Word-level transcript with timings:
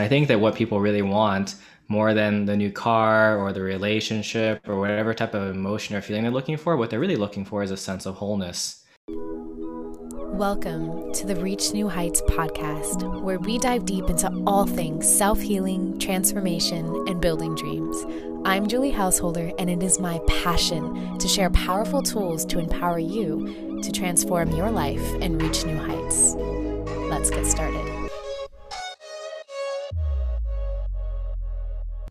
I 0.00 0.08
think 0.08 0.28
that 0.28 0.40
what 0.40 0.54
people 0.54 0.80
really 0.80 1.02
want 1.02 1.56
more 1.88 2.12
than 2.12 2.44
the 2.44 2.56
new 2.56 2.70
car 2.70 3.38
or 3.38 3.52
the 3.52 3.62
relationship 3.62 4.68
or 4.68 4.78
whatever 4.78 5.14
type 5.14 5.34
of 5.34 5.54
emotion 5.54 5.96
or 5.96 6.02
feeling 6.02 6.22
they're 6.22 6.30
looking 6.30 6.56
for, 6.56 6.76
what 6.76 6.90
they're 6.90 7.00
really 7.00 7.16
looking 7.16 7.44
for 7.44 7.62
is 7.62 7.70
a 7.70 7.76
sense 7.76 8.06
of 8.06 8.16
wholeness. 8.16 8.84
Welcome 10.38 11.12
to 11.14 11.26
the 11.26 11.34
Reach 11.34 11.72
New 11.72 11.88
Heights 11.88 12.22
podcast, 12.22 13.22
where 13.22 13.40
we 13.40 13.58
dive 13.58 13.86
deep 13.86 14.08
into 14.08 14.30
all 14.46 14.66
things 14.66 15.12
self 15.12 15.40
healing, 15.40 15.98
transformation, 15.98 16.86
and 17.08 17.20
building 17.20 17.56
dreams. 17.56 17.96
I'm 18.44 18.68
Julie 18.68 18.92
Householder, 18.92 19.50
and 19.58 19.68
it 19.68 19.82
is 19.82 19.98
my 19.98 20.20
passion 20.28 21.18
to 21.18 21.26
share 21.26 21.50
powerful 21.50 22.02
tools 22.02 22.44
to 22.46 22.60
empower 22.60 23.00
you 23.00 23.80
to 23.82 23.90
transform 23.90 24.50
your 24.52 24.70
life 24.70 25.02
and 25.20 25.42
reach 25.42 25.64
new 25.64 25.76
heights. 25.76 26.34
Let's 27.10 27.30
get 27.30 27.44
started. 27.44 27.97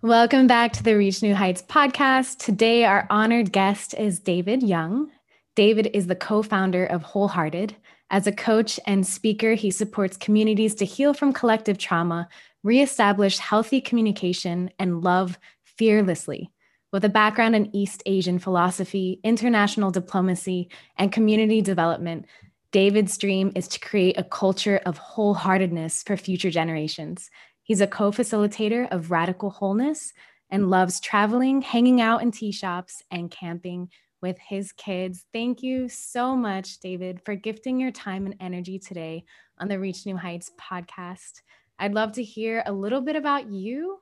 Welcome 0.08 0.48
back 0.48 0.72
to 0.72 0.84
the 0.84 0.96
Reach 0.96 1.22
New 1.22 1.36
Heights 1.36 1.62
podcast. 1.62 2.38
Today, 2.38 2.86
our 2.86 3.06
honored 3.10 3.52
guest 3.52 3.94
is 3.94 4.22
David 4.22 4.64
Young. 4.64 5.12
David 5.54 5.90
is 5.94 6.08
the 6.08 6.16
co 6.16 6.42
founder 6.42 6.86
of 6.86 7.04
Wholehearted. 7.04 7.76
As 8.10 8.26
a 8.26 8.32
coach 8.32 8.80
and 8.88 9.06
speaker, 9.06 9.54
he 9.56 9.70
supports 9.70 10.16
communities 10.16 10.76
to 10.76 10.86
heal 10.86 11.14
from 11.14 11.34
collective 11.34 11.78
trauma, 11.78 12.30
reestablish 12.64 13.38
healthy 13.38 13.82
communication, 13.82 14.72
and 14.80 15.04
love 15.04 15.38
fearlessly. 15.66 16.54
With 16.94 17.04
a 17.04 17.10
background 17.10 17.58
in 17.58 17.76
East 17.76 18.02
Asian 18.06 18.40
philosophy, 18.40 19.20
international 19.26 19.92
diplomacy, 19.92 20.70
and 20.96 21.12
community 21.12 21.62
development, 21.62 22.28
David's 22.72 23.18
dream 23.18 23.52
is 23.56 23.68
to 23.70 23.80
create 23.82 24.18
a 24.18 24.24
culture 24.24 24.80
of 24.86 25.00
wholeheartedness 25.00 26.06
for 26.06 26.16
future 26.16 26.50
generations. 26.50 27.30
He's 27.68 27.82
a 27.82 27.88
co 27.88 28.12
facilitator 28.12 28.88
of 28.92 29.12
Radical 29.12 29.50
Wholeness 29.50 30.14
and 30.50 30.70
loves 30.70 31.02
traveling, 31.02 31.62
hanging 31.62 32.00
out 32.00 32.22
in 32.22 32.32
tea 32.32 32.54
shops, 32.54 33.04
and 33.12 33.30
camping 33.30 33.90
with 34.22 34.38
his 34.40 34.72
kids. 34.72 35.26
Thank 35.34 35.62
you 35.62 35.90
so 35.90 36.34
much, 36.34 36.80
David, 36.80 37.20
for 37.26 37.36
gifting 37.36 37.78
your 37.78 37.92
time 37.92 38.26
and 38.26 38.36
energy 38.40 38.80
today 38.80 39.26
on 39.60 39.68
the 39.68 39.80
Reach 39.80 40.06
New 40.06 40.16
Heights 40.16 40.50
podcast. 40.58 41.42
I'd 41.78 41.94
love 41.94 42.14
to 42.14 42.24
hear 42.24 42.64
a 42.66 42.72
little 42.72 43.02
bit 43.02 43.18
about 43.18 43.52
you, 43.52 44.00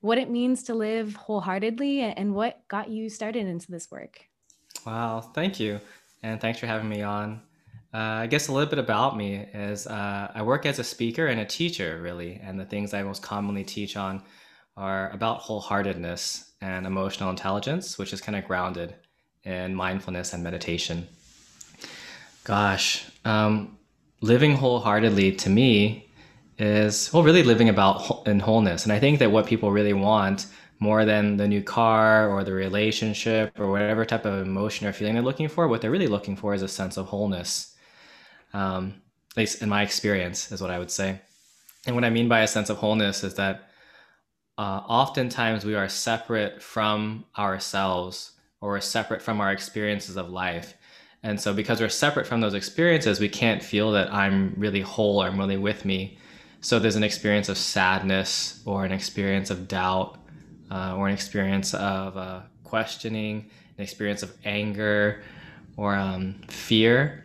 what 0.00 0.18
it 0.18 0.28
means 0.28 0.64
to 0.64 0.74
live 0.74 1.14
wholeheartedly, 1.14 2.00
and 2.00 2.34
what 2.34 2.66
got 2.66 2.90
you 2.90 3.08
started 3.08 3.46
into 3.46 3.70
this 3.70 3.92
work. 3.92 4.26
Wow, 4.84 5.20
thank 5.20 5.60
you. 5.60 5.80
And 6.24 6.40
thanks 6.40 6.58
for 6.58 6.66
having 6.66 6.88
me 6.88 7.02
on. 7.02 7.40
Uh, 7.94 8.22
I 8.22 8.26
guess 8.26 8.48
a 8.48 8.52
little 8.52 8.68
bit 8.68 8.80
about 8.80 9.16
me 9.16 9.46
is 9.54 9.86
uh, 9.86 10.32
I 10.34 10.42
work 10.42 10.66
as 10.66 10.80
a 10.80 10.84
speaker 10.84 11.28
and 11.28 11.38
a 11.38 11.44
teacher, 11.44 12.00
really. 12.02 12.40
And 12.42 12.58
the 12.58 12.64
things 12.64 12.92
I 12.92 13.04
most 13.04 13.22
commonly 13.22 13.62
teach 13.62 13.96
on 13.96 14.20
are 14.76 15.10
about 15.10 15.42
wholeheartedness 15.42 16.50
and 16.60 16.88
emotional 16.88 17.30
intelligence, 17.30 17.96
which 17.96 18.12
is 18.12 18.20
kind 18.20 18.36
of 18.36 18.48
grounded 18.48 18.96
in 19.44 19.76
mindfulness 19.76 20.32
and 20.32 20.42
meditation. 20.42 21.06
Gosh, 22.42 23.04
um, 23.24 23.78
living 24.20 24.56
wholeheartedly 24.56 25.36
to 25.36 25.48
me 25.48 26.10
is, 26.58 27.12
well, 27.12 27.22
really 27.22 27.44
living 27.44 27.68
about 27.68 28.26
in 28.26 28.40
wholeness. 28.40 28.82
And 28.82 28.92
I 28.92 28.98
think 28.98 29.20
that 29.20 29.30
what 29.30 29.46
people 29.46 29.70
really 29.70 29.92
want 29.92 30.46
more 30.80 31.04
than 31.04 31.36
the 31.36 31.46
new 31.46 31.62
car 31.62 32.28
or 32.28 32.42
the 32.42 32.52
relationship 32.52 33.52
or 33.60 33.70
whatever 33.70 34.04
type 34.04 34.24
of 34.24 34.44
emotion 34.44 34.88
or 34.88 34.92
feeling 34.92 35.14
they're 35.14 35.22
looking 35.22 35.46
for, 35.46 35.68
what 35.68 35.80
they're 35.80 35.92
really 35.92 36.08
looking 36.08 36.34
for 36.34 36.54
is 36.54 36.62
a 36.62 36.68
sense 36.68 36.96
of 36.96 37.06
wholeness 37.06 37.73
um, 38.54 39.02
at 39.32 39.36
least 39.36 39.62
in 39.62 39.68
my 39.68 39.82
experience, 39.82 40.50
is 40.52 40.62
what 40.62 40.70
I 40.70 40.78
would 40.78 40.90
say. 40.90 41.20
And 41.86 41.94
what 41.94 42.04
I 42.04 42.10
mean 42.10 42.28
by 42.28 42.40
a 42.40 42.48
sense 42.48 42.70
of 42.70 42.78
wholeness 42.78 43.24
is 43.24 43.34
that 43.34 43.68
uh, 44.56 44.80
oftentimes 44.86 45.64
we 45.64 45.74
are 45.74 45.88
separate 45.88 46.62
from 46.62 47.24
ourselves 47.36 48.32
or 48.60 48.70
we're 48.70 48.80
separate 48.80 49.20
from 49.20 49.40
our 49.40 49.50
experiences 49.50 50.16
of 50.16 50.30
life. 50.30 50.74
And 51.22 51.40
so, 51.40 51.52
because 51.52 51.80
we're 51.80 51.88
separate 51.88 52.26
from 52.26 52.40
those 52.40 52.54
experiences, 52.54 53.18
we 53.18 53.28
can't 53.28 53.62
feel 53.62 53.90
that 53.92 54.12
I'm 54.12 54.54
really 54.56 54.82
whole 54.82 55.22
or 55.22 55.26
I'm 55.26 55.38
really 55.38 55.56
with 55.56 55.84
me. 55.84 56.18
So, 56.60 56.78
there's 56.78 56.96
an 56.96 57.02
experience 57.02 57.48
of 57.48 57.58
sadness 57.58 58.62
or 58.66 58.84
an 58.84 58.92
experience 58.92 59.50
of 59.50 59.66
doubt 59.66 60.18
uh, 60.70 60.94
or 60.96 61.08
an 61.08 61.14
experience 61.14 61.72
of 61.74 62.16
uh, 62.16 62.42
questioning, 62.62 63.50
an 63.78 63.82
experience 63.82 64.22
of 64.22 64.36
anger 64.44 65.22
or 65.76 65.94
um, 65.94 66.34
fear 66.48 67.23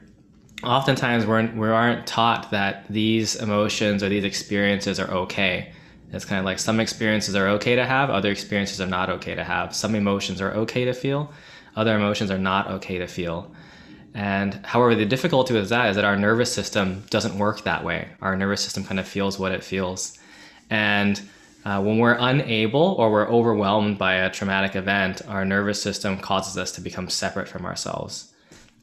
oftentimes 0.64 1.26
we're, 1.26 1.48
we 1.54 1.68
aren't 1.70 2.06
taught 2.06 2.52
that 2.52 2.86
these 2.90 3.36
emotions 3.36 4.04
or 4.04 4.10
these 4.10 4.24
experiences 4.24 5.00
are 5.00 5.10
okay. 5.10 5.72
It's 6.12 6.26
kind 6.26 6.40
of 6.40 6.46
like 6.46 6.60
some 6.60 6.80
experiences 6.80 7.36
are 7.36 7.48
okay 7.50 7.76
to 7.76 7.86
have, 7.86 8.10
other 8.10 8.32
experiences 8.32 8.82
are 8.82 8.88
not 8.88 9.10
okay 9.10 9.36
to 9.36 9.44
have. 9.44 9.76
Some 9.76 9.96
emotions 9.96 10.42
are 10.42 10.52
okay 10.52 10.86
to 10.86 10.94
feel, 10.94 11.32
other 11.76 11.96
emotions 11.96 12.32
are 12.32 12.38
not 12.38 12.68
okay 12.72 12.98
to 12.98 13.08
feel. 13.08 13.54
And 14.14 14.66
however, 14.66 14.96
the 14.96 15.06
difficulty 15.06 15.54
with 15.54 15.70
that 15.70 15.92
is 15.92 15.96
that 15.96 16.06
our 16.06 16.18
nervous 16.18 16.52
system 16.52 17.06
doesn't 17.10 17.38
work 17.38 17.64
that 17.64 17.84
way. 17.84 18.08
Our 18.22 18.36
nervous 18.36 18.62
system 18.62 18.84
kind 18.84 19.00
of 19.00 19.08
feels 19.08 19.38
what 19.38 19.52
it 19.52 19.64
feels. 19.64 20.18
And 20.70 21.22
uh, 21.64 21.82
when 21.82 22.00
we're 22.00 22.18
unable 22.20 22.96
or 22.98 23.12
we're 23.12 23.30
overwhelmed 23.30 23.98
by 23.98 24.16
a 24.16 24.32
traumatic 24.32 24.76
event, 24.76 25.22
our 25.28 25.46
nervous 25.46 25.82
system 25.82 26.18
causes 26.18 26.58
us 26.58 26.72
to 26.74 26.82
become 26.82 27.10
separate 27.10 27.48
from 27.48 27.66
ourselves. 27.66 28.34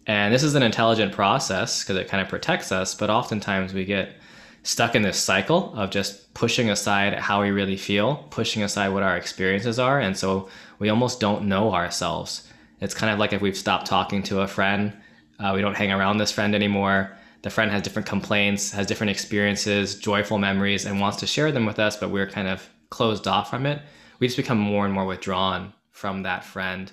And 0.07 0.33
this 0.33 0.43
is 0.43 0.55
an 0.55 0.63
intelligent 0.63 1.13
process 1.13 1.83
because 1.83 1.97
it 1.97 2.09
kind 2.09 2.23
of 2.23 2.29
protects 2.29 2.71
us, 2.71 2.95
but 2.95 3.11
oftentimes 3.11 3.75
we 3.75 3.85
get 3.85 4.17
stuck 4.63 4.95
in 4.95 5.03
this 5.03 5.19
cycle 5.19 5.73
of 5.75 5.91
just 5.91 6.33
pushing 6.35 6.71
aside 6.71 7.15
how 7.15 7.43
we 7.43 7.51
really 7.51 7.77
feel, 7.77 8.17
pushing 8.31 8.63
aside 8.63 8.89
what 8.89 9.03
our 9.03 9.17
experiences 9.17 9.79
are. 9.79 10.01
And 10.01 10.17
so 10.17 10.49
we 10.79 10.89
almost 10.89 11.21
don't 11.21 11.47
know 11.47 11.73
ourselves. 11.73 12.49
It's 12.81 12.95
kind 12.95 13.13
of 13.13 13.19
like 13.19 13.33
if 13.33 13.41
we've 13.41 13.57
stopped 13.57 13.87
talking 13.87 14.23
to 14.25 14.41
a 14.41 14.49
friend, 14.49 14.93
uh, 15.39 15.53
we 15.55 15.61
don't 15.61 15.77
hang 15.77 15.93
around 15.93 16.19
this 16.19 16.33
friend 16.33 16.55
anymore. 16.55 17.17
The 17.43 17.51
friend 17.51 17.71
has 17.71 17.83
different 17.83 18.09
complaints, 18.09 18.73
has 18.73 18.87
different 18.87 19.11
experiences, 19.11 19.95
joyful 19.95 20.39
memories, 20.39 20.85
and 20.85 21.01
wants 21.01 21.19
to 21.19 21.27
share 21.27 21.53
them 21.53 21.67
with 21.67 21.79
us, 21.79 21.97
but 21.97 22.11
we're 22.11 22.29
kind 22.29 22.49
of 22.49 22.69
closed 22.91 23.27
off 23.27 23.51
from 23.51 23.67
it. 23.67 23.83
We 24.19 24.27
just 24.27 24.37
become 24.37 24.59
more 24.59 24.85
and 24.85 24.95
more 24.95 25.05
withdrawn 25.05 25.75
from 25.91 26.23
that 26.23 26.45
friend. 26.45 26.91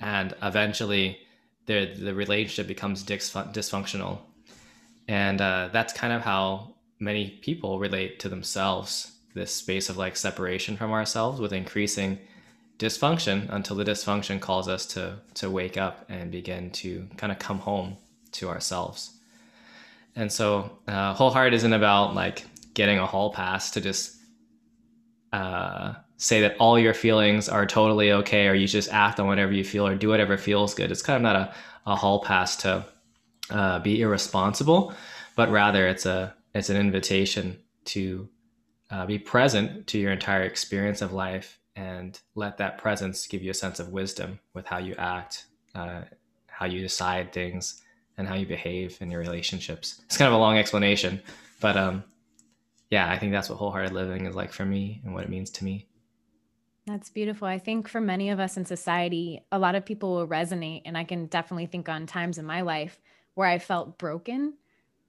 And 0.00 0.34
eventually, 0.42 1.18
the 1.70 2.04
the 2.06 2.14
relationship 2.14 2.66
becomes 2.66 3.04
dysfunctional, 3.04 4.18
and 5.06 5.40
uh, 5.40 5.68
that's 5.72 5.92
kind 5.92 6.12
of 6.12 6.22
how 6.22 6.74
many 6.98 7.30
people 7.42 7.78
relate 7.78 8.18
to 8.20 8.28
themselves. 8.28 9.12
This 9.34 9.54
space 9.54 9.88
of 9.88 9.96
like 9.96 10.16
separation 10.16 10.76
from 10.76 10.90
ourselves 10.90 11.40
with 11.40 11.52
increasing 11.52 12.18
dysfunction 12.78 13.48
until 13.50 13.76
the 13.76 13.84
dysfunction 13.84 14.40
calls 14.40 14.66
us 14.66 14.84
to 14.86 15.18
to 15.34 15.48
wake 15.48 15.76
up 15.76 16.04
and 16.08 16.32
begin 16.32 16.70
to 16.82 17.06
kind 17.16 17.30
of 17.32 17.38
come 17.38 17.60
home 17.60 17.96
to 18.32 18.48
ourselves. 18.48 19.16
And 20.16 20.32
so, 20.32 20.78
uh, 20.88 21.14
wholeheart 21.14 21.52
isn't 21.52 21.72
about 21.72 22.16
like 22.16 22.44
getting 22.74 22.98
a 22.98 23.06
hall 23.06 23.32
pass 23.32 23.70
to 23.72 23.80
just 23.80 24.16
uh, 25.32 25.94
say 26.20 26.42
that 26.42 26.54
all 26.58 26.78
your 26.78 26.92
feelings 26.92 27.48
are 27.48 27.64
totally 27.64 28.12
okay 28.12 28.46
or 28.46 28.52
you 28.52 28.68
just 28.68 28.92
act 28.92 29.18
on 29.18 29.26
whatever 29.26 29.52
you 29.52 29.64
feel 29.64 29.86
or 29.86 29.94
do 29.96 30.10
whatever 30.10 30.36
feels 30.36 30.74
good. 30.74 30.90
It's 30.90 31.00
kind 31.00 31.16
of 31.16 31.22
not 31.22 31.34
a, 31.34 31.54
a 31.86 31.96
hall 31.96 32.22
pass 32.22 32.56
to 32.56 32.84
uh, 33.48 33.78
be 33.78 34.02
irresponsible, 34.02 34.92
but 35.34 35.50
rather 35.50 35.88
it's 35.88 36.04
a 36.04 36.34
it's 36.54 36.68
an 36.68 36.76
invitation 36.76 37.58
to 37.86 38.28
uh, 38.90 39.06
be 39.06 39.18
present 39.18 39.86
to 39.86 39.98
your 39.98 40.12
entire 40.12 40.42
experience 40.42 41.00
of 41.00 41.14
life 41.14 41.58
and 41.74 42.20
let 42.34 42.58
that 42.58 42.76
presence 42.76 43.26
give 43.26 43.42
you 43.42 43.50
a 43.50 43.54
sense 43.54 43.80
of 43.80 43.88
wisdom 43.88 44.40
with 44.52 44.66
how 44.66 44.78
you 44.78 44.94
act, 44.96 45.46
uh, 45.74 46.02
how 46.48 46.66
you 46.66 46.82
decide 46.82 47.32
things, 47.32 47.80
and 48.18 48.28
how 48.28 48.34
you 48.34 48.44
behave 48.44 48.98
in 49.00 49.10
your 49.10 49.20
relationships. 49.20 50.02
It's 50.04 50.18
kind 50.18 50.28
of 50.28 50.34
a 50.34 50.42
long 50.42 50.58
explanation, 50.58 51.22
but 51.60 51.78
um, 51.78 52.04
yeah, 52.90 53.10
I 53.10 53.18
think 53.18 53.32
that's 53.32 53.48
what 53.48 53.56
wholehearted 53.56 53.92
living 53.92 54.26
is 54.26 54.34
like 54.34 54.52
for 54.52 54.66
me 54.66 55.00
and 55.04 55.14
what 55.14 55.24
it 55.24 55.30
means 55.30 55.48
to 55.50 55.64
me. 55.64 55.86
That's 56.90 57.08
beautiful. 57.08 57.46
I 57.46 57.60
think 57.60 57.86
for 57.86 58.00
many 58.00 58.30
of 58.30 58.40
us 58.40 58.56
in 58.56 58.64
society, 58.64 59.44
a 59.52 59.60
lot 59.60 59.76
of 59.76 59.84
people 59.84 60.16
will 60.16 60.26
resonate. 60.26 60.82
And 60.84 60.98
I 60.98 61.04
can 61.04 61.26
definitely 61.26 61.66
think 61.66 61.88
on 61.88 62.04
times 62.04 62.36
in 62.36 62.44
my 62.44 62.62
life 62.62 62.98
where 63.34 63.46
I 63.46 63.60
felt 63.60 63.96
broken 63.96 64.54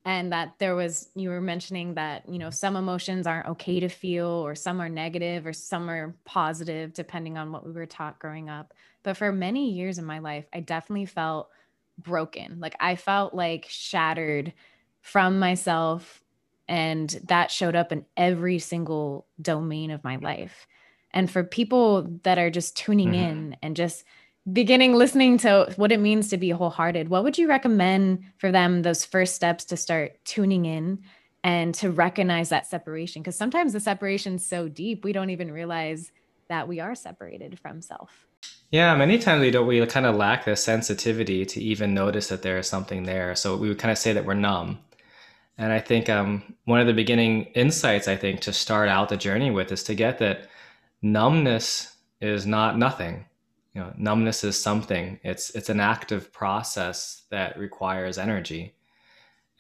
and 0.05 0.31
that 0.31 0.53
there 0.59 0.75
was, 0.75 1.09
you 1.15 1.29
were 1.29 1.41
mentioning 1.41 1.95
that, 1.95 2.29
you 2.29 2.37
know, 2.37 2.51
some 2.51 2.75
emotions 2.75 3.25
aren't 3.25 3.47
okay 3.47 3.79
to 3.79 3.89
feel, 3.89 4.27
or 4.27 4.53
some 4.53 4.79
are 4.79 4.89
negative, 4.89 5.47
or 5.47 5.53
some 5.53 5.89
are 5.89 6.15
positive, 6.23 6.93
depending 6.93 7.37
on 7.39 7.51
what 7.51 7.65
we 7.65 7.71
were 7.71 7.87
taught 7.87 8.19
growing 8.19 8.47
up. 8.47 8.73
But 9.01 9.17
for 9.17 9.31
many 9.31 9.71
years 9.71 9.97
in 9.97 10.05
my 10.05 10.19
life, 10.19 10.45
I 10.53 10.59
definitely 10.59 11.05
felt 11.07 11.49
broken. 11.97 12.59
Like 12.59 12.75
I 12.79 12.95
felt 12.95 13.33
like 13.33 13.65
shattered 13.69 14.53
from 15.01 15.39
myself. 15.39 16.21
And 16.67 17.09
that 17.25 17.49
showed 17.49 17.75
up 17.75 17.91
in 17.91 18.05
every 18.15 18.59
single 18.59 19.25
domain 19.41 19.89
of 19.89 20.03
my 20.03 20.17
life. 20.17 20.67
And 21.13 21.29
for 21.29 21.43
people 21.43 22.03
that 22.23 22.37
are 22.37 22.49
just 22.49 22.75
tuning 22.75 23.11
mm-hmm. 23.11 23.23
in 23.23 23.57
and 23.61 23.75
just 23.75 24.03
beginning 24.51 24.95
listening 24.95 25.37
to 25.37 25.71
what 25.75 25.91
it 25.91 25.99
means 25.99 26.29
to 26.29 26.37
be 26.37 26.49
wholehearted, 26.49 27.09
what 27.09 27.23
would 27.23 27.37
you 27.37 27.47
recommend 27.47 28.23
for 28.37 28.51
them 28.51 28.81
those 28.81 29.05
first 29.05 29.35
steps 29.35 29.65
to 29.65 29.77
start 29.77 30.13
tuning 30.25 30.65
in 30.65 30.99
and 31.43 31.73
to 31.75 31.91
recognize 31.91 32.49
that 32.49 32.67
separation? 32.67 33.21
Because 33.21 33.35
sometimes 33.35 33.73
the 33.73 33.79
separation's 33.79 34.45
so 34.45 34.67
deep 34.67 35.03
we 35.03 35.13
don't 35.13 35.29
even 35.29 35.51
realize 35.51 36.11
that 36.49 36.67
we 36.67 36.79
are 36.79 36.95
separated 36.95 37.59
from 37.59 37.81
self. 37.81 38.27
Yeah 38.71 38.95
many 38.95 39.19
times 39.19 39.41
we 39.41 39.51
don't 39.51 39.67
we 39.67 39.85
kind 39.85 40.05
of 40.05 40.15
lack 40.15 40.45
the 40.45 40.55
sensitivity 40.55 41.45
to 41.45 41.61
even 41.61 41.93
notice 41.93 42.29
that 42.29 42.41
there 42.41 42.57
is 42.57 42.67
something 42.67 43.03
there. 43.03 43.35
So 43.35 43.55
we 43.55 43.67
would 43.67 43.79
kind 43.79 43.91
of 43.91 43.97
say 43.97 44.13
that 44.13 44.25
we're 44.25 44.33
numb. 44.33 44.79
And 45.57 45.71
i 45.71 45.79
think 45.79 46.09
um, 46.09 46.55
one 46.65 46.79
of 46.79 46.87
the 46.87 46.93
beginning 46.93 47.43
insights 47.53 48.07
i 48.07 48.15
think 48.15 48.39
to 48.41 48.53
start 48.53 48.89
out 48.89 49.09
the 49.09 49.17
journey 49.17 49.51
with 49.51 49.71
is 49.71 49.83
to 49.83 49.93
get 49.93 50.17
that 50.17 50.47
numbness 51.01 51.95
is 52.19 52.45
not 52.45 52.77
nothing 52.77 53.25
you 53.73 53.81
know 53.81 53.93
numbness 53.97 54.43
is 54.43 54.61
something 54.61 55.19
it's 55.23 55.49
it's 55.51 55.69
an 55.69 55.79
active 55.79 56.31
process 56.31 57.23
that 57.29 57.57
requires 57.57 58.17
energy 58.17 58.75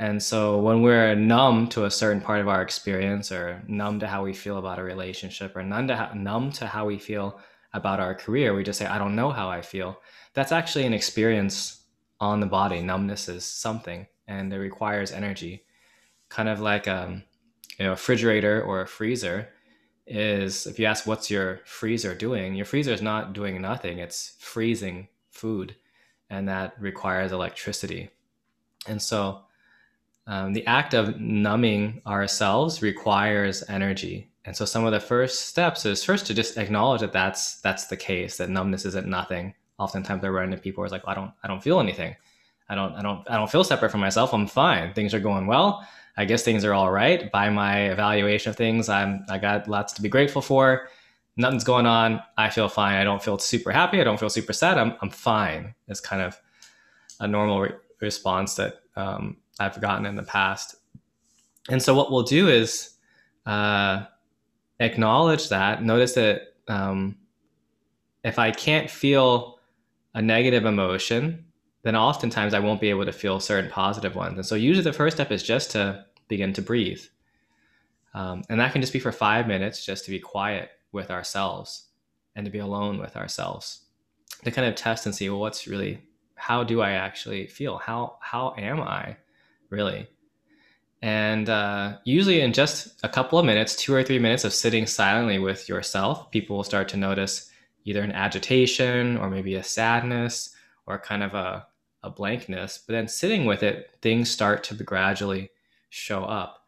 and 0.01 0.21
so 0.21 0.57
when 0.57 0.81
we're 0.81 1.13
numb 1.13 1.67
to 1.67 1.85
a 1.85 1.91
certain 1.91 2.21
part 2.21 2.41
of 2.41 2.47
our 2.47 2.63
experience 2.63 3.31
or 3.31 3.63
numb 3.67 3.99
to 3.99 4.07
how 4.07 4.23
we 4.23 4.33
feel 4.33 4.57
about 4.57 4.79
a 4.79 4.83
relationship 4.83 5.55
or 5.55 5.61
numb 5.61 5.87
to 5.89 5.95
how, 5.95 6.11
numb 6.15 6.51
to 6.53 6.65
how 6.65 6.87
we 6.87 6.97
feel 6.97 7.39
about 7.73 7.99
our 7.99 8.15
career, 8.15 8.55
we 8.55 8.63
just 8.63 8.79
say, 8.79 8.87
I 8.87 8.97
don't 8.97 9.15
know 9.15 9.29
how 9.29 9.47
I 9.47 9.61
feel. 9.61 10.01
That's 10.33 10.51
actually 10.51 10.87
an 10.87 10.93
experience 10.95 11.83
on 12.19 12.39
the 12.39 12.47
body. 12.47 12.81
Numbness 12.81 13.29
is 13.29 13.45
something 13.45 14.07
and 14.27 14.51
it 14.51 14.57
requires 14.57 15.11
energy. 15.11 15.65
Kind 16.29 16.49
of 16.49 16.59
like 16.59 16.87
um, 16.87 17.21
you 17.77 17.85
know, 17.85 17.91
a 17.91 17.93
refrigerator 17.93 18.63
or 18.63 18.81
a 18.81 18.87
freezer 18.87 19.49
is 20.11 20.67
if 20.67 20.77
you 20.77 20.85
ask 20.85 21.07
what's 21.07 21.31
your 21.31 21.61
freezer 21.65 22.13
doing, 22.13 22.53
your 22.53 22.65
freezer 22.65 22.91
is 22.91 23.01
not 23.01 23.33
doing 23.33 23.61
nothing. 23.61 23.99
It's 23.99 24.35
freezing 24.39 25.07
food 25.29 25.75
and 26.29 26.47
that 26.47 26.73
requires 26.79 27.31
electricity. 27.31 28.09
And 28.87 29.01
so 29.01 29.41
um, 30.27 30.53
the 30.53 30.65
act 30.67 30.93
of 30.93 31.19
numbing 31.19 32.01
ourselves 32.05 32.81
requires 32.81 33.63
energy. 33.69 34.29
And 34.45 34.55
so 34.55 34.65
some 34.65 34.85
of 34.85 34.91
the 34.91 34.99
first 34.99 35.47
steps 35.47 35.85
is 35.85 36.03
first 36.03 36.25
to 36.27 36.33
just 36.33 36.57
acknowledge 36.57 37.01
that 37.01 37.13
that's 37.13 37.61
that's 37.61 37.85
the 37.85 37.97
case 37.97 38.37
that 38.37 38.49
numbness 38.49 38.85
isn't 38.85 39.07
nothing. 39.07 39.53
Oftentimes 39.77 40.23
i 40.23 40.29
run 40.29 40.45
into 40.45 40.57
people 40.57 40.83
who 40.83 40.87
are 40.87 40.89
like 40.89 41.07
i 41.07 41.13
don't 41.13 41.31
i 41.43 41.47
don't 41.47 41.63
feel 41.63 41.79
anything. 41.79 42.15
I 42.69 42.75
don't 42.75 42.93
i 42.93 43.01
don't 43.01 43.29
i 43.29 43.35
don't 43.35 43.51
feel 43.51 43.63
separate 43.63 43.91
from 43.91 44.01
myself. 44.01 44.33
I'm 44.33 44.47
fine. 44.47 44.93
Things 44.93 45.13
are 45.13 45.19
going 45.19 45.47
well 45.47 45.85
i 46.17 46.25
guess 46.25 46.43
things 46.43 46.63
are 46.65 46.73
all 46.73 46.91
right. 46.91 47.31
By 47.31 47.49
my 47.49 47.89
evaluation 47.91 48.49
of 48.49 48.55
things 48.55 48.89
i'm 48.89 49.25
i 49.29 49.37
got 49.37 49.67
lots 49.67 49.93
to 49.93 50.01
be 50.01 50.09
grateful 50.09 50.41
for. 50.41 50.89
Nothing's 51.37 51.63
going 51.63 51.85
on. 51.85 52.21
I 52.37 52.49
feel 52.49 52.67
fine. 52.67 52.95
I 52.95 53.03
don't 53.03 53.23
feel 53.23 53.39
super 53.39 53.71
happy. 53.71 54.01
I 54.01 54.03
don't 54.03 54.19
feel 54.19 54.29
super 54.29 54.53
sad. 54.53 54.77
I'm, 54.77 54.95
I'm 55.01 55.09
fine. 55.09 55.73
It's 55.87 56.01
kind 56.01 56.21
of 56.21 56.37
a 57.21 57.27
normal 57.27 57.61
re- 57.61 57.71
response 58.01 58.55
that 58.55 58.81
um, 58.95 59.37
I've 59.59 59.79
gotten 59.79 60.05
in 60.05 60.15
the 60.15 60.23
past. 60.23 60.75
And 61.69 61.81
so 61.81 61.95
what 61.95 62.11
we'll 62.11 62.23
do 62.23 62.49
is 62.49 62.95
uh, 63.45 64.05
acknowledge 64.79 65.49
that, 65.49 65.83
notice 65.83 66.13
that 66.13 66.55
um, 66.67 67.17
if 68.23 68.37
I 68.37 68.51
can't 68.51 68.89
feel 68.89 69.59
a 70.13 70.21
negative 70.21 70.65
emotion, 70.65 71.45
then 71.83 71.95
oftentimes 71.95 72.53
I 72.53 72.59
won't 72.59 72.81
be 72.81 72.89
able 72.89 73.05
to 73.05 73.11
feel 73.11 73.39
certain 73.39 73.69
positive 73.69 74.15
ones. 74.15 74.37
And 74.37 74.45
so 74.45 74.55
usually 74.55 74.83
the 74.83 74.93
first 74.93 75.17
step 75.17 75.31
is 75.31 75.43
just 75.43 75.71
to 75.71 76.05
begin 76.27 76.53
to 76.53 76.61
breathe. 76.61 77.01
Um, 78.13 78.43
and 78.49 78.59
that 78.59 78.71
can 78.71 78.81
just 78.81 78.93
be 78.93 78.99
for 78.99 79.11
five 79.11 79.47
minutes, 79.47 79.85
just 79.85 80.05
to 80.05 80.11
be 80.11 80.19
quiet 80.19 80.71
with 80.91 81.09
ourselves 81.09 81.87
and 82.35 82.45
to 82.45 82.51
be 82.51 82.59
alone 82.59 82.99
with 82.99 83.15
ourselves 83.15 83.85
to 84.43 84.51
kind 84.51 84.67
of 84.67 84.75
test 84.75 85.05
and 85.05 85.13
see, 85.13 85.29
well, 85.29 85.39
what's 85.39 85.67
really, 85.67 86.01
how 86.35 86.63
do 86.63 86.81
I 86.81 86.91
actually 86.91 87.47
feel? 87.47 87.77
How, 87.77 88.17
how 88.21 88.55
am 88.57 88.81
I? 88.81 89.17
really. 89.71 90.05
And 91.01 91.49
uh, 91.49 91.97
usually, 92.03 92.41
in 92.41 92.53
just 92.53 92.99
a 93.03 93.09
couple 93.09 93.39
of 93.39 93.45
minutes, 93.45 93.75
two 93.75 93.93
or 93.93 94.03
three 94.03 94.19
minutes 94.19 94.43
of 94.43 94.53
sitting 94.53 94.85
silently 94.85 95.39
with 95.39 95.67
yourself, 95.67 96.29
people 96.29 96.57
will 96.57 96.63
start 96.63 96.87
to 96.89 96.97
notice 96.97 97.49
either 97.85 98.03
an 98.03 98.11
agitation 98.11 99.17
or 99.17 99.29
maybe 99.29 99.55
a 99.55 99.63
sadness 99.63 100.53
or 100.85 100.99
kind 100.99 101.23
of 101.23 101.33
a, 101.33 101.65
a 102.03 102.09
blankness. 102.09 102.83
But 102.85 102.93
then 102.93 103.07
sitting 103.07 103.45
with 103.45 103.63
it, 103.63 103.91
things 104.01 104.29
start 104.29 104.63
to 104.65 104.73
gradually 104.75 105.49
show 105.89 106.23
up. 106.23 106.63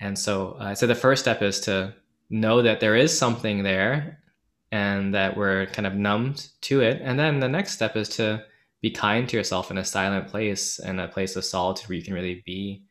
And 0.00 0.18
so 0.18 0.56
I 0.58 0.72
uh, 0.72 0.74
so 0.74 0.86
the 0.86 0.94
first 0.94 1.22
step 1.22 1.42
is 1.42 1.60
to 1.60 1.94
know 2.30 2.62
that 2.62 2.80
there 2.80 2.96
is 2.96 3.16
something 3.16 3.62
there 3.62 4.18
and 4.72 5.14
that 5.14 5.36
we're 5.36 5.66
kind 5.66 5.86
of 5.86 5.94
numbed 5.94 6.48
to 6.62 6.80
it. 6.80 7.00
And 7.02 7.18
then 7.18 7.38
the 7.38 7.48
next 7.48 7.72
step 7.72 7.96
is 7.96 8.08
to 8.10 8.44
be 8.82 8.90
kind 8.90 9.28
to 9.28 9.36
yourself 9.36 9.70
in 9.70 9.78
a 9.78 9.84
silent 9.84 10.28
place 10.28 10.78
and 10.78 11.00
a 11.00 11.08
place 11.08 11.36
of 11.36 11.44
solitude 11.44 11.88
where 11.88 11.96
you 11.96 12.04
can 12.04 12.14
really 12.14 12.42
be 12.44 12.82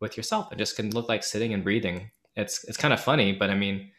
with 0.00 0.16
yourself. 0.16 0.52
It 0.52 0.58
just 0.58 0.76
can 0.76 0.90
look 0.90 1.08
like 1.08 1.24
sitting 1.24 1.54
and 1.54 1.64
breathing. 1.64 2.10
It's 2.36 2.64
it's 2.64 2.76
kind 2.76 2.94
of 2.94 3.00
funny, 3.00 3.32
but 3.32 3.50
I 3.50 3.54
mean, 3.54 3.90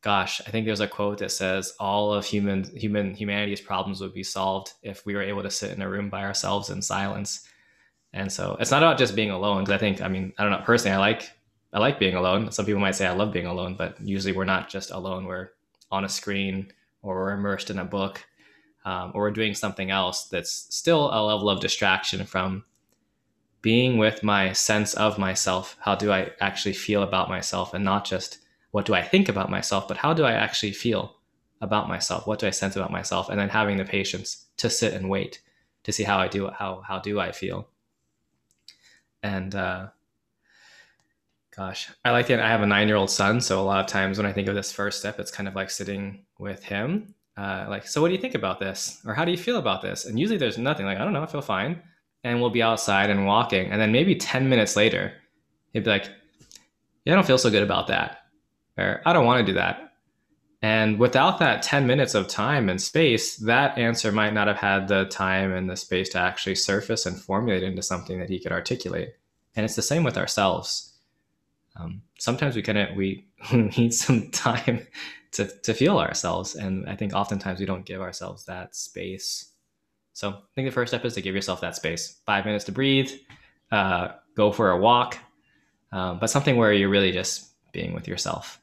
gosh, 0.00 0.40
I 0.46 0.50
think 0.50 0.66
there's 0.66 0.80
a 0.80 0.88
quote 0.88 1.18
that 1.18 1.32
says 1.32 1.74
all 1.80 2.12
of 2.12 2.24
human 2.24 2.64
human 2.76 3.14
humanity's 3.14 3.60
problems 3.60 4.00
would 4.00 4.14
be 4.14 4.22
solved 4.22 4.72
if 4.82 5.04
we 5.04 5.14
were 5.14 5.22
able 5.22 5.42
to 5.42 5.50
sit 5.50 5.72
in 5.72 5.82
a 5.82 5.88
room 5.88 6.08
by 6.08 6.24
ourselves 6.24 6.70
in 6.70 6.82
silence. 6.82 7.46
And 8.12 8.32
so 8.32 8.56
it's 8.60 8.70
not 8.70 8.82
about 8.82 8.98
just 8.98 9.16
being 9.16 9.30
alone. 9.30 9.64
Because 9.64 9.74
I 9.74 9.78
think, 9.78 10.00
I 10.00 10.08
mean, 10.08 10.32
I 10.38 10.42
don't 10.42 10.52
know. 10.52 10.64
Personally, 10.64 10.94
I 10.94 10.98
like 10.98 11.30
I 11.72 11.78
like 11.78 11.98
being 11.98 12.14
alone. 12.14 12.50
Some 12.50 12.64
people 12.64 12.80
might 12.80 12.94
say 12.94 13.06
I 13.06 13.12
love 13.12 13.32
being 13.32 13.46
alone, 13.46 13.74
but 13.76 14.00
usually 14.00 14.32
we're 14.32 14.44
not 14.44 14.68
just 14.68 14.90
alone. 14.90 15.26
We're 15.26 15.50
on 15.90 16.04
a 16.04 16.08
screen 16.08 16.72
or 17.02 17.14
we're 17.16 17.32
immersed 17.32 17.70
in 17.70 17.78
a 17.78 17.84
book 17.84 18.24
um, 18.84 19.12
or 19.14 19.22
we're 19.22 19.30
doing 19.30 19.54
something 19.54 19.90
else 19.90 20.24
that's 20.24 20.74
still 20.74 21.10
a 21.12 21.20
level 21.22 21.50
of 21.50 21.60
distraction 21.60 22.24
from 22.24 22.64
being 23.60 23.98
with 23.98 24.22
my 24.22 24.52
sense 24.52 24.94
of 24.94 25.18
myself. 25.18 25.76
How 25.80 25.94
do 25.94 26.10
I 26.10 26.30
actually 26.40 26.72
feel 26.72 27.02
about 27.02 27.28
myself? 27.28 27.74
And 27.74 27.84
not 27.84 28.04
just 28.04 28.38
what 28.70 28.84
do 28.84 28.94
I 28.94 29.02
think 29.02 29.28
about 29.28 29.50
myself, 29.50 29.88
but 29.88 29.96
how 29.96 30.12
do 30.12 30.24
I 30.24 30.32
actually 30.32 30.72
feel 30.72 31.16
about 31.60 31.88
myself? 31.88 32.26
What 32.26 32.38
do 32.38 32.46
I 32.46 32.50
sense 32.50 32.76
about 32.76 32.92
myself? 32.92 33.28
And 33.28 33.38
then 33.38 33.48
having 33.48 33.76
the 33.76 33.84
patience 33.84 34.46
to 34.58 34.70
sit 34.70 34.94
and 34.94 35.08
wait 35.08 35.40
to 35.84 35.92
see 35.92 36.02
how 36.04 36.18
I 36.18 36.28
do 36.28 36.48
how 36.48 36.82
how 36.86 36.98
do 36.98 37.18
I 37.20 37.32
feel? 37.32 37.68
And 39.22 39.54
uh, 39.54 39.88
gosh, 41.56 41.90
I 42.04 42.10
like 42.10 42.30
it. 42.30 42.40
I 42.40 42.48
have 42.48 42.62
a 42.62 42.66
nine 42.66 42.88
year 42.88 42.96
old 42.96 43.10
son, 43.10 43.40
so 43.40 43.60
a 43.60 43.64
lot 43.64 43.80
of 43.80 43.86
times 43.86 44.18
when 44.18 44.26
I 44.26 44.32
think 44.32 44.48
of 44.48 44.54
this 44.54 44.72
first 44.72 45.00
step, 45.00 45.18
it's 45.18 45.30
kind 45.30 45.48
of 45.48 45.54
like 45.54 45.70
sitting 45.70 46.24
with 46.38 46.62
him 46.62 47.14
uh, 47.38 47.66
like, 47.68 47.86
so 47.86 48.02
what 48.02 48.08
do 48.08 48.14
you 48.14 48.20
think 48.20 48.34
about 48.34 48.58
this? 48.58 49.00
Or 49.06 49.14
how 49.14 49.24
do 49.24 49.30
you 49.30 49.36
feel 49.36 49.58
about 49.58 49.80
this? 49.80 50.06
And 50.06 50.18
usually 50.18 50.38
there's 50.38 50.58
nothing 50.58 50.86
like, 50.86 50.98
I 50.98 51.04
don't 51.04 51.12
know, 51.12 51.22
I 51.22 51.26
feel 51.26 51.40
fine. 51.40 51.80
And 52.24 52.40
we'll 52.40 52.50
be 52.50 52.62
outside 52.62 53.10
and 53.10 53.26
walking. 53.26 53.70
And 53.70 53.80
then 53.80 53.92
maybe 53.92 54.16
10 54.16 54.48
minutes 54.48 54.74
later, 54.74 55.12
he'd 55.72 55.84
be 55.84 55.90
like, 55.90 56.10
yeah, 57.04 57.12
I 57.12 57.14
don't 57.14 57.26
feel 57.26 57.38
so 57.38 57.48
good 57.48 57.62
about 57.62 57.86
that. 57.86 58.17
Or 58.78 59.02
I 59.04 59.12
don't 59.12 59.26
want 59.26 59.44
to 59.44 59.52
do 59.52 59.58
that. 59.58 59.92
And 60.62 60.98
without 60.98 61.38
that 61.38 61.62
10 61.62 61.86
minutes 61.86 62.14
of 62.14 62.26
time 62.26 62.68
and 62.68 62.80
space, 62.80 63.36
that 63.36 63.78
answer 63.78 64.10
might 64.10 64.34
not 64.34 64.48
have 64.48 64.56
had 64.56 64.88
the 64.88 65.04
time 65.04 65.52
and 65.52 65.70
the 65.70 65.76
space 65.76 66.08
to 66.10 66.18
actually 66.18 66.56
surface 66.56 67.06
and 67.06 67.20
formulate 67.20 67.62
into 67.62 67.82
something 67.82 68.18
that 68.18 68.28
he 68.28 68.40
could 68.40 68.50
articulate. 68.50 69.10
And 69.54 69.64
it's 69.64 69.76
the 69.76 69.82
same 69.82 70.02
with 70.02 70.16
ourselves. 70.16 70.94
Um, 71.76 72.02
sometimes 72.18 72.56
we 72.56 72.62
kind 72.62 72.78
of 72.78 72.96
we 72.96 73.26
need 73.52 73.94
some 73.94 74.30
time 74.30 74.86
to, 75.32 75.46
to 75.62 75.74
feel 75.74 75.98
ourselves. 75.98 76.56
And 76.56 76.88
I 76.88 76.96
think 76.96 77.14
oftentimes 77.14 77.60
we 77.60 77.66
don't 77.66 77.86
give 77.86 78.00
ourselves 78.00 78.44
that 78.46 78.74
space. 78.74 79.52
So 80.12 80.30
I 80.30 80.40
think 80.56 80.66
the 80.66 80.72
first 80.72 80.90
step 80.90 81.04
is 81.04 81.14
to 81.14 81.22
give 81.22 81.36
yourself 81.36 81.60
that 81.60 81.76
space 81.76 82.18
five 82.26 82.44
minutes 82.44 82.64
to 82.64 82.72
breathe, 82.72 83.12
uh, 83.70 84.08
go 84.34 84.50
for 84.50 84.70
a 84.70 84.78
walk, 84.78 85.18
um, 85.92 86.18
but 86.18 86.30
something 86.30 86.56
where 86.56 86.72
you're 86.72 86.88
really 86.88 87.12
just 87.12 87.52
being 87.72 87.94
with 87.94 88.08
yourself. 88.08 88.60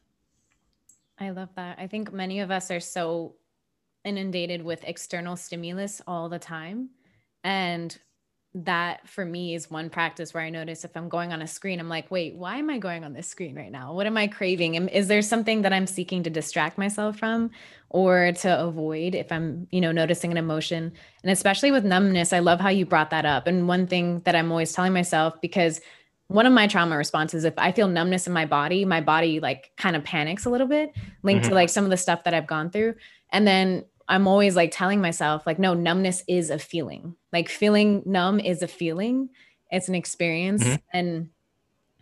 I 1.18 1.30
love 1.30 1.50
that. 1.56 1.78
I 1.80 1.88
think 1.88 2.12
many 2.12 2.40
of 2.42 2.52
us 2.52 2.72
are 2.72 2.80
so 2.80 3.36
inundated 4.04 4.64
with 4.64 4.84
external 4.84 5.36
stimulus 5.36 6.02
all 6.08 6.30
the 6.30 6.40
time. 6.40 6.90
And 7.44 7.98
that 8.54 9.08
for 9.10 9.26
me 9.26 9.54
is 9.54 9.70
one 9.70 9.90
practice 9.90 10.34
where 10.34 10.44
I 10.44 10.50
notice 10.50 10.86
if 10.86 10.96
I'm 10.96 11.10
going 11.10 11.34
on 11.34 11.42
a 11.42 11.48
screen, 11.48 11.80
I'm 11.80 11.90
like, 11.90 12.10
wait, 12.10 12.36
why 12.36 12.56
am 12.56 12.70
I 12.70 12.78
going 12.78 13.04
on 13.04 13.12
this 13.12 13.28
screen 13.28 13.54
right 13.54 13.72
now? 13.72 13.94
What 13.94 14.08
am 14.08 14.16
I 14.16 14.28
craving? 14.28 14.76
Is 14.76 15.10
there 15.10 15.22
something 15.22 15.62
that 15.64 15.74
I'm 15.74 15.88
seeking 15.88 16.24
to 16.24 16.30
distract 16.30 16.78
myself 16.78 17.18
from 17.20 17.52
or 17.90 18.32
to 18.40 18.60
avoid 18.60 19.14
if 19.14 19.30
I'm, 19.30 19.68
you 19.72 19.82
know, 19.82 19.92
noticing 19.92 20.32
an 20.32 20.38
emotion? 20.38 20.94
And 21.22 21.32
especially 21.32 21.72
with 21.72 21.84
numbness, 21.84 22.32
I 22.32 22.40
love 22.40 22.62
how 22.62 22.70
you 22.70 22.86
brought 22.86 23.10
that 23.10 23.26
up. 23.26 23.46
And 23.46 23.68
one 23.68 23.88
thing 23.88 24.22
that 24.22 24.36
I'm 24.36 24.52
always 24.52 24.72
telling 24.72 24.94
myself, 24.94 25.40
because 25.42 25.82
one 26.28 26.46
of 26.46 26.54
my 26.54 26.68
trauma 26.68 26.98
responses, 26.98 27.44
if 27.44 27.54
I 27.58 27.72
feel 27.72 27.88
numbness 27.88 28.26
in 28.26 28.34
my 28.34 28.46
body, 28.46 28.84
my 28.84 29.02
body 29.02 29.40
like 29.40 29.72
kind 29.78 29.96
of 29.96 30.04
panics 30.04 30.46
a 30.46 30.50
little 30.50 30.68
bit, 30.68 30.92
linked 31.24 31.44
mm-hmm. 31.44 31.50
to 31.50 31.56
like 31.56 31.70
some 31.70 31.84
of 31.84 31.92
the 31.92 31.98
stuff 31.98 32.24
that 32.24 32.34
I've 32.34 32.48
gone 32.48 32.72
through. 32.72 32.96
And 33.32 33.46
then 33.46 33.86
I'm 34.08 34.28
always 34.28 34.56
like 34.56 34.72
telling 34.72 35.02
myself, 35.02 35.46
like, 35.46 35.60
no, 35.60 35.74
numbness 35.74 36.24
is 36.28 36.50
a 36.50 36.60
feeling. 36.60 37.16
Like 37.32 37.50
feeling 37.50 38.02
numb 38.06 38.40
is 38.40 38.62
a 38.62 38.68
feeling. 38.68 39.30
It's 39.72 39.88
an 39.88 39.96
experience. 39.96 40.64
Mm-hmm. 40.64 40.76
And 40.94 41.30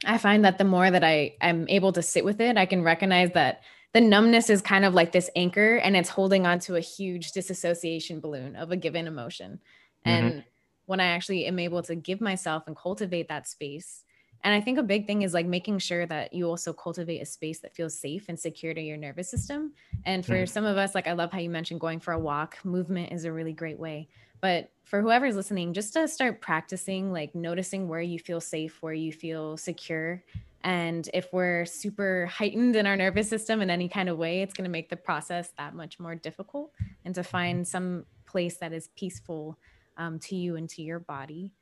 I 0.05 0.17
find 0.17 0.45
that 0.45 0.57
the 0.57 0.65
more 0.65 0.89
that 0.89 1.03
I 1.03 1.35
am 1.41 1.65
able 1.69 1.91
to 1.93 2.01
sit 2.01 2.25
with 2.25 2.39
it, 2.39 2.57
I 2.57 2.65
can 2.65 2.83
recognize 2.83 3.31
that 3.31 3.61
the 3.93 4.01
numbness 4.01 4.49
is 4.49 4.61
kind 4.61 4.85
of 4.85 4.93
like 4.93 5.11
this 5.11 5.29
anchor 5.35 5.77
and 5.77 5.95
it's 5.95 6.09
holding 6.09 6.45
onto 6.45 6.75
a 6.75 6.81
huge 6.81 7.31
disassociation 7.31 8.19
balloon 8.19 8.55
of 8.55 8.71
a 8.71 8.77
given 8.77 9.07
emotion. 9.07 9.59
Mm-hmm. 10.05 10.25
And 10.25 10.43
when 10.85 10.99
I 10.99 11.05
actually 11.07 11.45
am 11.45 11.59
able 11.59 11.83
to 11.83 11.95
give 11.95 12.19
myself 12.19 12.63
and 12.67 12.75
cultivate 12.75 13.29
that 13.29 13.47
space 13.47 14.03
And 14.43 14.53
I 14.53 14.59
think 14.59 14.77
a 14.77 14.83
big 14.83 15.07
thing 15.07 15.21
is 15.21 15.33
like 15.33 15.45
making 15.45 15.79
sure 15.79 16.05
that 16.05 16.33
you 16.33 16.49
also 16.49 16.73
cultivate 16.73 17.19
a 17.19 17.25
space 17.25 17.59
that 17.59 17.73
feels 17.73 17.97
safe 17.97 18.25
and 18.27 18.37
secure 18.37 18.73
to 18.73 18.81
your 18.81 18.97
nervous 18.97 19.29
system. 19.29 19.73
And 20.05 20.25
for 20.25 20.33
mm. 20.33 20.49
some 20.49 20.65
of 20.65 20.77
us, 20.77 20.93
like 20.93 21.07
I 21.07 21.13
love 21.13 21.31
how 21.31 21.39
you 21.39 21.49
mentioned 21.49 21.79
going 21.79 21.99
for 22.01 22.13
a 22.13 22.19
walk, 22.19 22.57
movement 22.65 23.13
is 23.13 23.23
a 23.23 23.31
really 23.31 23.53
great 23.53 23.79
way. 23.79 24.09
But 24.41 24.71
for 24.83 25.01
whoever's 25.01 25.37
listening, 25.37 25.71
just 25.71 25.93
to 25.93 26.05
start 26.09 26.41
practicing, 26.41 27.13
like 27.13 27.33
noticing 27.33 27.87
where 27.87 28.01
you 28.01 28.19
feel 28.19 28.41
safe, 28.41 28.81
where 28.81 28.93
you 28.93 29.13
feel 29.13 29.55
secure. 29.55 30.21
And 30.65 31.09
if 31.13 31.31
we're 31.31 31.65
super 31.65 32.25
heightened 32.25 32.75
in 32.75 32.85
our 32.85 32.97
nervous 32.97 33.29
system 33.29 33.61
in 33.61 33.69
any 33.69 33.87
kind 33.87 34.09
of 34.09 34.17
way, 34.17 34.41
it's 34.41 34.53
going 34.53 34.65
to 34.65 34.69
make 34.69 34.89
the 34.89 34.97
process 34.97 35.53
that 35.57 35.75
much 35.75 35.97
more 35.97 36.15
difficult. 36.15 36.73
And 37.05 37.15
to 37.15 37.23
find 37.23 37.65
some 37.65 38.05
place 38.25 38.57
that 38.57 38.73
is 38.73 38.89
peaceful 38.97 39.57
um, 39.95 40.19
to 40.19 40.35
you 40.35 40.57
and 40.57 40.69
to 40.71 40.81
your 40.81 40.99
body. 40.99 41.53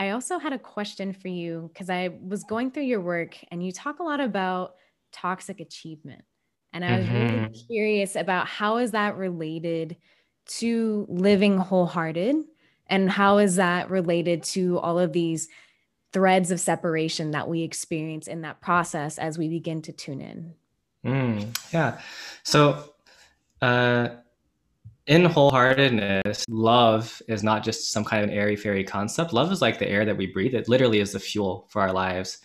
I 0.00 0.10
also 0.10 0.38
had 0.38 0.54
a 0.54 0.58
question 0.58 1.12
for 1.12 1.28
you 1.28 1.68
because 1.70 1.90
I 1.90 2.08
was 2.26 2.42
going 2.42 2.70
through 2.70 2.84
your 2.84 3.02
work 3.02 3.36
and 3.50 3.62
you 3.62 3.70
talk 3.70 3.98
a 3.98 4.02
lot 4.02 4.18
about 4.18 4.76
toxic 5.12 5.60
achievement. 5.60 6.24
And 6.72 6.82
I 6.82 6.96
was 6.96 7.06
mm-hmm. 7.06 7.42
really 7.42 7.64
curious 7.66 8.16
about 8.16 8.46
how 8.46 8.78
is 8.78 8.92
that 8.92 9.18
related 9.18 9.98
to 10.46 11.04
living 11.10 11.58
wholehearted 11.58 12.36
and 12.86 13.10
how 13.10 13.36
is 13.38 13.56
that 13.56 13.90
related 13.90 14.42
to 14.44 14.78
all 14.78 14.98
of 14.98 15.12
these 15.12 15.48
threads 16.14 16.50
of 16.50 16.60
separation 16.60 17.32
that 17.32 17.46
we 17.46 17.60
experience 17.60 18.26
in 18.26 18.40
that 18.40 18.62
process 18.62 19.18
as 19.18 19.36
we 19.36 19.48
begin 19.48 19.82
to 19.82 19.92
tune 19.92 20.22
in 20.22 20.54
mm, 21.04 21.72
yeah 21.72 22.00
so 22.42 22.92
uh, 23.62 24.08
in 25.10 25.24
wholeheartedness 25.24 26.44
love 26.48 27.20
is 27.26 27.42
not 27.42 27.64
just 27.64 27.90
some 27.90 28.04
kind 28.04 28.22
of 28.22 28.30
an 28.30 28.36
airy 28.36 28.54
fairy 28.54 28.84
concept. 28.84 29.32
Love 29.32 29.50
is 29.50 29.60
like 29.60 29.80
the 29.80 29.88
air 29.88 30.04
that 30.04 30.16
we 30.16 30.28
breathe. 30.28 30.54
It 30.54 30.68
literally 30.68 31.00
is 31.00 31.10
the 31.10 31.18
fuel 31.18 31.66
for 31.68 31.82
our 31.82 31.92
lives. 31.92 32.38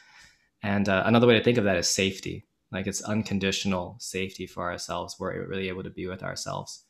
And 0.64 0.90
uh, 0.90 1.04
another 1.06 1.28
way 1.28 1.38
to 1.38 1.44
think 1.44 1.60
of 1.60 1.64
that 1.66 1.78
is 1.78 1.88
safety. 1.88 2.48
Like 2.72 2.88
it's 2.88 3.04
unconditional 3.04 3.98
safety 4.00 4.48
for 4.48 4.64
ourselves. 4.64 5.18
We're 5.20 5.46
really 5.48 5.68
able 5.68 5.84
to 5.84 5.92
be 5.92 6.08
with 6.08 6.24
ourselves. 6.24 6.86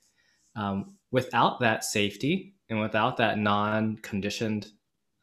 Um, 0.56 0.96
without 1.12 1.60
that 1.60 1.84
safety 1.84 2.56
and 2.70 2.80
without 2.80 3.18
that 3.18 3.38
non-conditioned 3.38 4.68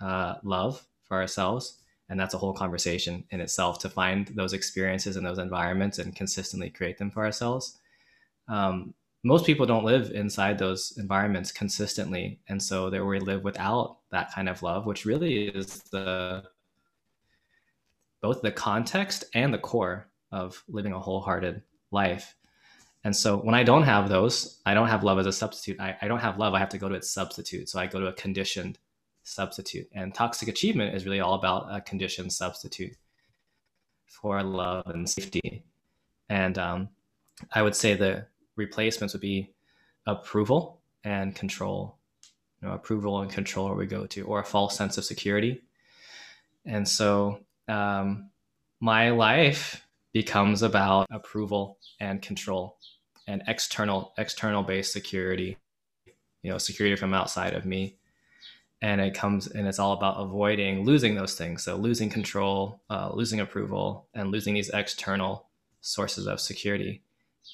uh, 0.02 0.34
love 0.44 0.86
for 1.04 1.16
ourselves 1.16 1.78
and 2.10 2.20
that's 2.20 2.34
a 2.34 2.38
whole 2.38 2.52
conversation 2.52 3.24
in 3.30 3.40
itself 3.40 3.78
to 3.78 3.88
find 3.88 4.28
those 4.34 4.52
experiences 4.52 5.16
and 5.16 5.24
those 5.24 5.38
environments 5.38 5.98
and 5.98 6.14
consistently 6.14 6.68
create 6.68 6.98
them 6.98 7.10
for 7.10 7.24
ourselves. 7.24 7.78
Um, 8.48 8.92
most 9.24 9.46
people 9.46 9.66
don't 9.66 9.84
live 9.84 10.10
inside 10.10 10.58
those 10.58 10.94
environments 10.98 11.52
consistently 11.52 12.40
and 12.48 12.62
so 12.62 12.90
they 12.90 13.00
we 13.00 13.20
live 13.20 13.44
without 13.44 13.98
that 14.10 14.32
kind 14.32 14.48
of 14.48 14.62
love 14.62 14.86
which 14.86 15.04
really 15.04 15.48
is 15.48 15.78
the 15.92 16.42
both 18.20 18.42
the 18.42 18.52
context 18.52 19.24
and 19.34 19.52
the 19.52 19.58
core 19.58 20.08
of 20.30 20.62
living 20.68 20.92
a 20.92 21.00
wholehearted 21.00 21.62
life 21.90 22.34
and 23.04 23.14
so 23.14 23.36
when 23.38 23.54
I 23.54 23.64
don't 23.64 23.82
have 23.82 24.08
those, 24.08 24.60
I 24.64 24.74
don't 24.74 24.88
have 24.88 25.02
love 25.02 25.18
as 25.18 25.26
a 25.26 25.32
substitute. 25.32 25.80
I, 25.80 25.96
I 26.00 26.08
don't 26.08 26.20
have 26.20 26.38
love. 26.38 26.54
I 26.54 26.60
have 26.60 26.68
to 26.70 26.78
go 26.78 26.88
to 26.88 26.94
its 26.94 27.10
substitute. 27.10 27.68
So 27.68 27.80
I 27.80 27.86
go 27.86 27.98
to 28.00 28.06
a 28.06 28.12
conditioned 28.12 28.78
substitute. 29.24 29.88
And 29.92 30.14
toxic 30.14 30.48
achievement 30.48 30.94
is 30.94 31.04
really 31.04 31.20
all 31.20 31.34
about 31.34 31.66
a 31.68 31.80
conditioned 31.80 32.32
substitute 32.32 32.96
for 34.06 34.42
love 34.42 34.86
and 34.86 35.08
safety. 35.08 35.64
And 36.28 36.58
um, 36.58 36.88
I 37.52 37.62
would 37.62 37.74
say 37.74 37.94
the 37.94 38.26
replacements 38.56 39.14
would 39.14 39.20
be 39.20 39.52
approval 40.06 40.80
and 41.04 41.34
control. 41.34 41.96
You 42.60 42.68
know, 42.68 42.74
approval 42.74 43.20
and 43.20 43.30
control 43.30 43.66
where 43.66 43.74
we 43.74 43.86
go 43.86 44.06
to, 44.06 44.22
or 44.22 44.40
a 44.40 44.44
false 44.44 44.76
sense 44.76 44.96
of 44.96 45.04
security. 45.04 45.62
And 46.64 46.86
so 46.86 47.40
um, 47.66 48.30
my 48.80 49.10
life 49.10 49.84
becomes 50.12 50.62
about 50.62 51.06
approval 51.10 51.78
and 52.00 52.20
control 52.20 52.78
and 53.26 53.42
external 53.46 54.12
external 54.18 54.62
based 54.62 54.92
security 54.92 55.56
you 56.42 56.50
know 56.50 56.58
security 56.58 56.96
from 56.96 57.14
outside 57.14 57.54
of 57.54 57.64
me 57.64 57.96
and 58.82 59.00
it 59.00 59.14
comes 59.14 59.46
and 59.46 59.66
it's 59.66 59.78
all 59.78 59.92
about 59.92 60.16
avoiding 60.18 60.84
losing 60.84 61.14
those 61.14 61.34
things 61.34 61.62
so 61.62 61.76
losing 61.76 62.10
control 62.10 62.82
uh, 62.90 63.10
losing 63.14 63.40
approval 63.40 64.08
and 64.14 64.30
losing 64.30 64.54
these 64.54 64.70
external 64.70 65.48
sources 65.80 66.26
of 66.26 66.40
security 66.40 67.02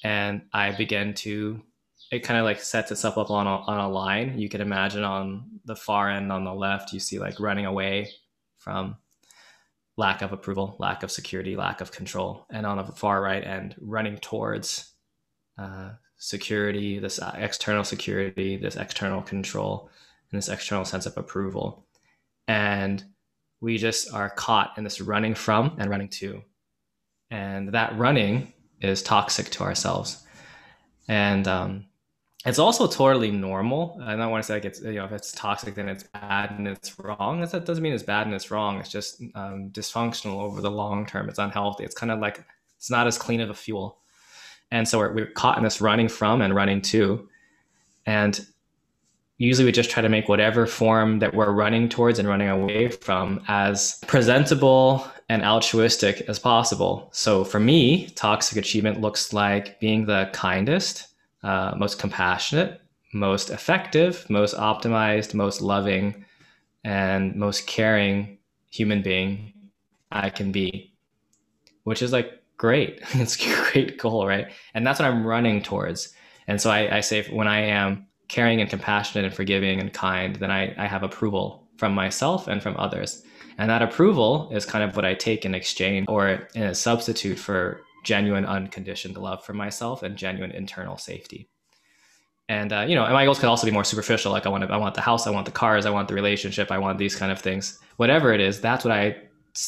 and 0.03 0.41
i 0.53 0.71
begin 0.71 1.13
to 1.13 1.61
it 2.11 2.19
kind 2.19 2.39
of 2.39 2.43
like 2.43 2.59
sets 2.59 2.91
itself 2.91 3.17
up 3.17 3.29
on 3.29 3.45
a, 3.45 3.49
on 3.49 3.79
a 3.79 3.89
line 3.89 4.37
you 4.37 4.49
can 4.49 4.61
imagine 4.61 5.03
on 5.03 5.59
the 5.65 5.75
far 5.75 6.09
end 6.09 6.31
on 6.31 6.43
the 6.43 6.53
left 6.53 6.93
you 6.93 6.99
see 6.99 7.19
like 7.19 7.39
running 7.39 7.65
away 7.65 8.09
from 8.57 8.95
lack 9.97 10.21
of 10.21 10.31
approval 10.31 10.75
lack 10.79 11.03
of 11.03 11.11
security 11.11 11.55
lack 11.55 11.81
of 11.81 11.91
control 11.91 12.45
and 12.51 12.65
on 12.65 12.77
the 12.77 12.83
far 12.93 13.21
right 13.21 13.43
end 13.43 13.75
running 13.79 14.17
towards 14.17 14.93
uh, 15.57 15.91
security, 16.19 16.99
this 16.99 17.19
uh, 17.19 17.33
external 17.37 17.83
security, 17.83 18.57
this 18.57 18.75
external 18.75 19.21
control, 19.21 19.89
and 20.31 20.37
this 20.37 20.49
external 20.49 20.85
sense 20.85 21.05
of 21.05 21.17
approval. 21.17 21.85
And 22.47 23.03
we 23.61 23.77
just 23.77 24.13
are 24.13 24.29
caught 24.29 24.77
in 24.77 24.83
this 24.83 25.01
running 25.01 25.33
from 25.33 25.75
and 25.79 25.89
running 25.89 26.09
to. 26.09 26.43
And 27.31 27.73
that 27.73 27.97
running 27.97 28.53
is 28.81 29.01
toxic 29.01 29.49
to 29.51 29.63
ourselves. 29.63 30.23
And 31.07 31.47
um, 31.47 31.85
it's 32.45 32.59
also 32.59 32.87
totally 32.87 33.31
normal. 33.31 33.99
I 34.01 34.15
don't 34.15 34.31
want 34.31 34.43
to 34.43 34.47
say 34.47 34.53
like 34.55 34.65
it's 34.65 34.81
you 34.81 34.93
know 34.93 35.05
if 35.05 35.11
it's 35.11 35.31
toxic 35.31 35.75
then 35.75 35.89
it's 35.89 36.03
bad 36.03 36.51
and 36.51 36.67
it's 36.67 36.97
wrong. 36.99 37.41
That 37.41 37.65
doesn't 37.65 37.83
mean 37.83 37.93
it's 37.93 38.03
bad 38.03 38.27
and 38.27 38.35
it's 38.35 38.51
wrong. 38.51 38.79
It's 38.79 38.89
just 38.89 39.21
um, 39.35 39.69
dysfunctional 39.71 40.41
over 40.41 40.61
the 40.61 40.71
long 40.71 41.05
term. 41.05 41.27
It's 41.29 41.39
unhealthy. 41.39 41.83
It's 41.83 41.95
kind 41.95 42.11
of 42.11 42.19
like 42.19 42.43
it's 42.77 42.89
not 42.89 43.07
as 43.07 43.17
clean 43.17 43.41
of 43.41 43.49
a 43.49 43.53
fuel. 43.53 43.99
And 44.71 44.87
so 44.87 44.99
we're, 44.99 45.13
we're 45.13 45.31
caught 45.31 45.57
in 45.57 45.63
this 45.63 45.81
running 45.81 46.07
from 46.07 46.41
and 46.41 46.55
running 46.55 46.81
to. 46.83 47.27
And 48.05 48.39
usually 49.37 49.65
we 49.65 49.71
just 49.71 49.89
try 49.89 50.01
to 50.01 50.09
make 50.09 50.29
whatever 50.29 50.65
form 50.65 51.19
that 51.19 51.33
we're 51.33 51.51
running 51.51 51.89
towards 51.89 52.19
and 52.19 52.27
running 52.27 52.49
away 52.49 52.89
from 52.89 53.43
as 53.47 53.99
presentable 54.07 55.05
and 55.29 55.43
altruistic 55.43 56.21
as 56.27 56.39
possible. 56.39 57.07
So 57.11 57.43
for 57.43 57.59
me, 57.59 58.07
toxic 58.15 58.57
achievement 58.57 58.99
looks 58.99 59.31
like 59.31 59.79
being 59.79 60.05
the 60.05 60.29
kindest, 60.33 61.07
uh, 61.43 61.73
most 61.77 61.99
compassionate, 61.99 62.81
most 63.13 63.51
effective, 63.51 64.27
most 64.29 64.55
optimized, 64.55 65.33
most 65.35 65.61
loving, 65.61 66.25
and 66.83 67.35
most 67.35 67.67
caring 67.67 68.39
human 68.71 69.01
being 69.01 69.53
I 70.11 70.31
can 70.31 70.51
be, 70.51 70.93
which 71.83 72.01
is 72.01 72.11
like 72.11 72.41
great. 72.57 72.99
it's 73.13 73.43
a 73.43 73.71
great 73.71 73.97
goal, 73.99 74.27
right? 74.27 74.51
And 74.73 74.85
that's 74.85 74.99
what 74.99 75.07
I'm 75.07 75.25
running 75.25 75.61
towards. 75.61 76.13
And 76.47 76.59
so 76.59 76.71
I, 76.71 76.97
I, 76.97 76.99
say 77.01 77.23
when 77.29 77.47
I 77.47 77.61
am 77.61 78.07
caring 78.27 78.59
and 78.59 78.69
compassionate 78.69 79.25
and 79.25 79.33
forgiving 79.33 79.79
and 79.79 79.93
kind, 79.93 80.35
then 80.37 80.49
I, 80.49 80.73
I 80.77 80.87
have 80.87 81.03
approval 81.03 81.67
from 81.77 81.93
myself 81.93 82.47
and 82.47 82.61
from 82.61 82.75
others. 82.77 83.23
And 83.59 83.69
that 83.69 83.81
approval 83.81 84.49
is 84.53 84.65
kind 84.65 84.85
of 84.85 84.95
what 84.95 85.03
I 85.03 85.13
take 85.13 85.43
in 85.43 85.53
exchange 85.53 86.05
or 86.07 86.47
in 86.55 86.63
a 86.63 86.73
substitute 86.73 87.37
for 87.37 87.81
genuine 88.05 88.45
unconditioned 88.45 89.17
love 89.17 89.43
for 89.43 89.53
myself 89.53 90.01
and 90.01 90.15
genuine 90.15 90.51
internal 90.51 90.97
safety. 90.97 91.49
And 92.47 92.71
uh, 92.71 92.85
you 92.87 92.95
know, 92.95 93.03
and 93.03 93.13
my 93.13 93.25
goals 93.25 93.37
could 93.37 93.49
also 93.49 93.67
be 93.67 93.71
more 93.71 93.83
superficial. 93.83 94.31
Like 94.31 94.45
I 94.45 94.49
want 94.49 94.65
to, 94.65 94.73
I 94.73 94.77
want 94.77 94.95
the 94.95 95.01
house, 95.01 95.27
I 95.27 95.31
want 95.31 95.45
the 95.45 95.51
cars, 95.51 95.85
I 95.85 95.89
want 95.89 96.07
the 96.07 96.13
relationship, 96.13 96.71
I 96.71 96.77
want 96.77 96.97
these 96.97 97.17
kind 97.17 97.33
of 97.33 97.41
things. 97.41 97.79
Whatever 97.97 98.31
it 98.31 98.39
is, 98.39 98.61
that's 98.61 98.85
what 98.85 98.93
I 98.93 99.17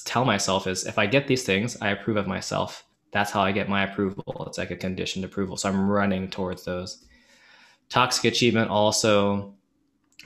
tell 0.06 0.24
myself 0.24 0.68
is 0.68 0.86
if 0.86 0.98
I 0.98 1.06
get 1.06 1.28
these 1.28 1.44
things, 1.44 1.76
I 1.82 1.90
approve 1.90 2.16
of 2.16 2.28
myself. 2.28 2.86
That's 3.12 3.30
how 3.30 3.42
I 3.42 3.52
get 3.52 3.68
my 3.68 3.84
approval. 3.84 4.46
It's 4.48 4.58
like 4.58 4.72
a 4.72 4.78
conditioned 4.78 5.26
approval. 5.26 5.58
So 5.58 5.68
I'm 5.68 5.90
running 5.90 6.30
towards 6.30 6.64
those. 6.64 7.04
Toxic 7.90 8.24
achievement 8.24 8.70
also 8.70 9.54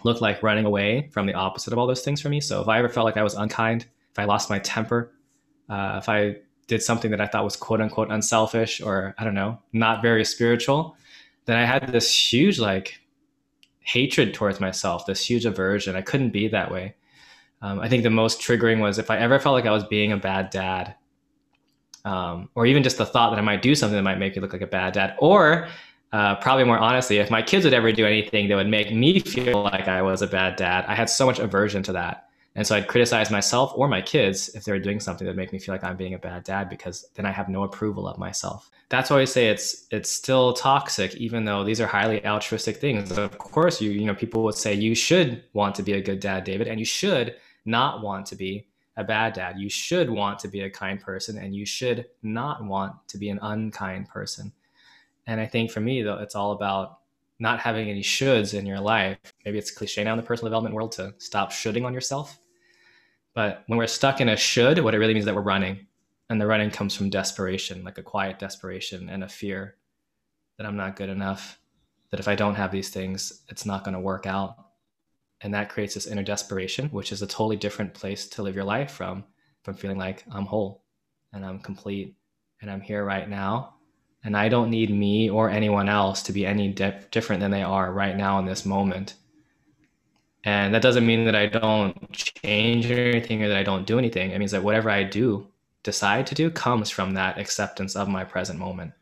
looked 0.03 0.21
like 0.21 0.43
running 0.43 0.65
away 0.65 1.09
from 1.11 1.25
the 1.25 1.33
opposite 1.33 1.73
of 1.73 1.79
all 1.79 1.87
those 1.87 2.01
things 2.01 2.21
for 2.21 2.29
me. 2.29 2.41
So 2.41 2.61
if 2.61 2.67
I 2.67 2.79
ever 2.79 2.89
felt 2.89 3.05
like 3.05 3.17
I 3.17 3.23
was 3.23 3.33
unkind, 3.33 3.85
if 4.11 4.19
I 4.19 4.25
lost 4.25 4.49
my 4.49 4.59
temper, 4.59 5.11
uh, 5.69 5.99
if 6.01 6.09
I 6.09 6.37
did 6.67 6.81
something 6.81 7.11
that 7.11 7.21
I 7.21 7.27
thought 7.27 7.43
was 7.43 7.55
quote 7.55 7.81
unquote 7.81 8.11
unselfish 8.11 8.81
or 8.81 9.15
I 9.17 9.23
don't 9.23 9.35
know, 9.35 9.59
not 9.73 10.01
very 10.01 10.25
spiritual, 10.25 10.95
then 11.45 11.57
I 11.57 11.65
had 11.65 11.87
this 11.87 12.13
huge 12.33 12.59
like 12.59 12.99
hatred 13.79 14.33
towards 14.33 14.59
myself, 14.59 15.05
this 15.05 15.27
huge 15.27 15.45
aversion. 15.45 15.95
I 15.95 16.01
couldn't 16.01 16.31
be 16.31 16.47
that 16.49 16.71
way. 16.71 16.95
Um, 17.61 17.79
I 17.79 17.87
think 17.87 18.03
the 18.03 18.09
most 18.09 18.41
triggering 18.41 18.79
was 18.79 18.99
if 18.99 19.09
I 19.09 19.17
ever 19.17 19.39
felt 19.39 19.53
like 19.53 19.65
I 19.65 19.71
was 19.71 19.83
being 19.85 20.11
a 20.11 20.17
bad 20.17 20.49
dad, 20.49 20.95
um, 22.03 22.49
or 22.53 22.65
even 22.65 22.83
just 22.83 22.97
the 22.97 23.05
thought 23.05 23.31
that 23.31 23.39
I 23.39 23.41
might 23.41 23.61
do 23.61 23.73
something 23.73 23.95
that 23.95 24.03
might 24.03 24.19
make 24.19 24.35
me 24.35 24.41
look 24.41 24.53
like 24.53 24.61
a 24.61 24.67
bad 24.67 24.93
dad, 24.93 25.15
or 25.19 25.67
uh, 26.15 26.33
probably 26.35 26.63
more 26.63 26.79
honestly, 26.79 27.17
if 27.17 27.29
my 27.29 27.41
kids 27.41 27.65
would 27.65 27.73
ever 27.73 27.91
do 27.91 28.05
anything 28.05 28.47
that 28.47 28.55
would 28.55 28.69
make 28.69 28.89
me 28.93 29.19
feel 29.19 29.63
like 29.63 29.89
I 29.89 30.01
was 30.01 30.21
a 30.21 30.27
bad 30.27 30.55
dad, 30.55 30.85
I 30.87 30.95
had 30.95 31.09
so 31.09 31.25
much 31.25 31.39
aversion 31.39 31.83
to 31.83 31.91
that. 31.91 32.29
And 32.55 32.65
so 32.65 32.73
I'd 32.73 32.87
criticize 32.87 33.29
myself 33.29 33.73
or 33.75 33.89
my 33.89 34.01
kids 34.01 34.47
if 34.55 34.63
they 34.63 34.71
were 34.71 34.79
doing 34.79 35.01
something 35.01 35.27
that 35.27 35.35
make 35.35 35.51
me 35.51 35.59
feel 35.59 35.75
like 35.75 35.83
I'm 35.83 35.97
being 35.97 36.13
a 36.13 36.17
bad 36.17 36.45
dad 36.45 36.69
because 36.69 37.09
then 37.15 37.25
I 37.25 37.31
have 37.31 37.49
no 37.49 37.63
approval 37.63 38.07
of 38.07 38.17
myself. 38.17 38.71
That's 38.87 39.09
why 39.09 39.19
I 39.19 39.25
say 39.25 39.47
it's 39.47 39.87
it's 39.91 40.09
still 40.09 40.53
toxic, 40.53 41.15
even 41.15 41.43
though 41.43 41.65
these 41.65 41.81
are 41.81 41.87
highly 41.87 42.25
altruistic 42.25 42.77
things. 42.77 43.11
Of 43.11 43.37
course, 43.37 43.81
you 43.81 43.91
you 43.91 44.05
know 44.05 44.15
people 44.15 44.41
would 44.43 44.55
say 44.55 44.73
you 44.73 44.95
should 44.95 45.43
want 45.51 45.75
to 45.75 45.83
be 45.83 45.93
a 45.93 46.01
good 46.01 46.21
dad, 46.21 46.45
David, 46.45 46.69
and 46.69 46.79
you 46.79 46.85
should 46.85 47.35
not 47.65 48.01
want 48.01 48.25
to 48.27 48.37
be 48.37 48.67
a 48.95 49.03
bad 49.03 49.33
dad. 49.33 49.59
You 49.59 49.69
should 49.69 50.09
want 50.09 50.39
to 50.39 50.47
be 50.47 50.61
a 50.61 50.69
kind 50.69 51.01
person 51.01 51.37
and 51.37 51.53
you 51.53 51.65
should 51.65 52.05
not 52.23 52.63
want 52.63 52.93
to 53.09 53.17
be 53.17 53.27
an 53.27 53.39
unkind 53.41 54.07
person. 54.07 54.53
And 55.27 55.41
I 55.41 55.47
think 55.47 55.71
for 55.71 55.79
me, 55.79 56.01
though, 56.01 56.17
it's 56.17 56.35
all 56.35 56.51
about 56.51 56.99
not 57.39 57.59
having 57.59 57.89
any 57.89 58.01
shoulds 58.01 58.53
in 58.53 58.65
your 58.65 58.79
life. 58.79 59.17
Maybe 59.43 59.57
it's 59.57 59.71
cliche 59.71 60.03
now 60.03 60.13
in 60.13 60.17
the 60.17 60.23
personal 60.23 60.49
development 60.49 60.75
world 60.75 60.91
to 60.93 61.13
stop 61.17 61.51
shoulding 61.51 61.85
on 61.85 61.93
yourself. 61.93 62.39
But 63.33 63.63
when 63.67 63.77
we're 63.77 63.87
stuck 63.87 64.21
in 64.21 64.29
a 64.29 64.37
should, 64.37 64.79
what 64.79 64.95
it 64.95 64.99
really 64.99 65.13
means 65.13 65.23
is 65.23 65.25
that 65.25 65.35
we're 65.35 65.41
running. 65.41 65.87
And 66.29 66.39
the 66.39 66.47
running 66.47 66.71
comes 66.71 66.95
from 66.95 67.09
desperation, 67.09 67.83
like 67.83 67.97
a 67.97 68.03
quiet 68.03 68.39
desperation 68.39 69.09
and 69.09 69.23
a 69.23 69.27
fear 69.27 69.75
that 70.57 70.65
I'm 70.65 70.77
not 70.77 70.95
good 70.95 71.09
enough, 71.09 71.59
that 72.09 72.19
if 72.19 72.27
I 72.27 72.35
don't 72.35 72.55
have 72.55 72.71
these 72.71 72.89
things, 72.89 73.43
it's 73.49 73.65
not 73.65 73.83
going 73.83 73.93
to 73.93 73.99
work 73.99 74.25
out. 74.25 74.55
And 75.41 75.53
that 75.53 75.69
creates 75.69 75.93
this 75.93 76.07
inner 76.07 76.23
desperation, 76.23 76.87
which 76.89 77.11
is 77.11 77.21
a 77.21 77.27
totally 77.27 77.57
different 77.57 77.93
place 77.93 78.27
to 78.29 78.41
live 78.41 78.55
your 78.55 78.63
life 78.63 78.91
from, 78.91 79.25
from 79.63 79.75
feeling 79.75 79.97
like 79.97 80.23
I'm 80.31 80.45
whole 80.45 80.83
and 81.33 81.45
I'm 81.45 81.59
complete 81.59 82.15
and 82.61 82.71
I'm 82.71 82.81
here 82.81 83.03
right 83.03 83.29
now. 83.29 83.74
And 84.25 84.35
I 84.35 84.49
don't 84.49 84.71
need 84.71 84.89
me 84.89 85.29
or 85.29 85.49
anyone 85.49 85.87
else 85.87 86.23
to 86.23 86.33
be 86.33 86.45
any 86.45 86.69
di- 86.69 86.99
different 87.11 87.41
than 87.41 87.51
they 87.51 87.61
are 87.61 87.93
right 87.93 88.17
now 88.17 88.39
in 88.39 88.45
this 88.45 88.65
moment. 88.65 89.13
And 90.43 90.73
that 90.73 90.81
doesn't 90.81 91.05
mean 91.05 91.25
that 91.25 91.35
I 91.35 91.45
don't 91.45 92.11
change 92.11 92.89
or 92.89 92.99
anything 92.99 93.43
or 93.43 93.47
that 93.47 93.57
I 93.57 93.63
don't 93.63 93.85
do 93.85 93.99
anything. 93.99 94.31
It 94.31 94.39
means 94.39 94.51
that 94.51 94.63
whatever 94.63 94.89
I 94.89 95.03
do, 95.03 95.47
decide 95.83 96.25
to 96.27 96.35
do, 96.35 96.49
comes 96.49 96.89
from 96.89 97.13
that 97.13 97.37
acceptance 97.37 97.95
of 97.95 98.09
my 98.09 98.23
present 98.23 98.59
moment, 98.59 98.93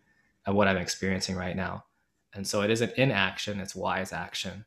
of 0.46 0.56
what 0.56 0.68
I'm 0.68 0.78
experiencing 0.78 1.38
right 1.38 1.56
now. 1.56 1.86
And 2.34 2.46
so 2.46 2.62
it 2.62 2.70
isn't 2.70 2.94
inaction, 2.98 3.60
it's 3.60 3.76
wise 3.76 4.12
action. 4.12 4.66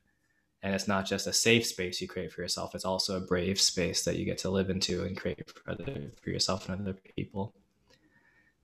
And 0.63 0.75
it's 0.75 0.89
not 0.89 1.07
just 1.07 1.27
a 1.27 1.33
safe 1.33 1.67
space 1.67 2.01
you 2.01 2.09
create 2.09 2.33
for 2.33 2.41
yourself, 2.41 2.75
it's 2.75 2.85
also 2.85 3.19
a 3.19 3.21
brave 3.21 3.61
space 3.61 4.05
that 4.05 4.17
you 4.17 4.25
get 4.25 4.39
to 4.39 4.51
live 4.51 4.71
into 4.71 5.05
and 5.05 5.17
create 5.17 5.51
for, 5.51 5.71
other, 5.71 6.11
for 6.23 6.31
yourself 6.31 6.69
and 6.69 6.81
other 6.81 6.99
people. 7.15 7.55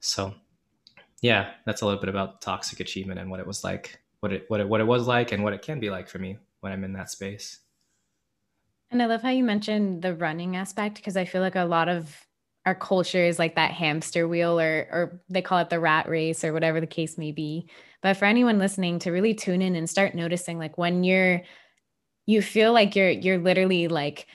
So, 0.01 0.35
yeah, 1.23 1.53
that's 1.65 1.81
a 1.81 1.87
little 1.87 2.01
bit 2.01 2.11
about 2.11 2.43
toxic 2.43 2.81
achievement 2.81 3.21
and 3.21 3.31
what 3.31 3.41
it 3.41 3.47
was 3.47 3.65
like, 3.65 4.01
what 4.21 4.33
it, 4.33 4.45
what 4.49 4.61
it, 4.61 4.69
what 4.69 4.81
it 4.81 4.87
was 4.87 5.07
like, 5.07 5.33
and 5.33 5.43
what 5.43 5.55
it 5.55 5.63
can 5.63 5.81
be 5.81 5.89
like 5.89 6.09
for 6.09 6.19
me 6.19 6.37
when 6.61 6.73
I'm 6.73 6.85
in 6.85 6.93
that 6.95 7.11
space. 7.11 7.61
And 8.91 9.03
I 9.03 9.07
love 9.07 9.23
how 9.23 9.31
you 9.31 9.45
mentioned 9.45 10.03
the 10.03 10.15
running 10.15 10.57
aspect 10.57 10.97
because 10.97 11.17
I 11.17 11.25
feel 11.25 11.41
like 11.41 11.57
a 11.57 11.65
lot 11.65 11.89
of 11.89 12.15
our 12.67 12.75
culture 12.75 13.25
is 13.25 13.39
like 13.39 13.57
that 13.57 13.73
hamster 13.73 14.29
wheel 14.29 14.61
or 14.61 14.87
or 14.91 15.21
they 15.29 15.43
call 15.43 15.59
it 15.59 15.71
the 15.71 15.81
rat 15.81 16.09
race 16.09 16.45
or 16.45 16.53
whatever 16.53 16.81
the 16.81 16.87
case 16.87 17.17
may 17.17 17.33
be. 17.33 17.69
But 18.03 18.17
for 18.17 18.27
anyone 18.27 18.59
listening 18.59 18.99
to 19.01 19.11
really 19.11 19.35
tune 19.35 19.63
in 19.63 19.77
and 19.77 19.89
start 19.89 20.15
noticing 20.15 20.59
like 20.59 20.77
when 20.77 21.05
you're 21.05 21.43
you 22.27 22.43
feel 22.43 22.73
like 22.73 22.95
you're 22.95 23.11
you're 23.11 23.39
literally 23.39 23.89
like 23.89 24.27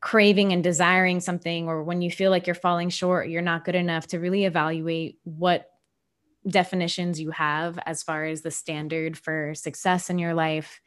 craving 0.00 0.52
and 0.52 0.64
desiring 0.64 1.20
something 1.20 1.68
or 1.68 1.82
when 1.82 2.02
you 2.02 2.10
feel 2.10 2.30
like 2.30 2.46
you're 2.46 2.54
falling 2.54 2.88
short, 2.88 3.28
you're 3.28 3.42
not 3.42 3.64
good 3.64 3.74
enough 3.74 4.06
to 4.08 4.18
really 4.18 4.44
evaluate 4.44 5.18
what 5.24 5.70
definitions 6.48 7.20
you 7.20 7.30
have 7.30 7.78
as 7.86 8.02
far 8.02 8.24
as 8.24 8.42
the 8.42 8.50
standard 8.50 9.18
for 9.18 9.54
success 9.54 10.10
in 10.10 10.18
your 10.18 10.34
life 10.34 10.80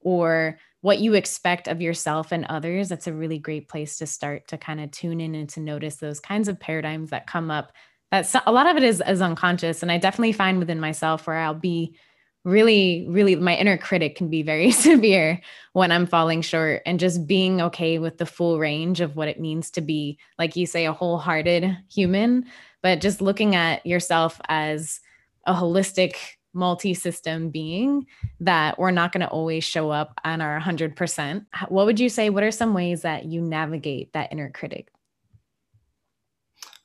or 0.00 0.58
what 0.82 1.00
you 1.00 1.14
expect 1.14 1.66
of 1.66 1.82
yourself 1.82 2.30
and 2.30 2.46
others, 2.46 2.88
that's 2.88 3.08
a 3.08 3.12
really 3.12 3.38
great 3.38 3.68
place 3.68 3.98
to 3.98 4.06
start 4.06 4.46
to 4.48 4.56
kind 4.56 4.80
of 4.80 4.90
tune 4.90 5.20
in 5.20 5.34
and 5.34 5.48
to 5.48 5.60
notice 5.60 5.96
those 5.96 6.20
kinds 6.20 6.48
of 6.48 6.60
paradigms 6.60 7.10
that 7.10 7.26
come 7.26 7.50
up. 7.50 7.72
That's 8.12 8.36
a 8.46 8.52
lot 8.52 8.68
of 8.68 8.76
it 8.76 8.84
is, 8.84 9.02
is 9.06 9.20
unconscious. 9.20 9.82
And 9.82 9.90
I 9.90 9.98
definitely 9.98 10.32
find 10.32 10.58
within 10.58 10.78
myself 10.78 11.26
where 11.26 11.38
I'll 11.38 11.54
be 11.54 11.96
really, 12.44 13.04
really, 13.08 13.34
my 13.34 13.56
inner 13.56 13.76
critic 13.76 14.14
can 14.14 14.30
be 14.30 14.42
very 14.42 14.70
severe 14.86 15.40
when 15.72 15.90
I'm 15.90 16.06
falling 16.06 16.40
short 16.42 16.82
and 16.86 17.00
just 17.00 17.26
being 17.26 17.60
okay 17.60 17.98
with 17.98 18.18
the 18.18 18.26
full 18.26 18.60
range 18.60 19.00
of 19.00 19.16
what 19.16 19.26
it 19.28 19.40
means 19.40 19.72
to 19.72 19.80
be, 19.80 20.18
like 20.38 20.54
you 20.54 20.66
say, 20.66 20.86
a 20.86 20.92
wholehearted 20.92 21.76
human, 21.92 22.46
but 22.80 23.00
just 23.00 23.20
looking 23.20 23.56
at 23.56 23.84
yourself 23.84 24.40
as 24.48 25.00
a 25.46 25.54
holistic 25.54 26.16
multi-system 26.52 27.50
being 27.50 28.06
that 28.40 28.78
we're 28.78 28.90
not 28.90 29.12
going 29.12 29.20
to 29.20 29.28
always 29.28 29.62
show 29.62 29.90
up 29.90 30.18
on 30.24 30.40
our 30.40 30.58
100%. 30.60 31.46
What 31.68 31.86
would 31.86 32.00
you 32.00 32.08
say 32.08 32.30
what 32.30 32.42
are 32.42 32.50
some 32.50 32.74
ways 32.74 33.02
that 33.02 33.26
you 33.26 33.40
navigate 33.40 34.12
that 34.14 34.32
inner 34.32 34.50
critic? 34.50 34.88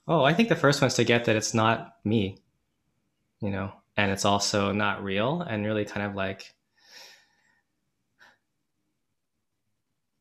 Oh, 0.07 0.23
I 0.23 0.33
think 0.33 0.49
the 0.49 0.55
first 0.55 0.81
one 0.81 0.87
is 0.87 0.95
to 0.95 1.03
get 1.03 1.25
that 1.25 1.35
it's 1.35 1.53
not 1.53 1.95
me. 2.03 2.37
You 3.39 3.49
know, 3.49 3.71
and 3.97 4.11
it's 4.11 4.25
also 4.25 4.71
not 4.71 5.03
real 5.03 5.41
and 5.41 5.65
really 5.65 5.85
kind 5.85 6.05
of 6.05 6.15
like 6.15 6.53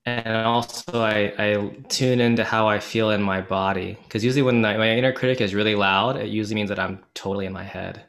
and 0.07 0.47
also 0.47 1.03
I, 1.03 1.33
I 1.39 1.71
tune 1.89 2.21
into 2.21 2.45
how 2.45 2.67
I 2.67 2.79
feel 2.79 3.11
in 3.11 3.23
my 3.23 3.41
body 3.41 3.99
because 4.05 4.25
usually 4.25 4.43
when 4.43 4.63
my 4.63 4.91
inner 4.91 5.13
critic 5.13 5.41
is 5.41 5.55
really 5.55 5.75
loud, 5.75 6.17
it 6.17 6.29
usually 6.29 6.55
means 6.55 6.71
that 6.71 6.79
I'm 6.79 7.01
totally 7.15 7.47
in 7.47 7.53
my 7.53 7.65
head. 7.65 8.05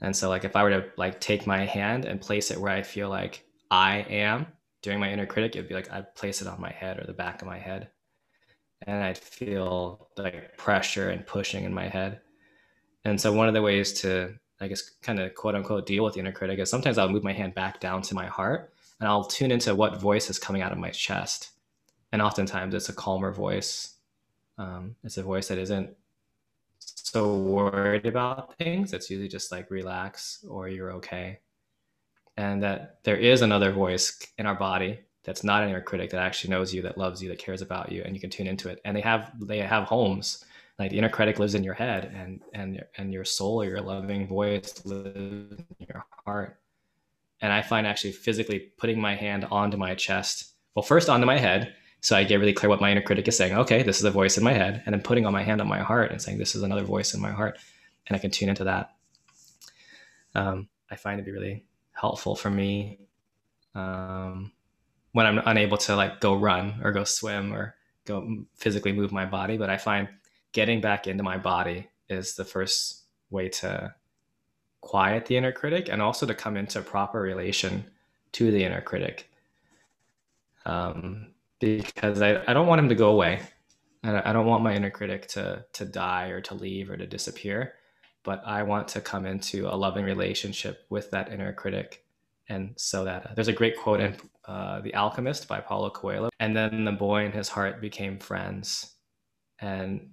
And 0.00 0.14
so 0.14 0.28
like 0.28 0.44
if 0.44 0.56
I 0.56 0.62
were 0.62 0.70
to 0.70 0.84
like 0.96 1.20
take 1.20 1.46
my 1.46 1.64
hand 1.64 2.04
and 2.04 2.20
place 2.20 2.50
it 2.50 2.60
where 2.60 2.72
I 2.72 2.82
feel 2.82 3.08
like 3.08 3.44
I 3.70 3.98
am 4.08 4.46
during 4.82 5.00
my 5.00 5.10
inner 5.10 5.26
critic, 5.26 5.56
it'd 5.56 5.68
be 5.68 5.74
like 5.74 5.92
I'd 5.92 6.14
place 6.14 6.40
it 6.40 6.48
on 6.48 6.60
my 6.60 6.70
head 6.70 6.98
or 6.98 7.06
the 7.06 7.12
back 7.12 7.42
of 7.42 7.48
my 7.48 7.58
head. 7.58 7.88
And 8.86 9.02
I'd 9.02 9.18
feel 9.18 10.08
like 10.16 10.56
pressure 10.56 11.10
and 11.10 11.26
pushing 11.26 11.64
in 11.64 11.74
my 11.74 11.88
head. 11.88 12.20
And 13.04 13.20
so 13.20 13.32
one 13.32 13.48
of 13.48 13.54
the 13.54 13.62
ways 13.62 13.92
to 14.00 14.34
I 14.60 14.68
guess 14.68 14.82
kind 15.02 15.20
of 15.20 15.34
quote 15.34 15.54
unquote 15.54 15.86
deal 15.86 16.04
with 16.04 16.14
the 16.14 16.20
inner 16.20 16.32
critic 16.32 16.58
is 16.58 16.70
sometimes 16.70 16.98
I'll 16.98 17.08
move 17.08 17.24
my 17.24 17.32
hand 17.32 17.54
back 17.54 17.80
down 17.80 18.02
to 18.02 18.14
my 18.14 18.26
heart 18.26 18.72
and 19.00 19.08
I'll 19.08 19.24
tune 19.24 19.50
into 19.50 19.74
what 19.74 20.00
voice 20.00 20.30
is 20.30 20.38
coming 20.38 20.62
out 20.62 20.72
of 20.72 20.78
my 20.78 20.90
chest. 20.90 21.50
And 22.12 22.22
oftentimes 22.22 22.74
it's 22.74 22.88
a 22.88 22.92
calmer 22.92 23.32
voice. 23.32 23.94
Um, 24.56 24.96
it's 25.04 25.18
a 25.18 25.22
voice 25.22 25.48
that 25.48 25.58
isn't 25.58 25.90
so 27.10 27.36
worried 27.36 28.06
about 28.06 28.56
things. 28.56 28.92
It's 28.92 29.10
usually 29.10 29.28
just 29.28 29.50
like 29.52 29.70
relax 29.70 30.44
or 30.48 30.68
you're 30.68 30.92
okay. 30.92 31.40
And 32.36 32.62
that 32.62 33.00
there 33.04 33.16
is 33.16 33.42
another 33.42 33.72
voice 33.72 34.18
in 34.38 34.46
our 34.46 34.54
body 34.54 35.00
that's 35.24 35.44
not 35.44 35.62
an 35.62 35.70
inner 35.70 35.80
critic 35.80 36.10
that 36.10 36.20
actually 36.20 36.50
knows 36.50 36.72
you, 36.72 36.82
that 36.82 36.96
loves 36.96 37.22
you, 37.22 37.28
that 37.28 37.38
cares 37.38 37.62
about 37.62 37.90
you, 37.90 38.02
and 38.02 38.14
you 38.14 38.20
can 38.20 38.30
tune 38.30 38.46
into 38.46 38.68
it. 38.68 38.80
And 38.84 38.96
they 38.96 39.00
have 39.00 39.32
they 39.40 39.58
have 39.58 39.84
homes. 39.84 40.44
Like 40.78 40.90
the 40.92 40.98
inner 40.98 41.08
critic 41.08 41.40
lives 41.40 41.56
in 41.56 41.64
your 41.64 41.74
head, 41.74 42.12
and 42.14 42.40
and 42.54 42.84
and 42.96 43.12
your 43.12 43.24
soul 43.24 43.60
or 43.60 43.66
your 43.66 43.80
loving 43.80 44.28
voice 44.28 44.84
lives 44.84 45.60
in 45.80 45.86
your 45.88 46.06
heart. 46.24 46.60
And 47.40 47.52
I 47.52 47.62
find 47.62 47.86
actually 47.86 48.12
physically 48.12 48.72
putting 48.78 49.00
my 49.00 49.14
hand 49.14 49.44
onto 49.50 49.76
my 49.76 49.94
chest, 49.94 50.54
well, 50.74 50.82
first 50.82 51.08
onto 51.08 51.26
my 51.26 51.38
head, 51.38 51.74
so 52.00 52.16
I 52.16 52.24
get 52.24 52.38
really 52.38 52.52
clear 52.52 52.70
what 52.70 52.80
my 52.80 52.90
inner 52.90 53.02
critic 53.02 53.26
is 53.28 53.36
saying. 53.36 53.56
Okay, 53.56 53.82
this 53.82 53.98
is 53.98 54.04
a 54.04 54.10
voice 54.10 54.38
in 54.38 54.44
my 54.44 54.52
head, 54.52 54.82
and 54.86 54.94
then 54.94 55.02
putting 55.02 55.26
on 55.26 55.32
my 55.32 55.42
hand 55.42 55.60
on 55.60 55.68
my 55.68 55.80
heart 55.80 56.10
and 56.10 56.22
saying 56.22 56.38
this 56.38 56.54
is 56.54 56.62
another 56.62 56.84
voice 56.84 57.14
in 57.14 57.20
my 57.20 57.30
heart, 57.30 57.58
and 58.06 58.16
I 58.16 58.20
can 58.20 58.30
tune 58.30 58.48
into 58.48 58.64
that. 58.64 58.94
Um, 60.34 60.68
I 60.90 60.96
find 60.96 61.18
it 61.18 61.24
to 61.24 61.26
be 61.26 61.32
really 61.32 61.64
helpful 61.92 62.36
for 62.36 62.50
me 62.50 63.00
um, 63.74 64.52
when 65.12 65.26
I'm 65.26 65.38
unable 65.44 65.78
to 65.78 65.96
like 65.96 66.20
go 66.20 66.34
run 66.34 66.80
or 66.82 66.92
go 66.92 67.04
swim 67.04 67.52
or 67.52 67.74
go 68.04 68.44
physically 68.54 68.92
move 68.92 69.12
my 69.12 69.26
body. 69.26 69.56
But 69.56 69.70
I 69.70 69.76
find 69.76 70.08
getting 70.52 70.80
back 70.80 71.06
into 71.06 71.22
my 71.22 71.36
body 71.36 71.88
is 72.08 72.36
the 72.36 72.44
first 72.44 73.02
way 73.30 73.48
to 73.48 73.94
quiet 74.80 75.26
the 75.26 75.36
inner 75.36 75.52
critic 75.52 75.88
and 75.90 76.00
also 76.00 76.24
to 76.26 76.34
come 76.34 76.56
into 76.56 76.80
proper 76.80 77.20
relation 77.20 77.84
to 78.32 78.50
the 78.50 78.64
inner 78.64 78.80
critic. 78.80 79.28
Um, 80.64 81.28
because 81.60 82.22
I, 82.22 82.42
I 82.46 82.52
don't 82.52 82.66
want 82.66 82.80
him 82.80 82.88
to 82.88 82.94
go 82.94 83.10
away. 83.10 83.40
I 84.04 84.32
don't 84.32 84.46
want 84.46 84.62
my 84.62 84.74
inner 84.74 84.90
critic 84.90 85.26
to 85.28 85.64
to 85.72 85.84
die 85.84 86.28
or 86.28 86.40
to 86.42 86.54
leave 86.54 86.88
or 86.88 86.96
to 86.96 87.06
disappear, 87.06 87.74
but 88.22 88.42
I 88.46 88.62
want 88.62 88.88
to 88.88 89.00
come 89.00 89.26
into 89.26 89.66
a 89.66 89.74
loving 89.76 90.04
relationship 90.04 90.86
with 90.88 91.10
that 91.10 91.32
inner 91.32 91.52
critic. 91.52 92.04
And 92.48 92.74
so 92.76 93.04
that 93.04 93.34
there's 93.34 93.48
a 93.48 93.52
great 93.52 93.76
quote 93.76 94.00
in 94.00 94.16
uh, 94.46 94.80
The 94.80 94.94
Alchemist 94.94 95.48
by 95.48 95.60
Paulo 95.60 95.90
Coelho. 95.90 96.30
And 96.40 96.56
then 96.56 96.84
the 96.84 96.92
boy 96.92 97.24
and 97.24 97.34
his 97.34 97.48
heart 97.48 97.80
became 97.80 98.18
friends, 98.18 98.94
and 99.58 100.10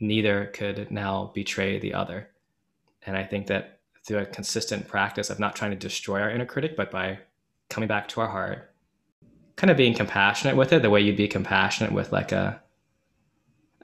neither 0.00 0.46
could 0.46 0.90
now 0.90 1.30
betray 1.34 1.78
the 1.78 1.94
other. 1.94 2.28
And 3.06 3.16
I 3.16 3.22
think 3.22 3.46
that 3.46 3.80
through 4.04 4.18
a 4.18 4.26
consistent 4.26 4.86
practice 4.88 5.30
of 5.30 5.38
not 5.38 5.56
trying 5.56 5.70
to 5.70 5.76
destroy 5.76 6.20
our 6.20 6.30
inner 6.30 6.44
critic, 6.44 6.76
but 6.76 6.90
by 6.90 7.18
coming 7.70 7.88
back 7.88 8.08
to 8.08 8.20
our 8.20 8.28
heart, 8.28 8.74
kind 9.56 9.70
of 9.70 9.76
being 9.76 9.94
compassionate 9.94 10.56
with 10.56 10.72
it 10.72 10.82
the 10.82 10.90
way 10.90 11.00
you'd 11.00 11.16
be 11.16 11.28
compassionate 11.28 11.92
with 11.92 12.12
like 12.12 12.32
a, 12.32 12.60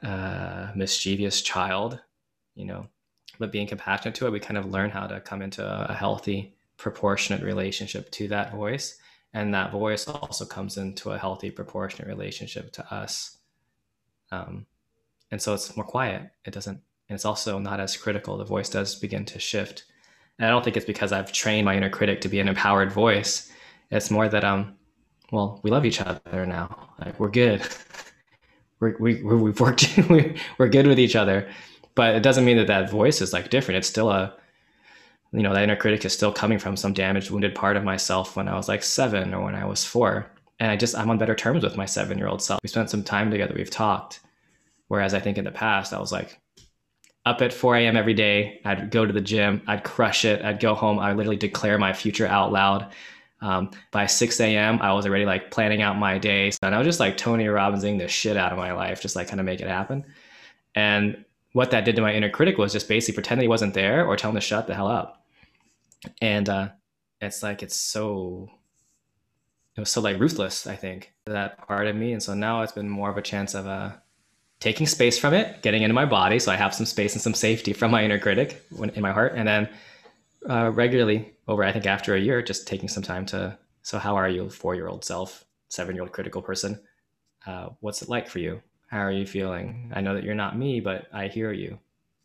a 0.03 0.71
mischievous 0.75 1.41
child, 1.41 1.99
you 2.55 2.67
know, 2.67 2.87
but 3.39 3.53
being 3.53 3.67
compassionate 3.67 4.15
to 4.17 4.27
it, 4.27 4.31
we 4.31 4.41
kind 4.41 4.59
of 4.59 4.71
learn 4.71 4.91
how 4.91 5.07
to 5.07 5.21
come 5.21 5.43
into 5.43 5.65
a 5.65 5.95
healthy, 5.95 6.55
proportionate 6.77 7.43
relationship 7.43 8.11
to 8.13 8.29
that 8.29 8.53
voice. 8.53 8.99
And 9.35 9.55
that 9.55 9.73
voice 9.73 10.07
also 10.07 10.45
comes 10.45 10.77
into 10.77 11.11
a 11.11 11.19
healthy, 11.19 11.51
proportionate 11.51 12.07
relationship 12.07 12.71
to 12.73 12.95
us. 12.95 13.39
Um, 14.31 14.67
and 15.31 15.41
so 15.41 15.55
it's 15.55 15.75
more 15.75 15.87
quiet. 15.87 16.31
It 16.45 16.53
doesn't, 16.53 16.79
and 17.09 17.15
it's 17.15 17.25
also 17.25 17.59
not 17.59 17.81
as 17.81 17.97
critical. 17.97 18.37
The 18.37 18.45
voice 18.45 18.69
does 18.69 18.95
begin 18.95 19.25
to 19.27 19.39
shift. 19.39 19.85
And 20.39 20.47
I 20.47 20.51
don't 20.51 20.63
think 20.63 20.77
it's 20.77 20.85
because 20.85 21.13
I've 21.13 21.33
trained 21.33 21.65
my 21.65 21.77
inner 21.77 21.89
critic 21.89 22.21
to 22.23 22.29
be 22.29 22.41
an 22.41 22.49
empowered 22.49 22.93
voice. 22.93 23.51
It's 23.91 24.11
more 24.11 24.29
that 24.29 24.45
um, 24.45 24.75
well, 25.33 25.59
we 25.63 25.71
love 25.71 25.85
each 25.85 26.01
other 26.01 26.47
now. 26.47 26.91
Like 27.01 27.19
we're 27.19 27.31
good. 27.31 27.67
we're, 28.81 28.97
we, 28.99 29.23
we've 29.23 29.59
worked, 29.59 29.99
we're 30.59 30.69
good 30.69 30.87
with 30.87 31.01
each 31.01 31.17
other, 31.17 31.49
but 31.95 32.15
it 32.15 32.23
doesn't 32.23 32.45
mean 32.45 32.59
that 32.59 32.67
that 32.69 32.91
voice 32.91 33.21
is 33.21 33.33
like 33.33 33.51
different. 33.51 33.79
It's 33.79 33.89
still 33.89 34.11
a, 34.11 34.35
you 35.33 35.43
know, 35.43 35.55
that 35.55 35.63
inner 35.63 35.75
critic 35.75 36.05
is 36.05 36.13
still 36.13 36.33
coming 36.33 36.59
from 36.59 36.77
some 36.77 36.93
damaged, 36.93 37.31
wounded 37.31 37.55
part 37.55 37.79
of 37.79 37.83
myself 37.83 38.37
when 38.37 38.47
I 38.47 38.55
was 38.55 38.69
like 38.69 38.83
seven 38.83 39.33
or 39.33 39.43
when 39.43 39.55
I 39.55 39.65
was 39.65 39.85
four. 39.85 40.31
And 40.61 40.71
I 40.71 40.77
just, 40.77 40.95
I'm 40.95 41.09
on 41.11 41.17
better 41.19 41.35
terms 41.35 41.65
with 41.65 41.79
my 41.79 41.87
seven 41.87 42.19
year 42.19 42.29
old 42.29 42.43
self. 42.43 42.61
We 42.63 42.69
spent 42.69 42.91
some 42.91 43.03
time 43.03 43.31
together, 43.31 43.55
we've 43.57 43.71
talked. 43.71 44.21
Whereas 44.89 45.15
I 45.15 45.21
think 45.21 45.39
in 45.39 45.45
the 45.45 45.51
past, 45.51 45.95
I 45.95 45.99
was 45.99 46.13
like, 46.13 46.39
up 47.25 47.41
at 47.41 47.53
4 47.53 47.77
a.m. 47.77 47.97
every 47.97 48.15
day. 48.15 48.61
I'd 48.65 48.91
go 48.91 49.07
to 49.07 49.13
the 49.13 49.21
gym. 49.21 49.63
I'd 49.67 49.85
crush 49.85 50.25
it. 50.25 50.45
I'd 50.45 50.61
go 50.61 50.75
home. 50.75 50.99
I 50.99 51.13
literally 51.13 51.37
declare 51.37 51.79
my 51.79 51.93
future 51.93 52.27
out 52.27 52.53
loud. 52.53 52.93
Um, 53.43 53.73
by 53.91 54.07
6 54.07 54.41
a.m., 54.41 54.81
I 54.81 54.93
was 54.93 55.05
already 55.05 55.27
like 55.27 55.51
planning 55.51 55.83
out 55.83 55.99
my 55.99 56.17
day. 56.17 56.53
And 56.63 56.75
I 56.75 56.79
was 56.79 56.87
just 56.87 57.01
like 57.01 57.17
Tony 57.17 57.45
Robbinsing 57.47 57.99
the 57.99 58.07
shit 58.07 58.37
out 58.37 58.53
of 58.53 58.59
my 58.59 58.73
life, 58.73 59.03
just 59.03 59.17
like 59.17 59.29
kind 59.29 59.41
of 59.41 59.47
make 59.47 59.61
it 59.61 59.67
happen. 59.67 60.05
And 60.77 61.25
what 61.53 61.73
that 61.73 61.85
did 61.85 61.97
to 61.97 62.03
my 62.03 62.15
inner 62.15 62.31
critic 62.31 62.57
was 62.57 62.73
just 62.73 62.89
basically 62.89 63.17
pretend 63.17 63.41
that 63.41 63.45
he 63.45 63.49
wasn't 63.49 63.75
there 63.75 64.07
or 64.07 64.17
tell 64.17 64.31
him 64.31 64.37
to 64.37 64.41
shut 64.41 64.69
the 64.69 64.75
hell 64.75 64.87
up. 64.87 65.27
And 66.21 66.49
uh, 66.49 66.69
it's 67.21 67.43
like, 67.43 67.63
it's 67.63 67.77
so, 67.77 68.49
it 69.77 69.81
was 69.81 69.91
so 69.91 70.01
like 70.01 70.21
ruthless, 70.21 70.67
I 70.67 70.77
think, 70.77 71.13
that 71.27 71.67
part 71.67 71.89
of 71.89 71.97
me. 71.97 72.13
And 72.13 72.23
so 72.23 72.35
now 72.35 72.63
it's 72.63 72.73
been 72.73 72.89
more 72.89 73.11
of 73.11 73.19
a 73.19 73.23
chance 73.23 73.55
of 73.55 73.67
uh, 73.67 73.91
taking 74.61 74.87
space 74.87 75.19
from 75.19 75.35
it, 75.35 75.63
getting 75.63 75.83
into 75.83 75.95
my 75.95 76.05
body. 76.05 76.39
So 76.39 76.53
I 76.53 76.57
have 76.57 76.75
some 76.75 76.87
space 76.87 77.15
and 77.15 77.21
some 77.21 77.35
safety 77.35 77.73
from 77.73 77.91
my 77.91 78.05
inner 78.05 78.21
critic 78.21 78.65
in 78.95 79.03
my 79.03 79.13
heart. 79.13 79.33
And 79.35 79.49
then 79.49 79.69
uh, 80.49 80.71
regularly 80.73 81.35
over, 81.49 81.65
I 81.65 81.73
think 81.73 81.87
after 81.87 82.15
a 82.15 82.21
year, 82.21 82.43
just 82.43 82.67
taking 82.67 82.89
some 82.89 83.03
time 83.03 83.27
to, 83.27 83.59
so 83.83 83.99
how 83.99 84.17
are 84.17 84.29
you, 84.29 84.49
four 84.51 84.75
year 84.75 84.89
old 84.89 85.05
self, 85.05 85.45
seven 85.69 85.95
year 85.95 86.03
old 86.03 86.13
critical 86.13 86.43
person? 86.43 86.81
Uh, 87.47 87.71
what's 87.81 88.03
it 88.03 88.09
like 88.09 88.29
for 88.29 88.39
you? 88.39 88.63
How 88.89 89.01
are 89.01 89.13
you 89.13 89.27
feeling? 89.27 89.91
I 89.95 90.01
know 90.01 90.15
that 90.15 90.25
you're 90.25 90.35
not 90.35 90.59
me, 90.59 90.81
but 90.81 91.07
I 91.13 91.29
hear 91.29 91.53
you. 91.53 91.79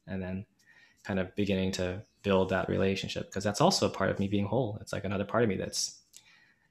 And 0.06 0.21
then 0.21 0.45
kind 1.03 1.19
of 1.19 1.34
beginning 1.36 1.71
to 1.71 2.01
build 2.23 2.49
that 2.49 2.67
relationship 2.67 3.27
because 3.27 3.43
that's 3.43 3.62
also 3.62 3.88
a 3.88 3.89
part 3.89 4.10
of 4.10 4.19
me 4.19 4.27
being 4.27 4.45
whole. 4.45 4.77
It's 4.82 4.91
like 4.91 5.06
another 5.06 5.23
part 5.23 5.43
of 5.43 5.49
me 5.49 5.56
that's 5.56 6.01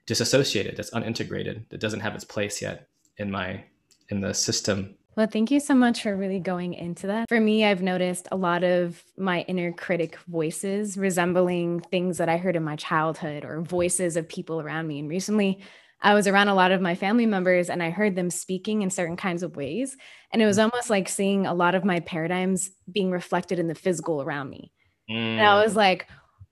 disassociated, 0.04 0.76
that's 0.76 0.90
unintegrated, 0.90 1.64
that 1.70 1.80
doesn't 1.80 2.00
have 2.00 2.14
its 2.14 2.24
place 2.24 2.61
yet 2.61 2.88
in 3.16 3.30
my 3.30 3.64
in 4.09 4.20
the 4.20 4.35
system 4.35 4.94
well, 5.16 5.26
thank 5.26 5.50
you 5.50 5.61
so 5.61 5.74
much 5.74 6.02
for 6.02 6.14
really 6.14 6.40
going 6.40 6.74
into 6.74 7.07
that. 7.07 7.26
For 7.31 7.40
me, 7.40 7.64
I've 7.64 7.81
noticed 7.81 8.29
a 8.31 8.37
lot 8.37 8.62
of 8.62 9.02
my 9.16 9.40
inner 9.48 9.72
critic 9.72 10.18
voices 10.29 10.98
resembling 10.98 11.81
things 11.81 12.18
that 12.18 12.29
I 12.29 12.37
heard 12.37 12.55
in 12.55 12.62
my 12.62 12.76
childhood 12.76 13.42
or 13.42 13.62
voices 13.62 14.18
of 14.18 14.29
people 14.29 14.61
around 14.61 14.87
me. 14.87 14.98
And 14.98 15.09
recently, 15.09 15.61
I 16.02 16.12
was 16.12 16.26
around 16.26 16.48
a 16.48 16.55
lot 16.55 16.70
of 16.70 16.83
my 16.83 16.94
family 16.94 17.24
members 17.24 17.70
and 17.70 17.83
I 17.83 17.88
heard 17.88 18.14
them 18.14 18.29
speaking 18.29 18.83
in 18.83 18.90
certain 18.90 19.16
kinds 19.16 19.42
of 19.42 19.57
ways. 19.57 19.96
And 20.33 20.42
it 20.42 20.46
was 20.46 20.59
almost 20.59 20.90
like 20.90 21.09
seeing 21.09 21.46
a 21.46 21.55
lot 21.55 21.74
of 21.74 21.83
my 21.83 22.00
paradigms 22.00 22.70
being 22.92 23.11
reflected 23.11 23.59
in 23.59 23.68
the 23.68 23.74
physical 23.74 24.20
around 24.20 24.50
me. 24.50 24.70
Mm. 25.11 25.38
And 25.38 25.46
I 25.46 25.62
was 25.62 25.72
mm. 25.72 25.76
like, 25.76 26.09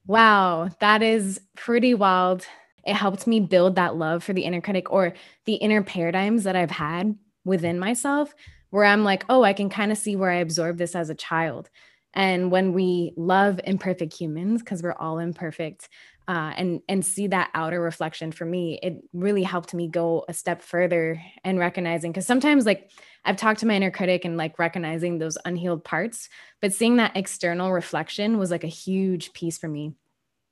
wow, 0.06 0.70
that 0.80 1.02
is 1.02 1.38
pretty 1.54 1.92
wild. 1.92 2.46
It 2.86 2.94
helped 2.94 3.26
me 3.26 3.40
build 3.40 3.74
that 3.74 3.96
love 3.96 4.24
for 4.24 4.32
the 4.32 4.44
inner 4.44 4.62
critic 4.62 4.90
or 4.90 5.12
the 5.44 5.54
inner 5.54 5.82
paradigms 5.82 6.44
that 6.44 6.56
I've 6.56 6.70
had 6.70 7.18
within 7.44 7.78
myself 7.78 8.34
where 8.74 8.84
I'm 8.84 9.04
like, 9.04 9.24
oh, 9.28 9.44
I 9.44 9.52
can 9.52 9.70
kind 9.70 9.92
of 9.92 9.98
see 9.98 10.16
where 10.16 10.32
I 10.32 10.38
absorbed 10.38 10.80
this 10.80 10.96
as 10.96 11.08
a 11.08 11.14
child. 11.14 11.70
And 12.12 12.50
when 12.50 12.72
we 12.72 13.12
love 13.16 13.60
imperfect 13.62 14.12
humans, 14.12 14.62
because 14.62 14.82
we're 14.82 14.94
all 14.94 15.20
imperfect, 15.20 15.88
uh, 16.26 16.52
and 16.56 16.80
and 16.88 17.06
see 17.06 17.28
that 17.28 17.50
outer 17.54 17.80
reflection 17.80 18.32
for 18.32 18.44
me, 18.44 18.80
it 18.82 18.96
really 19.12 19.44
helped 19.44 19.74
me 19.74 19.86
go 19.86 20.24
a 20.28 20.34
step 20.34 20.60
further 20.60 21.22
and 21.44 21.56
recognizing. 21.56 22.10
Because 22.10 22.26
sometimes, 22.26 22.66
like 22.66 22.90
I've 23.24 23.36
talked 23.36 23.60
to 23.60 23.66
my 23.66 23.74
inner 23.74 23.92
critic 23.92 24.24
and 24.24 24.36
like 24.36 24.58
recognizing 24.58 25.18
those 25.18 25.38
unhealed 25.44 25.84
parts, 25.84 26.28
but 26.60 26.72
seeing 26.72 26.96
that 26.96 27.16
external 27.16 27.70
reflection 27.70 28.38
was 28.38 28.50
like 28.50 28.64
a 28.64 28.68
huge 28.68 29.32
piece 29.34 29.56
for 29.56 29.68
me. 29.68 29.92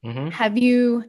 Mm-hmm. 0.04 0.28
Have 0.28 0.56
you? 0.56 1.06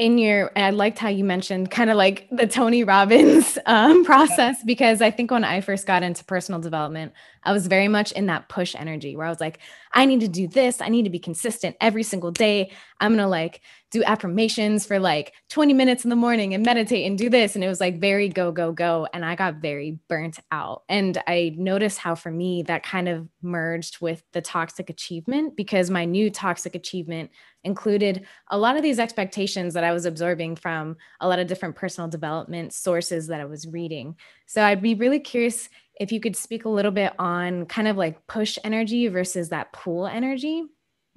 In 0.00 0.16
your 0.16 0.50
i 0.56 0.70
liked 0.70 0.98
how 0.98 1.10
you 1.10 1.22
mentioned 1.22 1.70
kind 1.70 1.90
of 1.90 1.96
like 1.96 2.26
the 2.32 2.46
tony 2.46 2.82
robbins 2.82 3.58
um, 3.66 4.02
process 4.02 4.64
because 4.64 5.02
i 5.02 5.10
think 5.10 5.30
when 5.30 5.44
i 5.44 5.60
first 5.60 5.86
got 5.86 6.02
into 6.02 6.24
personal 6.24 6.58
development 6.58 7.12
i 7.44 7.52
was 7.52 7.66
very 7.66 7.86
much 7.86 8.10
in 8.12 8.24
that 8.24 8.48
push 8.48 8.74
energy 8.74 9.14
where 9.14 9.26
i 9.26 9.28
was 9.28 9.40
like 9.40 9.58
i 9.92 10.06
need 10.06 10.20
to 10.20 10.28
do 10.28 10.48
this. 10.48 10.80
I 10.80 10.88
need 10.88 11.04
to 11.04 11.10
be 11.10 11.18
consistent 11.18 11.76
every 11.80 12.02
single 12.02 12.30
day. 12.30 12.70
I'm 13.00 13.12
gonna 13.12 13.28
like 13.28 13.60
do 13.90 14.02
affirmations 14.04 14.86
for 14.86 14.98
like 14.98 15.32
20 15.48 15.72
minutes 15.72 16.04
in 16.04 16.10
the 16.10 16.16
morning 16.16 16.54
and 16.54 16.64
meditate 16.64 17.06
and 17.06 17.18
do 17.18 17.28
this 17.28 17.54
and 17.54 17.64
it 17.64 17.68
was 17.68 17.80
like 17.80 18.00
very 18.00 18.28
go 18.28 18.52
go 18.52 18.72
go 18.72 19.06
and 19.12 19.24
i 19.24 19.34
got 19.34 19.56
very 19.56 19.98
burnt 20.08 20.38
out 20.52 20.82
and 20.88 21.22
i 21.26 21.54
noticed 21.56 21.98
how 21.98 22.14
for 22.14 22.30
me 22.30 22.62
that 22.62 22.82
kind 22.82 23.08
of 23.08 23.28
merged 23.42 24.00
with 24.00 24.22
the 24.32 24.40
toxic 24.40 24.90
achievement 24.90 25.56
because 25.56 25.90
my 25.90 26.04
new 26.04 26.30
toxic 26.30 26.74
achievement 26.74 27.30
included 27.64 28.26
a 28.48 28.58
lot 28.58 28.76
of 28.76 28.82
these 28.82 28.98
expectations 28.98 29.74
that 29.74 29.84
I 29.84 29.92
was 29.92 30.06
absorbing 30.06 30.56
from 30.56 30.96
a 31.20 31.28
lot 31.28 31.38
of 31.38 31.46
different 31.46 31.76
personal 31.76 32.08
development 32.08 32.72
sources 32.72 33.26
that 33.26 33.40
I 33.40 33.44
was 33.44 33.66
reading. 33.66 34.16
So 34.46 34.62
I'd 34.62 34.82
be 34.82 34.94
really 34.94 35.20
curious 35.20 35.68
if 35.98 36.10
you 36.12 36.20
could 36.20 36.36
speak 36.36 36.64
a 36.64 36.70
little 36.70 36.90
bit 36.90 37.12
on 37.18 37.66
kind 37.66 37.86
of 37.86 37.96
like 37.96 38.26
push 38.26 38.58
energy 38.64 39.08
versus 39.08 39.50
that 39.50 39.72
pull 39.72 40.06
energy 40.06 40.64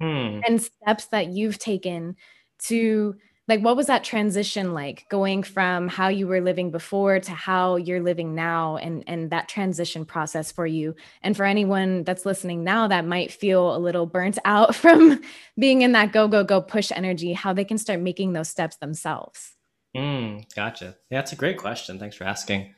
hmm. 0.00 0.40
and 0.46 0.60
steps 0.60 1.06
that 1.06 1.28
you've 1.28 1.58
taken 1.58 2.16
to 2.60 3.16
like 3.46 3.60
what 3.60 3.76
was 3.76 3.88
that 3.88 4.04
transition 4.04 4.72
like 4.72 5.06
going 5.10 5.42
from 5.42 5.86
how 5.86 6.08
you 6.08 6.26
were 6.26 6.40
living 6.40 6.70
before 6.70 7.20
to 7.20 7.30
how 7.30 7.76
you're 7.76 8.02
living 8.02 8.34
now 8.34 8.76
and 8.78 9.04
and 9.06 9.30
that 9.30 9.48
transition 9.48 10.04
process 10.04 10.50
for 10.50 10.66
you? 10.66 10.94
And 11.22 11.36
for 11.36 11.44
anyone 11.44 12.04
that's 12.04 12.24
listening 12.24 12.64
now 12.64 12.88
that 12.88 13.06
might 13.06 13.32
feel 13.32 13.76
a 13.76 13.78
little 13.78 14.06
burnt 14.06 14.38
out 14.44 14.74
from 14.74 15.20
being 15.58 15.82
in 15.82 15.92
that 15.92 16.12
go 16.12 16.28
go 16.28 16.42
go 16.42 16.60
push 16.60 16.90
energy 16.90 17.32
how 17.32 17.52
they 17.52 17.64
can 17.64 17.78
start 17.78 18.00
making 18.00 18.32
those 18.32 18.48
steps 18.48 18.76
themselves. 18.76 19.54
Mm, 19.94 20.52
gotcha. 20.54 20.96
Yeah 21.10 21.18
that's 21.18 21.32
a 21.32 21.36
great 21.36 21.58
question. 21.58 21.98
Thanks 21.98 22.16
for 22.16 22.24
asking. 22.24 22.74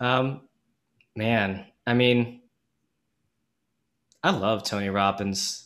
Um 0.00 0.42
man 1.16 1.66
i 1.86 1.92
mean 1.92 2.40
i 4.22 4.30
love 4.30 4.64
tony 4.64 4.88
robbins 4.88 5.61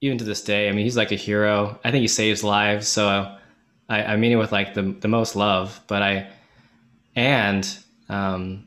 even 0.00 0.18
to 0.18 0.24
this 0.24 0.42
day 0.42 0.68
i 0.68 0.72
mean 0.72 0.84
he's 0.84 0.96
like 0.96 1.12
a 1.12 1.16
hero 1.16 1.78
i 1.84 1.90
think 1.90 2.02
he 2.02 2.08
saves 2.08 2.42
lives 2.42 2.88
so 2.88 3.36
I, 3.90 4.04
I 4.04 4.16
mean 4.16 4.32
it 4.32 4.36
with 4.36 4.52
like 4.52 4.72
the 4.72 4.82
the 4.82 5.08
most 5.08 5.36
love, 5.36 5.80
but 5.88 6.00
I 6.00 6.28
and 7.16 7.68
um, 8.08 8.66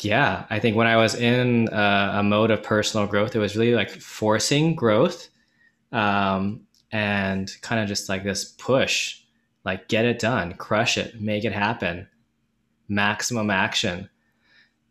yeah, 0.00 0.46
I 0.48 0.60
think 0.60 0.76
when 0.76 0.86
I 0.86 0.96
was 0.96 1.16
in 1.16 1.68
a, 1.72 2.12
a, 2.16 2.22
mode 2.22 2.50
of 2.50 2.62
personal 2.62 3.06
growth, 3.06 3.34
it 3.34 3.40
was 3.40 3.56
really 3.56 3.74
like 3.74 3.90
forcing 3.90 4.74
growth 4.74 5.28
um, 5.92 6.66
and 6.92 7.50
kind 7.62 7.80
of 7.80 7.88
just 7.88 8.08
like 8.08 8.24
this 8.24 8.44
push, 8.44 9.22
like 9.64 9.88
get 9.88 10.04
it 10.04 10.18
done, 10.18 10.54
crush 10.54 10.98
it, 10.98 11.20
make 11.20 11.44
it 11.44 11.52
happen, 11.52 12.08
maximum 12.88 13.50
action. 13.50 14.08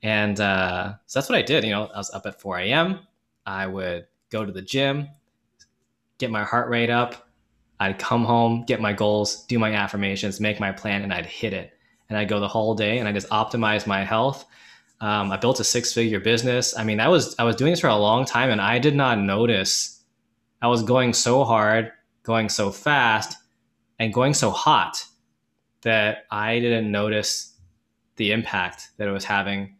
And 0.01 0.39
uh, 0.39 0.93
so 1.05 1.19
that's 1.19 1.29
what 1.29 1.37
I 1.37 1.41
did. 1.41 1.63
You 1.63 1.71
know, 1.71 1.85
I 1.87 1.97
was 1.97 2.11
up 2.11 2.25
at 2.25 2.41
4 2.41 2.59
a.m. 2.59 2.99
I 3.45 3.67
would 3.67 4.07
go 4.29 4.45
to 4.45 4.51
the 4.51 4.61
gym, 4.61 5.09
get 6.23 6.31
my 6.31 6.43
heart 6.43 6.69
rate 6.69 6.89
up, 6.89 7.27
I'd 7.81 7.99
come 7.99 8.23
home, 8.23 8.63
get 8.65 8.79
my 8.79 8.93
goals, 8.93 9.43
do 9.47 9.59
my 9.59 9.73
affirmations, 9.73 10.39
make 10.39 10.57
my 10.57 10.71
plan, 10.71 11.01
and 11.01 11.13
I'd 11.13 11.25
hit 11.25 11.51
it. 11.51 11.73
And 12.07 12.17
I'd 12.17 12.29
go 12.29 12.39
the 12.39 12.47
whole 12.47 12.75
day 12.75 12.99
and 12.99 13.09
I 13.09 13.11
just 13.11 13.27
optimize 13.27 13.85
my 13.85 14.05
health. 14.05 14.45
Um, 15.01 15.33
I 15.33 15.37
built 15.37 15.59
a 15.59 15.65
six-figure 15.65 16.21
business. 16.21 16.77
I 16.77 16.85
mean, 16.85 17.01
I 17.01 17.09
was 17.09 17.35
I 17.37 17.43
was 17.43 17.57
doing 17.57 17.73
this 17.73 17.81
for 17.81 17.89
a 17.89 17.97
long 17.97 18.23
time, 18.23 18.51
and 18.51 18.61
I 18.61 18.79
did 18.79 18.95
not 18.95 19.19
notice 19.19 20.01
I 20.61 20.67
was 20.67 20.81
going 20.81 21.11
so 21.11 21.43
hard, 21.43 21.91
going 22.23 22.47
so 22.47 22.71
fast, 22.71 23.35
and 23.99 24.13
going 24.13 24.33
so 24.33 24.49
hot 24.49 25.03
that 25.81 26.25
I 26.31 26.59
didn't 26.59 26.89
notice 26.89 27.53
the 28.15 28.31
impact 28.31 28.91
that 28.97 29.09
it 29.09 29.11
was 29.11 29.25
having 29.25 29.75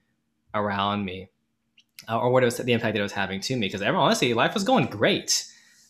around 0.54 1.06
me, 1.06 1.30
or 2.10 2.32
what 2.32 2.44
it 2.44 2.48
was 2.48 2.58
the 2.58 2.74
impact 2.74 2.96
that 2.96 3.00
it 3.00 3.04
was 3.04 3.14
having 3.14 3.40
to 3.42 3.56
me. 3.56 3.68
Because 3.68 3.82
honestly, 3.82 4.34
life 4.34 4.54
was 4.54 4.66
going 4.66 4.88
great 4.88 5.46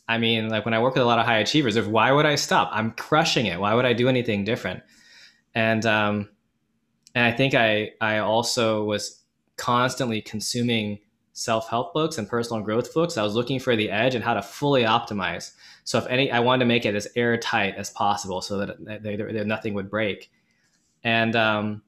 I 0.08 0.18
mean, 0.18 0.50
like 0.50 0.66
when 0.66 0.74
I 0.74 0.80
work 0.80 0.96
with 0.96 1.04
a 1.04 1.06
lot 1.06 1.20
of 1.20 1.26
high 1.26 1.40
achievers, 1.40 1.76
if 1.76 1.88
why 1.88 2.12
would 2.12 2.26
I 2.26 2.36
stop? 2.36 2.70
I'm 2.74 2.92
crushing 2.92 3.46
it. 3.46 3.60
Why 3.60 3.74
would 3.74 3.86
I 3.86 3.94
do 3.94 4.10
anything 4.10 4.44
different? 4.44 4.84
And 5.56 5.86
um, 5.86 6.30
and 7.16 7.26
I 7.26 7.32
think 7.32 7.54
I 7.54 7.92
I 8.02 8.18
also 8.18 8.84
was 8.84 9.24
constantly 9.56 10.22
consuming 10.22 11.00
self 11.34 11.70
help 11.70 11.94
books 11.94 12.18
and 12.18 12.28
personal 12.28 12.62
growth 12.62 12.94
books. 12.94 13.18
I 13.18 13.24
was 13.24 13.36
looking 13.36 13.60
for 13.60 13.76
the 13.76 13.90
edge 13.90 14.16
and 14.16 14.24
how 14.24 14.34
to 14.34 14.42
fully 14.42 14.84
optimize. 14.84 15.52
So 15.84 15.98
if 15.98 16.08
any, 16.08 16.32
I 16.32 16.40
wanted 16.40 16.60
to 16.60 16.66
make 16.66 16.86
it 16.86 16.96
as 16.96 17.08
airtight 17.16 17.76
as 17.76 17.90
possible 17.90 18.42
so 18.42 18.58
that, 18.60 18.86
that, 18.86 19.04
that 19.04 19.48
nothing 19.48 19.74
would 19.74 19.90
break. 19.90 20.32
And 21.04 21.36
um, 21.36 21.82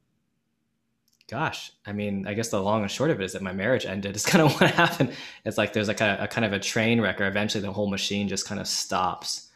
gosh, 1.28 1.72
I 1.86 1.92
mean, 1.92 2.28
I 2.28 2.34
guess 2.34 2.50
the 2.50 2.62
long 2.62 2.82
and 2.84 2.92
short 2.92 3.10
of 3.10 3.20
it 3.20 3.24
is 3.24 3.34
that 3.34 3.42
my 3.42 3.54
marriage 3.54 3.86
ended. 3.86 4.12
It's 4.16 4.26
kind 4.26 4.44
of 4.44 4.60
what 4.60 4.72
happened. 4.72 5.14
It's 5.44 5.58
like 5.58 5.74
there's 5.74 5.88
like 5.88 6.02
a, 6.02 6.18
a 6.22 6.28
kind 6.28 6.46
of 6.46 6.54
a 6.54 6.60
train 6.60 7.02
wreck, 7.02 7.20
or 7.20 7.28
eventually 7.28 7.62
the 7.62 7.74
whole 7.74 7.90
machine 7.90 8.28
just 8.28 8.48
kind 8.48 8.62
of 8.62 8.68
stops. 8.68 9.50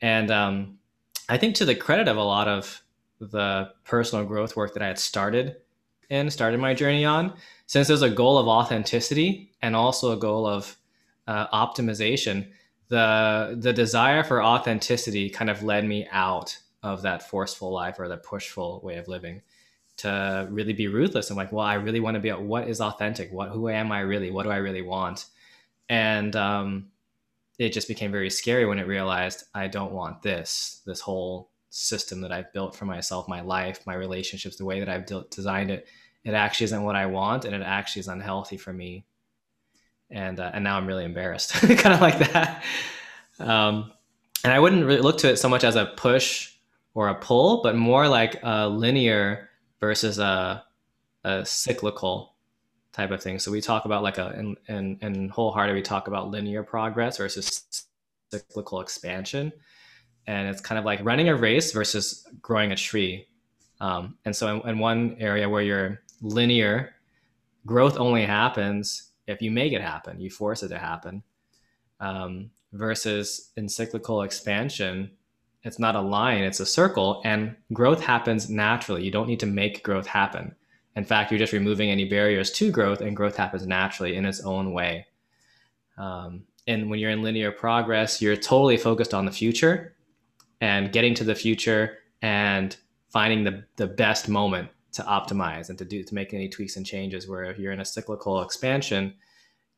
And 0.00 0.30
um, 0.30 0.78
I 1.28 1.38
think 1.38 1.56
to 1.56 1.64
the 1.64 1.74
credit 1.74 2.08
of 2.08 2.16
a 2.16 2.22
lot 2.22 2.48
of 2.48 2.82
the 3.20 3.70
personal 3.84 4.24
growth 4.24 4.56
work 4.56 4.74
that 4.74 4.82
I 4.82 4.88
had 4.88 4.98
started 4.98 5.56
and 6.10 6.32
started 6.32 6.60
my 6.60 6.74
journey 6.74 7.04
on, 7.04 7.34
since 7.66 7.88
there's 7.88 8.02
a 8.02 8.10
goal 8.10 8.38
of 8.38 8.46
authenticity 8.46 9.52
and 9.62 9.74
also 9.74 10.12
a 10.12 10.16
goal 10.16 10.46
of 10.46 10.76
uh, 11.26 11.46
optimization, 11.48 12.48
the 12.88 13.56
the 13.58 13.72
desire 13.72 14.22
for 14.22 14.42
authenticity 14.42 15.30
kind 15.30 15.50
of 15.50 15.62
led 15.62 15.84
me 15.84 16.06
out 16.12 16.58
of 16.82 17.02
that 17.02 17.28
forceful 17.28 17.72
life 17.72 17.98
or 17.98 18.08
the 18.08 18.18
pushful 18.18 18.80
way 18.84 18.96
of 18.96 19.08
living 19.08 19.40
to 19.98 20.48
really 20.50 20.72
be 20.72 20.88
ruthless. 20.88 21.30
I'm 21.30 21.36
like, 21.36 21.52
well, 21.52 21.64
I 21.64 21.74
really 21.74 22.00
want 22.00 22.14
to 22.16 22.20
be 22.20 22.30
what 22.30 22.68
is 22.68 22.80
authentic? 22.80 23.32
What 23.32 23.50
who 23.50 23.68
am 23.68 23.92
I 23.92 24.00
really? 24.00 24.30
What 24.30 24.44
do 24.44 24.50
I 24.50 24.56
really 24.56 24.82
want? 24.82 25.26
And 25.88 26.34
um, 26.34 26.88
it 27.58 27.72
just 27.72 27.88
became 27.88 28.10
very 28.10 28.30
scary 28.30 28.66
when 28.66 28.78
it 28.78 28.86
realized 28.86 29.44
I 29.54 29.68
don't 29.68 29.92
want 29.92 30.22
this, 30.22 30.82
this 30.86 31.00
whole 31.00 31.50
system 31.70 32.20
that 32.22 32.32
I've 32.32 32.52
built 32.52 32.74
for 32.74 32.84
myself, 32.84 33.28
my 33.28 33.40
life, 33.40 33.86
my 33.86 33.94
relationships, 33.94 34.56
the 34.56 34.64
way 34.64 34.80
that 34.80 34.88
I've 34.88 35.06
de- 35.06 35.24
designed 35.30 35.70
it. 35.70 35.86
It 36.24 36.32
actually 36.32 36.64
isn't 36.64 36.82
what 36.82 36.96
I 36.96 37.06
want, 37.06 37.44
and 37.44 37.54
it 37.54 37.62
actually 37.62 38.00
is 38.00 38.08
unhealthy 38.08 38.56
for 38.56 38.72
me. 38.72 39.04
And 40.10 40.40
uh, 40.40 40.50
and 40.54 40.64
now 40.64 40.76
I'm 40.76 40.86
really 40.86 41.04
embarrassed, 41.04 41.52
kind 41.52 41.94
of 41.94 42.00
like 42.00 42.18
that. 42.18 42.62
Um, 43.38 43.92
and 44.42 44.52
I 44.52 44.58
wouldn't 44.58 44.84
really 44.84 45.00
look 45.00 45.18
to 45.18 45.30
it 45.30 45.36
so 45.36 45.48
much 45.48 45.64
as 45.64 45.76
a 45.76 45.86
push 45.96 46.52
or 46.94 47.08
a 47.08 47.14
pull, 47.14 47.62
but 47.62 47.76
more 47.76 48.08
like 48.08 48.40
a 48.42 48.68
linear 48.68 49.50
versus 49.84 50.18
a, 50.18 50.64
a 51.24 51.44
cyclical 51.44 52.34
type 52.92 53.10
of 53.10 53.22
thing. 53.22 53.38
So 53.38 53.50
we 53.50 53.60
talk 53.60 53.84
about 53.84 54.02
like 54.02 54.16
a 54.16 54.28
and 54.28 54.56
in, 54.66 54.98
in 55.02 55.28
wholehearted, 55.28 55.74
we 55.74 55.82
talk 55.82 56.08
about 56.08 56.30
linear 56.30 56.62
progress 56.62 57.18
versus 57.18 57.66
cyclical 58.30 58.80
expansion. 58.80 59.52
And 60.26 60.48
it's 60.48 60.62
kind 60.62 60.78
of 60.78 60.86
like 60.86 61.04
running 61.04 61.28
a 61.28 61.36
race 61.36 61.72
versus 61.72 62.26
growing 62.40 62.72
a 62.72 62.76
tree. 62.76 63.26
Um, 63.80 64.16
and 64.24 64.34
so 64.34 64.44
in, 64.54 64.68
in 64.70 64.78
one 64.78 65.16
area 65.18 65.46
where 65.48 65.62
you're 65.62 66.00
linear, 66.22 66.94
growth 67.66 67.98
only 67.98 68.24
happens 68.24 69.10
if 69.26 69.42
you 69.42 69.50
make 69.50 69.72
it 69.74 69.82
happen, 69.82 70.18
you 70.18 70.30
force 70.30 70.62
it 70.62 70.68
to 70.68 70.78
happen. 70.78 71.22
Um, 72.00 72.50
versus 72.72 73.52
in 73.56 73.68
cyclical 73.68 74.22
expansion, 74.22 75.10
it's 75.64 75.78
not 75.78 75.96
a 75.96 76.00
line, 76.00 76.42
it's 76.42 76.60
a 76.60 76.66
circle, 76.66 77.22
and 77.24 77.56
growth 77.72 78.02
happens 78.02 78.50
naturally. 78.50 79.02
You 79.02 79.10
don't 79.10 79.28
need 79.28 79.40
to 79.40 79.46
make 79.46 79.82
growth 79.82 80.06
happen. 80.06 80.54
In 80.94 81.04
fact, 81.04 81.32
you're 81.32 81.38
just 81.38 81.52
removing 81.52 81.90
any 81.90 82.04
barriers 82.04 82.52
to 82.52 82.70
growth, 82.70 83.00
and 83.00 83.16
growth 83.16 83.36
happens 83.36 83.66
naturally 83.66 84.14
in 84.14 84.26
its 84.26 84.40
own 84.40 84.72
way. 84.72 85.06
Um, 85.96 86.44
and 86.66 86.90
when 86.90 86.98
you're 86.98 87.10
in 87.10 87.22
linear 87.22 87.50
progress, 87.50 88.20
you're 88.20 88.36
totally 88.36 88.76
focused 88.76 89.14
on 89.14 89.24
the 89.24 89.32
future 89.32 89.94
and 90.60 90.92
getting 90.92 91.14
to 91.14 91.24
the 91.24 91.34
future 91.34 91.98
and 92.22 92.76
finding 93.08 93.44
the, 93.44 93.64
the 93.76 93.86
best 93.86 94.28
moment 94.28 94.68
to 94.92 95.02
optimize 95.02 95.68
and 95.68 95.78
to 95.78 95.84
do 95.84 96.02
to 96.02 96.14
make 96.14 96.32
any 96.32 96.48
tweaks 96.48 96.76
and 96.76 96.86
changes. 96.86 97.28
Where 97.28 97.44
if 97.44 97.58
you're 97.58 97.72
in 97.72 97.80
a 97.80 97.84
cyclical 97.84 98.40
expansion, 98.42 99.14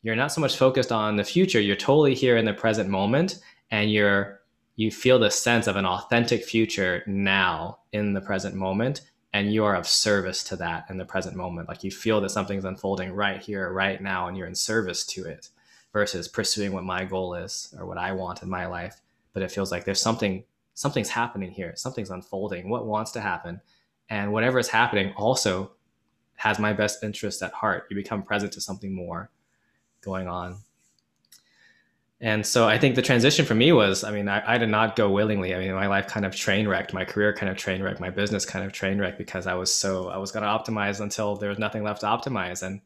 you're 0.03 0.17
not 0.17 0.33
so 0.33 0.41
much 0.41 0.57
focused 0.57 0.93
on 0.93 1.17
the 1.17 1.25
future. 1.25 1.61
You're 1.61 1.77
totally 1.77 2.15
here 2.15 2.37
in 2.37 2.45
the 2.45 2.53
present 2.53 2.89
moment, 2.89 3.41
and 3.71 3.91
you're 3.91 4.41
you 4.77 4.91
feel 4.91 5.19
the 5.19 5.31
sense 5.31 5.67
of 5.67 5.77
an 5.77 5.87
authentic 5.87 6.45
future 6.45 7.03
now 7.07 7.79
in 7.93 8.13
the 8.13 8.21
present 8.21 8.55
moment 8.55 9.01
and 9.37 9.53
you 9.53 9.65
are 9.65 9.75
of 9.75 9.87
service 9.87 10.43
to 10.45 10.57
that 10.57 10.87
in 10.89 10.97
the 10.97 11.05
present 11.05 11.37
moment. 11.37 11.69
Like 11.69 11.85
you 11.85 11.91
feel 11.91 12.23
that 12.23 12.31
something's 12.31 12.65
unfolding 12.65 13.13
right 13.13 13.39
here, 13.41 13.71
right 13.71 14.01
now, 14.01 14.29
and 14.29 14.37
you're 14.37 14.47
in 14.47 14.55
service 14.55 15.05
to 15.09 15.25
it 15.25 15.51
versus 15.93 16.27
pursuing 16.27 16.73
what 16.73 16.85
my 16.85 17.05
goal 17.05 17.35
is 17.35 17.75
or 17.79 17.85
what 17.85 17.99
I 17.99 18.13
want 18.13 18.43
in 18.43 18.49
my 18.49 18.65
life. 18.65 19.03
But 19.35 19.43
it 19.43 19.51
feels 19.51 19.71
like 19.71 19.85
there's 19.85 20.01
something, 20.01 20.45
something's 20.73 21.11
happening 21.11 21.51
here, 21.51 21.75
something's 21.77 22.11
unfolding, 22.11 22.71
what 22.71 22.87
wants 22.87 23.13
to 23.13 23.21
happen. 23.21 23.61
And 24.09 24.33
whatever 24.33 24.59
is 24.59 24.69
happening 24.69 25.13
also 25.19 25.73
has 26.37 26.59
my 26.59 26.73
best 26.73 27.05
interest 27.05 27.43
at 27.43 27.53
heart. 27.53 27.89
You 27.91 27.97
become 27.97 28.23
present 28.23 28.53
to 28.55 28.63
something 28.63 28.95
more 28.95 29.31
going 30.01 30.29
on. 30.29 30.57
And 32.21 32.47
so 32.47 32.67
I 32.67 32.79
think 32.79 32.95
the 32.95 33.03
transition 33.03 33.45
for 33.45 33.55
me 33.55 33.73
was, 33.73 34.03
I 34.03 34.11
mean, 34.11 34.27
I, 34.29 34.55
I, 34.55 34.57
did 34.57 34.71
not 34.71 34.97
go 34.97 35.11
willingly. 35.11 35.55
I 35.55 35.59
mean, 35.59 35.75
my 35.75 35.87
life 35.87 36.07
kind 36.07 36.25
of 36.25 36.35
train 36.35 36.67
wrecked, 36.67 36.95
my 36.95 37.05
career 37.05 37.35
kind 37.35 37.51
of 37.51 37.59
train 37.59 37.83
wrecked, 37.83 38.01
my 38.01 38.09
business 38.09 38.47
kind 38.47 38.65
of 38.65 38.73
train 38.73 38.99
wrecked 38.99 39.19
because 39.19 39.47
I 39.47 39.53
was 39.53 39.75
so, 39.75 40.09
I 40.09 40.17
was 40.17 40.33
going 40.33 40.43
to 40.43 40.49
optimize 40.49 41.01
until 41.01 41.37
there 41.37 41.51
was 41.51 41.59
nothing 41.59 41.83
left 41.83 42.01
to 42.01 42.07
optimize. 42.07 42.63
And 42.63 42.81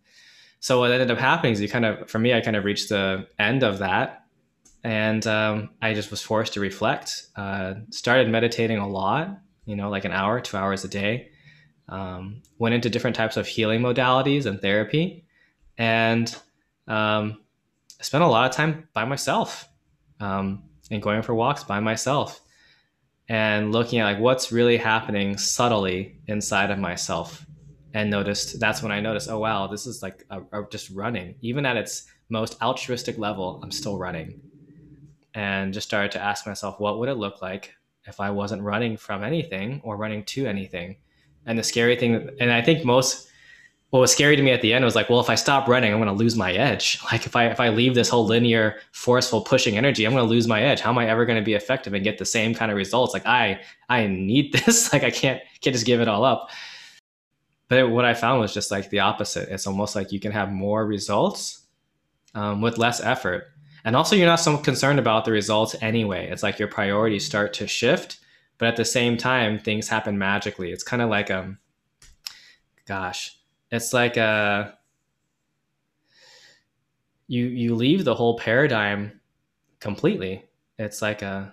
so 0.58 0.80
what 0.80 0.90
ended 0.90 1.12
up 1.12 1.18
happening 1.18 1.52
is 1.52 1.60
you 1.60 1.68
kind 1.68 1.84
of, 1.84 2.10
for 2.10 2.18
me, 2.18 2.34
I 2.34 2.40
kind 2.40 2.56
of 2.56 2.64
reached 2.64 2.88
the 2.88 3.28
end 3.38 3.62
of 3.62 3.78
that. 3.78 4.24
And 4.82 5.24
um, 5.28 5.70
I 5.80 5.94
just 5.94 6.10
was 6.10 6.20
forced 6.22 6.54
to 6.54 6.60
reflect, 6.60 7.28
uh, 7.36 7.74
started 7.90 8.28
meditating 8.28 8.78
a 8.78 8.88
lot, 8.88 9.38
you 9.64 9.76
know, 9.76 9.90
like 9.90 10.04
an 10.04 10.12
hour, 10.12 10.40
two 10.40 10.56
hours 10.56 10.84
a 10.84 10.88
day. 10.88 11.30
Um, 11.88 12.42
went 12.58 12.74
into 12.74 12.90
different 12.90 13.16
types 13.16 13.36
of 13.36 13.46
healing 13.46 13.80
modalities 13.80 14.46
and 14.46 14.60
therapy. 14.60 15.24
And 15.78 16.34
um, 16.88 17.38
I 18.00 18.02
spent 18.02 18.24
a 18.24 18.26
lot 18.26 18.48
of 18.48 18.56
time 18.56 18.88
by 18.94 19.04
myself 19.04 19.68
um, 20.20 20.62
and 20.90 21.02
going 21.02 21.20
for 21.20 21.34
walks 21.34 21.64
by 21.64 21.80
myself 21.80 22.40
and 23.28 23.72
looking 23.72 24.00
at 24.00 24.04
like 24.04 24.18
what's 24.18 24.50
really 24.50 24.78
happening 24.78 25.36
subtly 25.36 26.18
inside 26.26 26.70
of 26.70 26.78
myself 26.78 27.46
and 27.92 28.10
noticed 28.10 28.58
that's 28.58 28.82
when 28.82 28.90
i 28.90 29.00
noticed 29.00 29.28
oh 29.28 29.38
wow 29.38 29.66
this 29.66 29.86
is 29.86 30.02
like 30.02 30.24
a, 30.30 30.40
a 30.52 30.66
just 30.70 30.90
running. 30.90 31.34
Even 31.40 31.66
at 31.66 31.76
its 31.76 32.06
most 32.28 32.60
altruistic 32.62 33.18
level 33.18 33.60
i'm 33.62 33.70
still 33.70 33.98
running. 33.98 34.40
And 35.34 35.72
just 35.72 35.86
started 35.86 36.10
to 36.12 36.22
ask 36.22 36.46
myself 36.46 36.80
what 36.80 36.98
would 36.98 37.08
it 37.08 37.14
look 37.14 37.42
like 37.42 37.74
if 38.06 38.18
i 38.18 38.30
wasn't 38.30 38.62
running 38.62 38.96
from 38.96 39.22
anything 39.22 39.80
or 39.84 39.96
running 39.96 40.24
to 40.24 40.46
anything? 40.46 40.96
And 41.46 41.58
the 41.58 41.62
scary 41.62 41.96
thing 41.96 42.30
and 42.40 42.50
i 42.50 42.62
think 42.62 42.84
most 42.84 43.29
what 43.90 43.98
was 43.98 44.12
scary 44.12 44.36
to 44.36 44.42
me 44.42 44.52
at 44.52 44.62
the 44.62 44.72
end 44.72 44.84
was 44.84 44.94
like, 44.94 45.10
well, 45.10 45.18
if 45.18 45.28
I 45.28 45.34
stop 45.34 45.66
running, 45.66 45.92
I'm 45.92 45.98
going 45.98 46.08
to 46.08 46.14
lose 46.14 46.36
my 46.36 46.52
edge. 46.52 46.98
Like 47.10 47.26
if 47.26 47.34
I 47.34 47.46
if 47.46 47.58
I 47.58 47.70
leave 47.70 47.94
this 47.96 48.08
whole 48.08 48.24
linear, 48.24 48.78
forceful 48.92 49.40
pushing 49.40 49.76
energy, 49.76 50.04
I'm 50.04 50.12
going 50.12 50.24
to 50.24 50.30
lose 50.30 50.46
my 50.46 50.62
edge. 50.62 50.80
How 50.80 50.90
am 50.90 50.98
I 50.98 51.08
ever 51.08 51.26
going 51.26 51.38
to 51.38 51.44
be 51.44 51.54
effective 51.54 51.92
and 51.92 52.04
get 52.04 52.18
the 52.18 52.24
same 52.24 52.54
kind 52.54 52.70
of 52.70 52.76
results? 52.76 53.12
Like 53.12 53.26
I 53.26 53.60
I 53.88 54.06
need 54.06 54.52
this. 54.66 54.92
like 54.92 55.02
I 55.02 55.10
can't 55.10 55.40
can't 55.60 55.74
just 55.74 55.86
give 55.86 56.00
it 56.00 56.06
all 56.06 56.24
up. 56.24 56.50
But 57.68 57.90
what 57.90 58.04
I 58.04 58.14
found 58.14 58.40
was 58.40 58.54
just 58.54 58.70
like 58.70 58.90
the 58.90 59.00
opposite. 59.00 59.48
It's 59.48 59.66
almost 59.66 59.96
like 59.96 60.12
you 60.12 60.20
can 60.20 60.32
have 60.32 60.52
more 60.52 60.86
results 60.86 61.66
um, 62.34 62.60
with 62.60 62.78
less 62.78 63.00
effort, 63.00 63.48
and 63.84 63.96
also 63.96 64.14
you're 64.14 64.26
not 64.26 64.40
so 64.40 64.56
concerned 64.56 65.00
about 65.00 65.24
the 65.24 65.32
results 65.32 65.74
anyway. 65.80 66.28
It's 66.30 66.44
like 66.44 66.60
your 66.60 66.68
priorities 66.68 67.26
start 67.26 67.52
to 67.54 67.66
shift, 67.66 68.20
but 68.58 68.68
at 68.68 68.76
the 68.76 68.84
same 68.84 69.16
time, 69.16 69.58
things 69.58 69.88
happen 69.88 70.16
magically. 70.16 70.70
It's 70.70 70.84
kind 70.84 71.02
of 71.02 71.10
like 71.10 71.30
um, 71.30 71.58
gosh 72.86 73.39
it's 73.70 73.92
like 73.92 74.16
a 74.16 74.20
uh, 74.20 74.72
you 77.28 77.46
you 77.46 77.74
leave 77.74 78.04
the 78.04 78.14
whole 78.14 78.36
paradigm 78.38 79.20
completely. 79.78 80.44
It's 80.78 81.00
like 81.00 81.22
a 81.22 81.52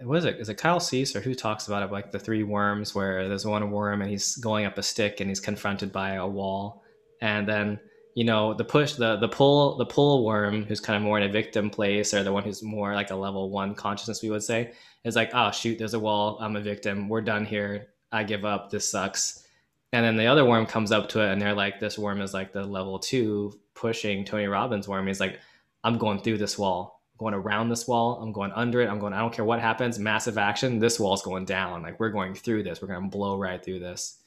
what 0.00 0.18
is 0.18 0.24
it? 0.24 0.36
Is 0.38 0.48
it 0.48 0.56
Kyle 0.56 0.80
Cease 0.80 1.14
or 1.14 1.20
who 1.20 1.34
talks 1.34 1.66
about 1.66 1.82
it? 1.82 1.92
Like 1.92 2.10
the 2.10 2.18
three 2.18 2.42
worms, 2.42 2.94
where 2.94 3.28
there's 3.28 3.46
one 3.46 3.70
worm 3.70 4.02
and 4.02 4.10
he's 4.10 4.36
going 4.36 4.66
up 4.66 4.78
a 4.78 4.82
stick 4.82 5.20
and 5.20 5.30
he's 5.30 5.40
confronted 5.40 5.92
by 5.92 6.14
a 6.14 6.26
wall, 6.26 6.82
and 7.20 7.48
then 7.48 7.78
you 8.14 8.24
know 8.24 8.54
the 8.54 8.64
push, 8.64 8.94
the 8.94 9.16
the 9.16 9.28
pull, 9.28 9.76
the 9.76 9.86
pull 9.86 10.24
worm, 10.24 10.64
who's 10.64 10.80
kind 10.80 10.96
of 10.96 11.02
more 11.02 11.18
in 11.18 11.28
a 11.28 11.32
victim 11.32 11.70
place, 11.70 12.12
or 12.14 12.22
the 12.22 12.32
one 12.32 12.44
who's 12.44 12.62
more 12.62 12.94
like 12.94 13.10
a 13.10 13.16
level 13.16 13.50
one 13.50 13.74
consciousness, 13.74 14.22
we 14.22 14.30
would 14.30 14.42
say, 14.42 14.72
is 15.04 15.16
like, 15.16 15.30
oh 15.34 15.50
shoot, 15.50 15.78
there's 15.78 15.94
a 15.94 15.98
wall, 16.00 16.38
I'm 16.40 16.56
a 16.56 16.60
victim, 16.60 17.08
we're 17.08 17.20
done 17.22 17.44
here, 17.44 17.88
I 18.12 18.24
give 18.24 18.44
up, 18.44 18.70
this 18.70 18.90
sucks, 18.90 19.44
and 19.92 20.04
then 20.04 20.16
the 20.16 20.26
other 20.26 20.44
worm 20.44 20.66
comes 20.66 20.92
up 20.92 21.08
to 21.10 21.20
it 21.20 21.32
and 21.32 21.40
they're 21.40 21.54
like 21.54 21.80
this 21.80 21.98
worm 21.98 22.20
is 22.20 22.32
like 22.32 22.52
the 22.52 22.62
level 22.62 22.98
two 22.98 23.52
pushing 23.74 24.24
tony 24.24 24.46
robbins 24.46 24.88
worm. 24.88 25.06
He's 25.06 25.20
like 25.20 25.38
i'm 25.84 25.98
going 25.98 26.20
through 26.20 26.38
this 26.38 26.58
wall. 26.58 27.02
I'm 27.14 27.18
going 27.24 27.34
around 27.34 27.68
this 27.68 27.86
wall. 27.86 28.20
I'm 28.22 28.32
going 28.32 28.52
under 28.52 28.80
it. 28.80 28.88
I'm 28.88 28.98
going 28.98 29.12
i 29.12 29.18
don't 29.20 29.32
care 29.32 29.44
what 29.44 29.60
happens. 29.60 29.98
Massive 29.98 30.38
action. 30.38 30.78
This 30.78 31.00
wall's 31.00 31.22
going 31.22 31.44
down. 31.44 31.82
Like 31.82 31.98
we're 31.98 32.10
going 32.10 32.34
through 32.34 32.62
this. 32.62 32.80
We're 32.80 32.88
going 32.88 33.02
to 33.02 33.08
blow 33.08 33.36
right 33.38 33.62
through 33.62 33.80
this. 33.80 34.18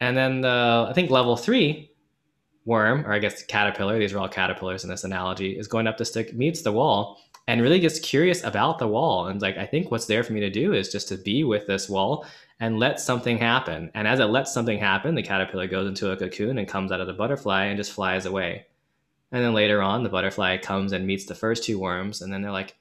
And 0.00 0.16
then 0.16 0.40
the 0.40 0.86
i 0.90 0.92
think 0.92 1.10
level 1.10 1.36
three 1.36 1.90
worm 2.64 3.04
or 3.06 3.12
i 3.12 3.18
guess 3.18 3.42
caterpillar 3.44 3.98
these 3.98 4.12
are 4.12 4.20
all 4.20 4.28
caterpillars 4.28 4.84
in 4.84 4.90
this 4.90 5.02
analogy 5.02 5.58
is 5.58 5.66
going 5.66 5.88
up 5.88 5.98
the 5.98 6.04
stick 6.04 6.32
meets 6.32 6.62
the 6.62 6.70
wall 6.70 7.18
and 7.48 7.60
really 7.60 7.80
gets 7.80 7.98
curious 7.98 8.44
about 8.44 8.78
the 8.78 8.86
wall. 8.86 9.26
And 9.26 9.40
like 9.40 9.56
i 9.56 9.66
think 9.66 9.90
what's 9.90 10.06
there 10.06 10.22
for 10.22 10.32
me 10.32 10.40
to 10.40 10.50
do 10.50 10.72
is 10.72 10.92
just 10.92 11.08
to 11.08 11.16
be 11.16 11.44
with 11.44 11.66
this 11.66 11.88
wall 11.88 12.26
and 12.62 12.78
let 12.78 13.00
something 13.00 13.38
happen. 13.38 13.90
And 13.92 14.06
as 14.06 14.20
it 14.20 14.26
lets 14.26 14.54
something 14.54 14.78
happen, 14.78 15.16
the 15.16 15.22
caterpillar 15.24 15.66
goes 15.66 15.88
into 15.88 16.12
a 16.12 16.16
cocoon 16.16 16.58
and 16.58 16.68
comes 16.68 16.92
out 16.92 17.00
of 17.00 17.08
the 17.08 17.12
butterfly 17.12 17.64
and 17.64 17.76
just 17.76 17.90
flies 17.90 18.24
away. 18.24 18.66
And 19.32 19.42
then 19.42 19.52
later 19.52 19.82
on, 19.82 20.04
the 20.04 20.08
butterfly 20.08 20.58
comes 20.58 20.92
and 20.92 21.04
meets 21.04 21.24
the 21.24 21.34
first 21.34 21.64
two 21.64 21.80
worms. 21.80 22.22
And 22.22 22.32
then 22.32 22.40
they're 22.40 22.52
like, 22.52 22.76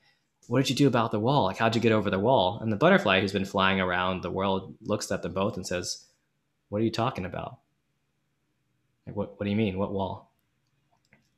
What 0.46 0.60
did 0.60 0.70
you 0.70 0.76
do 0.76 0.88
about 0.88 1.10
the 1.10 1.20
wall? 1.20 1.46
Like, 1.46 1.58
how'd 1.58 1.74
you 1.74 1.82
get 1.82 1.94
over 1.94 2.12
the 2.12 2.20
wall? 2.20 2.60
And 2.62 2.72
the 2.72 2.78
butterfly, 2.78 3.22
who's 3.22 3.34
been 3.34 3.44
flying 3.44 3.82
around 3.82 4.22
the 4.22 4.30
world, 4.30 4.76
looks 4.82 5.12
at 5.12 5.24
them 5.24 5.34
both 5.34 5.56
and 5.56 5.66
says, 5.66 6.06
What 6.70 6.80
are 6.80 6.86
you 6.86 6.92
talking 6.92 7.26
about? 7.26 7.58
Like, 9.08 9.16
what, 9.16 9.40
what 9.40 9.46
do 9.46 9.50
you 9.50 9.58
mean? 9.58 9.80
What 9.80 9.94
wall? 9.94 10.32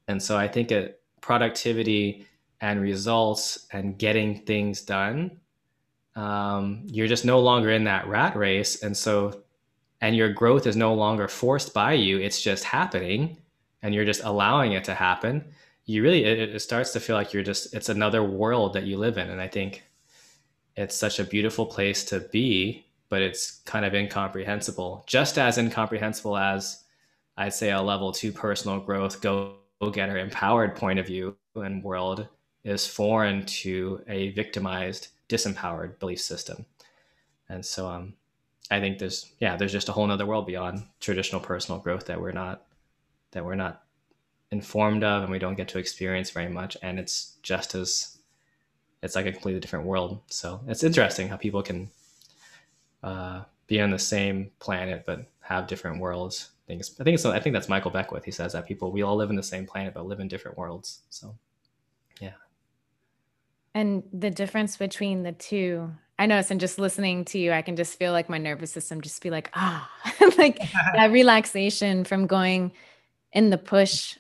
And 0.10 0.22
so 0.22 0.36
I 0.38 0.50
think 0.50 0.70
it, 0.70 1.02
productivity 1.22 2.28
and 2.60 2.82
results 2.82 3.68
and 3.72 3.98
getting 3.98 4.44
things 4.44 4.82
done 4.82 5.40
um, 6.16 6.84
you're 6.88 7.08
just 7.08 7.26
no 7.26 7.40
longer 7.40 7.72
in 7.72 7.84
that 7.86 8.08
rat 8.08 8.36
race. 8.36 8.84
And 8.84 8.96
so 8.96 9.44
and 10.02 10.16
your 10.16 10.34
growth 10.34 10.68
is 10.68 10.76
no 10.76 10.94
longer 10.94 11.28
forced 11.28 11.74
by 11.74 11.94
you. 11.94 12.20
It's 12.20 12.42
just 12.42 12.66
happening 12.66 13.38
and 13.82 13.96
you're 13.96 14.06
just 14.06 14.24
allowing 14.24 14.74
it 14.74 14.84
to 14.86 14.94
happen. 14.94 15.46
You 15.86 16.04
really 16.04 16.24
it, 16.26 16.56
it 16.56 16.60
starts 16.60 16.92
to 16.94 17.00
feel 17.00 17.16
like 17.16 17.34
you're 17.34 17.44
just 17.44 17.74
it's 17.74 17.90
another 17.90 18.24
world 18.24 18.74
that 18.74 18.84
you 18.84 18.98
live 18.98 19.18
in. 19.18 19.30
And 19.30 19.42
i 19.42 19.48
think 19.48 19.84
it's 20.76 20.96
such 20.96 21.20
a 21.20 21.24
beautiful 21.24 21.66
place 21.66 22.04
to 22.06 22.20
be 22.20 22.86
but 23.10 23.22
it's 23.22 23.60
kind 23.66 23.86
of 23.86 23.94
incomprehensible. 23.94 25.04
Just 25.08 25.38
as 25.38 25.58
incomprehensible 25.58 26.38
as 26.38 26.84
i'd 27.38 27.54
say 27.54 27.72
a 27.72 27.82
level 27.82 28.12
two 28.12 28.32
personal 28.32 28.80
growth 28.80 29.22
go 29.22 29.56
getter 29.92 30.18
empowered 30.18 30.76
point 30.76 31.00
of 31.00 31.08
view 31.08 31.36
and 31.56 31.84
world 31.84 32.28
is 32.64 32.88
foreign 32.88 33.46
to 33.46 34.02
a 34.08 34.32
victimized 34.32 35.10
disempowered 35.34 36.00
belief 36.00 36.22
system 36.22 36.66
and 37.50 37.66
so 37.66 37.88
um, 37.88 38.14
I 38.72 38.80
think 38.80 39.00
there's 39.00 39.32
yeah, 39.40 39.56
there's 39.56 39.72
just 39.72 39.90
a 39.90 39.92
whole 39.92 40.08
nother 40.08 40.26
world 40.26 40.48
beyond 40.48 40.84
traditional 41.00 41.42
personal 41.42 41.80
growth 41.80 42.06
that 42.08 42.20
we're 42.20 42.32
not 42.32 42.66
that 43.32 43.46
we're 43.46 43.56
not 43.56 43.84
informed 44.52 45.04
of 45.04 45.24
and 45.24 45.32
we 45.32 45.40
don't 45.40 45.56
get 45.56 45.68
to 45.70 45.80
experience 45.80 46.30
very 46.30 46.50
much. 46.50 46.78
And 46.82 47.00
it's 47.00 47.38
just 47.44 47.76
as 47.76 48.18
it's 49.02 49.16
like 49.16 49.26
a 49.26 49.32
completely 49.32 49.60
different 49.60 49.86
world. 49.86 50.22
So 50.28 50.62
it's 50.68 50.84
interesting 50.84 51.28
how 51.28 51.38
people 51.38 51.62
can 51.62 51.90
uh, 53.04 53.44
be 53.68 53.82
on 53.82 53.92
the 53.92 54.00
same 54.00 54.52
planet 54.60 55.04
but 55.06 55.26
have 55.42 55.68
different 55.68 56.00
worlds. 56.00 56.50
I 56.66 56.68
think 56.68 56.84
I 57.00 57.04
think 57.04 57.26
I 57.26 57.40
think 57.40 57.54
that's 57.54 57.70
Michael 57.70 57.92
Beckwith. 57.92 58.24
He 58.24 58.32
says 58.32 58.54
that 58.54 58.66
people 58.66 58.92
we 58.92 59.02
all 59.02 59.18
live 59.18 59.30
in 59.30 59.36
the 59.36 59.44
same 59.44 59.66
planet 59.66 59.94
but 59.94 60.06
live 60.06 60.22
in 60.22 60.30
different 60.30 60.58
worlds. 60.58 61.02
So 61.10 61.36
yeah. 62.22 62.34
And 63.74 64.04
the 64.14 64.30
difference 64.30 64.78
between 64.78 65.24
the 65.24 65.32
two 65.32 65.92
I 66.20 66.28
notice 66.28 66.52
and 66.52 66.60
just 66.60 66.78
listening 66.78 67.26
to 67.26 67.40
you, 67.40 67.52
I 67.52 67.64
can 67.64 67.76
just 67.76 67.98
feel 67.98 68.12
like 68.12 68.30
my 68.30 68.38
nervous 68.38 68.72
system 68.72 69.02
just 69.02 69.22
be 69.22 69.30
like, 69.30 69.50
ah, 69.56 69.90
like 70.38 70.60
that 70.94 71.12
relaxation 71.12 72.04
from 72.04 72.28
going 72.28 72.72
in 73.32 73.50
the 73.50 73.58
push 73.58 74.18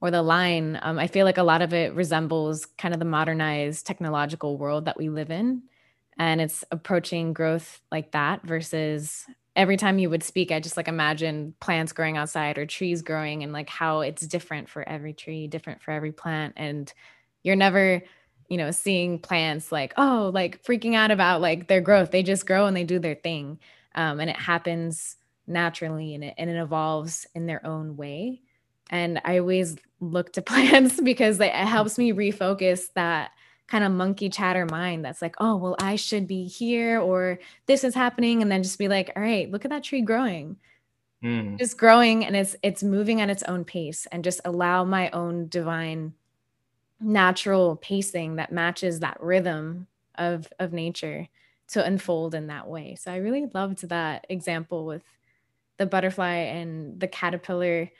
or 0.00 0.10
the 0.10 0.22
line. 0.22 0.78
Um, 0.82 0.98
I 0.98 1.06
feel 1.06 1.24
like 1.24 1.38
a 1.38 1.42
lot 1.42 1.62
of 1.62 1.72
it 1.72 1.94
resembles 1.94 2.66
kind 2.76 2.94
of 2.94 3.00
the 3.00 3.06
modernized 3.06 3.86
technological 3.86 4.58
world 4.58 4.84
that 4.84 4.98
we 4.98 5.08
live 5.08 5.30
in. 5.30 5.62
And 6.18 6.40
it's 6.40 6.64
approaching 6.70 7.32
growth 7.32 7.80
like 7.90 8.12
that 8.12 8.42
versus 8.42 9.24
every 9.56 9.76
time 9.76 9.98
you 9.98 10.10
would 10.10 10.22
speak, 10.22 10.52
I 10.52 10.60
just 10.60 10.76
like 10.76 10.88
imagine 10.88 11.54
plants 11.58 11.92
growing 11.92 12.16
outside 12.16 12.58
or 12.58 12.66
trees 12.66 13.02
growing 13.02 13.42
and 13.42 13.52
like 13.52 13.68
how 13.68 14.00
it's 14.00 14.26
different 14.26 14.68
for 14.68 14.86
every 14.86 15.14
tree, 15.14 15.46
different 15.46 15.82
for 15.82 15.90
every 15.90 16.12
plant. 16.12 16.54
And 16.56 16.92
you're 17.42 17.56
never 17.56 18.02
you 18.48 18.56
know, 18.56 18.70
seeing 18.70 19.18
plants 19.18 19.70
like, 19.70 19.92
oh, 19.96 20.30
like 20.32 20.62
freaking 20.64 20.94
out 20.94 21.10
about 21.10 21.40
like 21.40 21.68
their 21.68 21.80
growth. 21.80 22.10
They 22.10 22.22
just 22.22 22.46
grow 22.46 22.66
and 22.66 22.76
they 22.76 22.84
do 22.84 22.98
their 22.98 23.14
thing. 23.14 23.58
Um, 23.94 24.20
and 24.20 24.30
it 24.30 24.36
happens 24.36 25.16
naturally 25.46 26.14
and 26.14 26.24
it, 26.24 26.34
and 26.38 26.48
it 26.48 26.56
evolves 26.56 27.26
in 27.34 27.46
their 27.46 27.64
own 27.66 27.96
way. 27.96 28.42
And 28.90 29.20
I 29.24 29.38
always 29.38 29.76
look 30.00 30.32
to 30.34 30.42
plants 30.42 31.00
because 31.00 31.40
it 31.40 31.52
helps 31.52 31.98
me 31.98 32.12
refocus 32.12 32.92
that 32.94 33.32
kind 33.66 33.84
of 33.84 33.92
monkey 33.92 34.30
chatter 34.30 34.64
mind 34.64 35.04
that's 35.04 35.20
like, 35.20 35.36
oh, 35.38 35.56
well, 35.56 35.76
I 35.78 35.96
should 35.96 36.26
be 36.26 36.44
here 36.44 37.00
or 37.00 37.38
this 37.66 37.84
is 37.84 37.94
happening. 37.94 38.40
And 38.40 38.50
then 38.50 38.62
just 38.62 38.78
be 38.78 38.88
like, 38.88 39.12
all 39.14 39.22
right, 39.22 39.50
look 39.50 39.66
at 39.66 39.70
that 39.70 39.84
tree 39.84 40.00
growing. 40.00 40.56
Mm. 41.22 41.58
Just 41.58 41.76
growing 41.76 42.24
and 42.24 42.36
it's 42.36 42.54
it's 42.62 42.84
moving 42.84 43.20
at 43.20 43.28
its 43.28 43.42
own 43.42 43.64
pace 43.64 44.06
and 44.12 44.22
just 44.22 44.40
allow 44.44 44.84
my 44.84 45.10
own 45.10 45.48
divine 45.48 46.14
natural 47.00 47.76
pacing 47.76 48.36
that 48.36 48.52
matches 48.52 49.00
that 49.00 49.20
rhythm 49.20 49.86
of 50.16 50.48
of 50.58 50.72
nature 50.72 51.28
to 51.68 51.84
unfold 51.84 52.34
in 52.34 52.48
that 52.48 52.66
way. 52.68 52.96
So 52.96 53.12
I 53.12 53.16
really 53.16 53.46
loved 53.54 53.88
that 53.88 54.26
example 54.28 54.84
with 54.86 55.02
the 55.76 55.86
butterfly 55.86 56.34
and 56.34 56.98
the 56.98 57.08
caterpillar. 57.08 57.90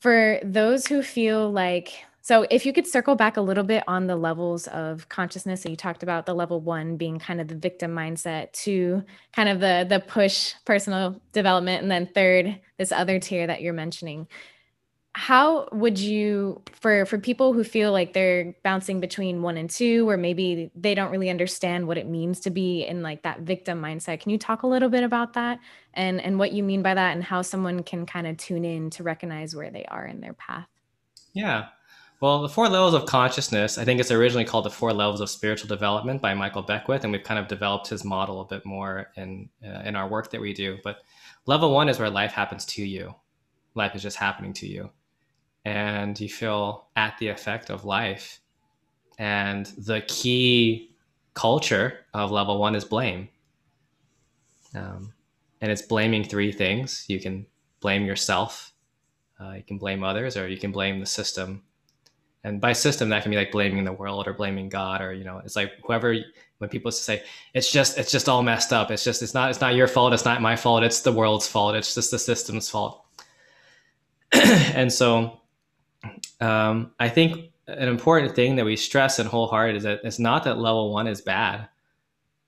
For 0.00 0.38
those 0.44 0.86
who 0.86 1.02
feel 1.02 1.50
like 1.50 1.92
so 2.20 2.46
if 2.50 2.66
you 2.66 2.74
could 2.74 2.86
circle 2.86 3.14
back 3.16 3.36
a 3.38 3.40
little 3.40 3.64
bit 3.64 3.84
on 3.88 4.06
the 4.06 4.16
levels 4.16 4.66
of 4.68 5.08
consciousness 5.08 5.62
so 5.62 5.70
you 5.70 5.76
talked 5.76 6.02
about 6.02 6.26
the 6.26 6.34
level 6.34 6.60
1 6.60 6.96
being 6.96 7.18
kind 7.18 7.40
of 7.40 7.48
the 7.48 7.54
victim 7.54 7.92
mindset, 7.94 8.52
two 8.52 9.02
kind 9.32 9.48
of 9.48 9.60
the 9.60 9.86
the 9.88 10.00
push 10.00 10.54
personal 10.64 11.20
development 11.32 11.82
and 11.82 11.90
then 11.90 12.06
third 12.14 12.60
this 12.76 12.92
other 12.92 13.18
tier 13.18 13.46
that 13.46 13.62
you're 13.62 13.72
mentioning 13.72 14.28
how 15.18 15.68
would 15.72 15.98
you 15.98 16.62
for 16.70 17.04
for 17.04 17.18
people 17.18 17.52
who 17.52 17.64
feel 17.64 17.90
like 17.90 18.12
they're 18.12 18.54
bouncing 18.62 19.00
between 19.00 19.42
one 19.42 19.56
and 19.56 19.68
two 19.68 20.08
or 20.08 20.16
maybe 20.16 20.70
they 20.76 20.94
don't 20.94 21.10
really 21.10 21.28
understand 21.28 21.88
what 21.88 21.98
it 21.98 22.06
means 22.06 22.38
to 22.38 22.50
be 22.50 22.84
in 22.84 23.02
like 23.02 23.24
that 23.24 23.40
victim 23.40 23.82
mindset 23.82 24.20
can 24.20 24.30
you 24.30 24.38
talk 24.38 24.62
a 24.62 24.66
little 24.68 24.88
bit 24.88 25.02
about 25.02 25.32
that? 25.32 25.58
And 25.92 26.20
and 26.20 26.38
what 26.38 26.52
you 26.52 26.62
mean 26.62 26.82
by 26.82 26.94
that 26.94 27.16
and 27.16 27.24
how 27.24 27.42
someone 27.42 27.82
can 27.82 28.06
kind 28.06 28.28
of 28.28 28.36
tune 28.36 28.64
in 28.64 28.90
to 28.90 29.02
recognize 29.02 29.56
where 29.56 29.72
they 29.72 29.84
are 29.86 30.06
in 30.06 30.20
their 30.20 30.34
path? 30.34 30.68
Yeah. 31.32 31.66
Well 32.20 32.40
the 32.42 32.48
four 32.48 32.68
levels 32.68 32.94
of 32.94 33.06
consciousness 33.06 33.76
i 33.76 33.84
think 33.84 33.98
it's 33.98 34.12
originally 34.12 34.44
called 34.44 34.66
the 34.66 34.70
four 34.70 34.92
levels 34.92 35.20
of 35.20 35.28
spiritual 35.28 35.66
development 35.66 36.22
by 36.22 36.32
michael 36.32 36.62
beckwith 36.62 37.02
and 37.02 37.12
we've 37.12 37.24
kind 37.24 37.40
of 37.40 37.48
developed 37.48 37.88
his 37.88 38.04
model 38.04 38.40
a 38.40 38.46
bit 38.46 38.64
more 38.64 39.10
in 39.16 39.48
uh, 39.66 39.80
in 39.80 39.96
our 39.96 40.08
work 40.08 40.30
that 40.30 40.40
we 40.40 40.52
do. 40.52 40.78
But 40.84 40.98
level 41.46 41.72
one 41.72 41.88
is 41.88 41.98
where 41.98 42.08
life 42.08 42.30
happens 42.30 42.64
to 42.66 42.86
you. 42.86 43.16
Life 43.74 43.96
is 43.96 44.02
just 44.02 44.16
happening 44.16 44.52
to 44.54 44.68
you 44.68 44.90
and 45.68 46.18
you 46.18 46.28
feel 46.30 46.86
at 46.96 47.18
the 47.18 47.28
effect 47.28 47.68
of 47.68 47.84
life. 47.84 48.40
And 49.18 49.66
the 49.66 50.00
key 50.08 50.94
culture 51.34 52.06
of 52.14 52.30
level 52.30 52.58
one 52.58 52.74
is 52.74 52.84
blame. 52.86 53.28
Um, 54.74 55.12
and 55.60 55.70
it's 55.70 55.82
blaming 55.82 56.24
three 56.24 56.52
things. 56.52 57.04
You 57.08 57.20
can 57.20 57.46
blame 57.80 58.06
yourself, 58.06 58.72
uh, 59.40 59.52
you 59.52 59.62
can 59.62 59.76
blame 59.76 60.02
others, 60.02 60.36
or 60.36 60.48
you 60.48 60.58
can 60.58 60.72
blame 60.72 61.00
the 61.00 61.06
system. 61.06 61.62
And 62.44 62.60
by 62.60 62.72
system, 62.72 63.10
that 63.10 63.22
can 63.22 63.30
be 63.30 63.36
like 63.36 63.52
blaming 63.52 63.84
the 63.84 63.92
world 63.92 64.26
or 64.26 64.32
blaming 64.32 64.68
God, 64.68 65.02
or 65.02 65.12
you 65.12 65.24
know, 65.24 65.38
it's 65.44 65.56
like 65.56 65.72
whoever. 65.84 66.16
When 66.58 66.70
people 66.70 66.90
say 66.90 67.22
it's 67.54 67.70
just 67.70 67.98
it's 67.98 68.10
just 68.10 68.28
all 68.28 68.42
messed 68.42 68.72
up, 68.72 68.90
it's 68.90 69.04
just 69.04 69.22
it's 69.22 69.34
not 69.34 69.50
it's 69.50 69.60
not 69.60 69.74
your 69.74 69.86
fault, 69.86 70.12
it's 70.12 70.24
not 70.24 70.40
my 70.40 70.56
fault, 70.56 70.82
it's 70.82 71.02
the 71.02 71.12
world's 71.12 71.46
fault, 71.46 71.76
it's 71.76 71.94
just 71.94 72.10
the 72.10 72.18
system's 72.18 72.68
fault. 72.70 73.04
and 74.32 74.92
so 74.92 75.40
um, 76.40 76.92
I 76.98 77.08
think 77.08 77.50
an 77.66 77.88
important 77.88 78.34
thing 78.34 78.56
that 78.56 78.64
we 78.64 78.76
stress 78.76 79.18
in 79.18 79.26
wholehearted 79.26 79.76
is 79.76 79.82
that 79.82 80.00
it's 80.04 80.18
not 80.18 80.44
that 80.44 80.58
level 80.58 80.92
one 80.92 81.06
is 81.06 81.20
bad. 81.20 81.68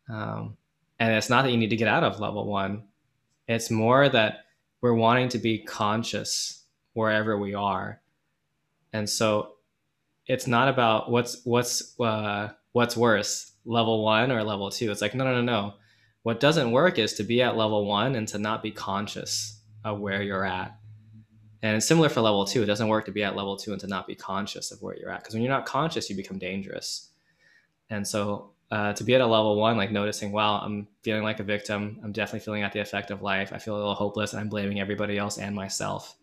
Um, 0.08 0.56
and 0.98 1.14
it's 1.14 1.30
not 1.30 1.42
that 1.42 1.50
you 1.50 1.56
need 1.56 1.70
to 1.70 1.76
get 1.76 1.88
out 1.88 2.04
of 2.04 2.20
level 2.20 2.46
one. 2.46 2.84
It's 3.48 3.70
more 3.70 4.08
that 4.08 4.46
we're 4.80 4.94
wanting 4.94 5.28
to 5.30 5.38
be 5.38 5.58
conscious 5.58 6.64
wherever 6.94 7.38
we 7.38 7.54
are. 7.54 8.00
And 8.92 9.08
so 9.08 9.54
it's 10.26 10.46
not 10.46 10.68
about 10.68 11.10
what's 11.10 11.44
what's 11.44 11.98
uh, 12.00 12.50
what's 12.72 12.96
worse, 12.96 13.52
level 13.64 14.04
one 14.04 14.30
or 14.30 14.42
level 14.42 14.70
two. 14.70 14.90
It's 14.90 15.00
like 15.00 15.14
no, 15.14 15.24
no, 15.24 15.34
no, 15.34 15.42
no. 15.42 15.74
What 16.22 16.40
doesn't 16.40 16.72
work 16.72 16.98
is 16.98 17.14
to 17.14 17.22
be 17.22 17.42
at 17.42 17.56
level 17.56 17.86
one 17.86 18.14
and 18.14 18.28
to 18.28 18.38
not 18.38 18.62
be 18.62 18.70
conscious 18.70 19.60
of 19.84 20.00
where 20.00 20.22
you're 20.22 20.44
at. 20.44 20.76
And 21.62 21.76
it's 21.76 21.86
similar 21.86 22.08
for 22.08 22.20
level 22.20 22.44
two. 22.44 22.62
It 22.62 22.66
doesn't 22.66 22.88
work 22.88 23.04
to 23.04 23.12
be 23.12 23.22
at 23.22 23.36
level 23.36 23.56
two 23.56 23.72
and 23.72 23.80
to 23.80 23.86
not 23.86 24.06
be 24.06 24.14
conscious 24.14 24.72
of 24.72 24.80
where 24.80 24.96
you're 24.96 25.10
at. 25.10 25.20
Because 25.20 25.34
when 25.34 25.42
you're 25.42 25.52
not 25.52 25.66
conscious, 25.66 26.08
you 26.08 26.16
become 26.16 26.38
dangerous. 26.38 27.10
And 27.90 28.06
so 28.06 28.52
uh, 28.70 28.92
to 28.94 29.04
be 29.04 29.14
at 29.14 29.20
a 29.20 29.26
level 29.26 29.56
one, 29.56 29.76
like 29.76 29.90
noticing, 29.90 30.32
wow, 30.32 30.60
I'm 30.60 30.88
feeling 31.02 31.22
like 31.22 31.40
a 31.40 31.44
victim. 31.44 32.00
I'm 32.02 32.12
definitely 32.12 32.40
feeling 32.40 32.62
at 32.62 32.72
the 32.72 32.80
effect 32.80 33.10
of 33.10 33.20
life. 33.20 33.52
I 33.52 33.58
feel 33.58 33.74
a 33.74 33.78
little 33.78 33.94
hopeless 33.94 34.32
and 34.32 34.40
I'm 34.40 34.48
blaming 34.48 34.80
everybody 34.80 35.18
else 35.18 35.38
and 35.38 35.54
myself. 35.54 36.16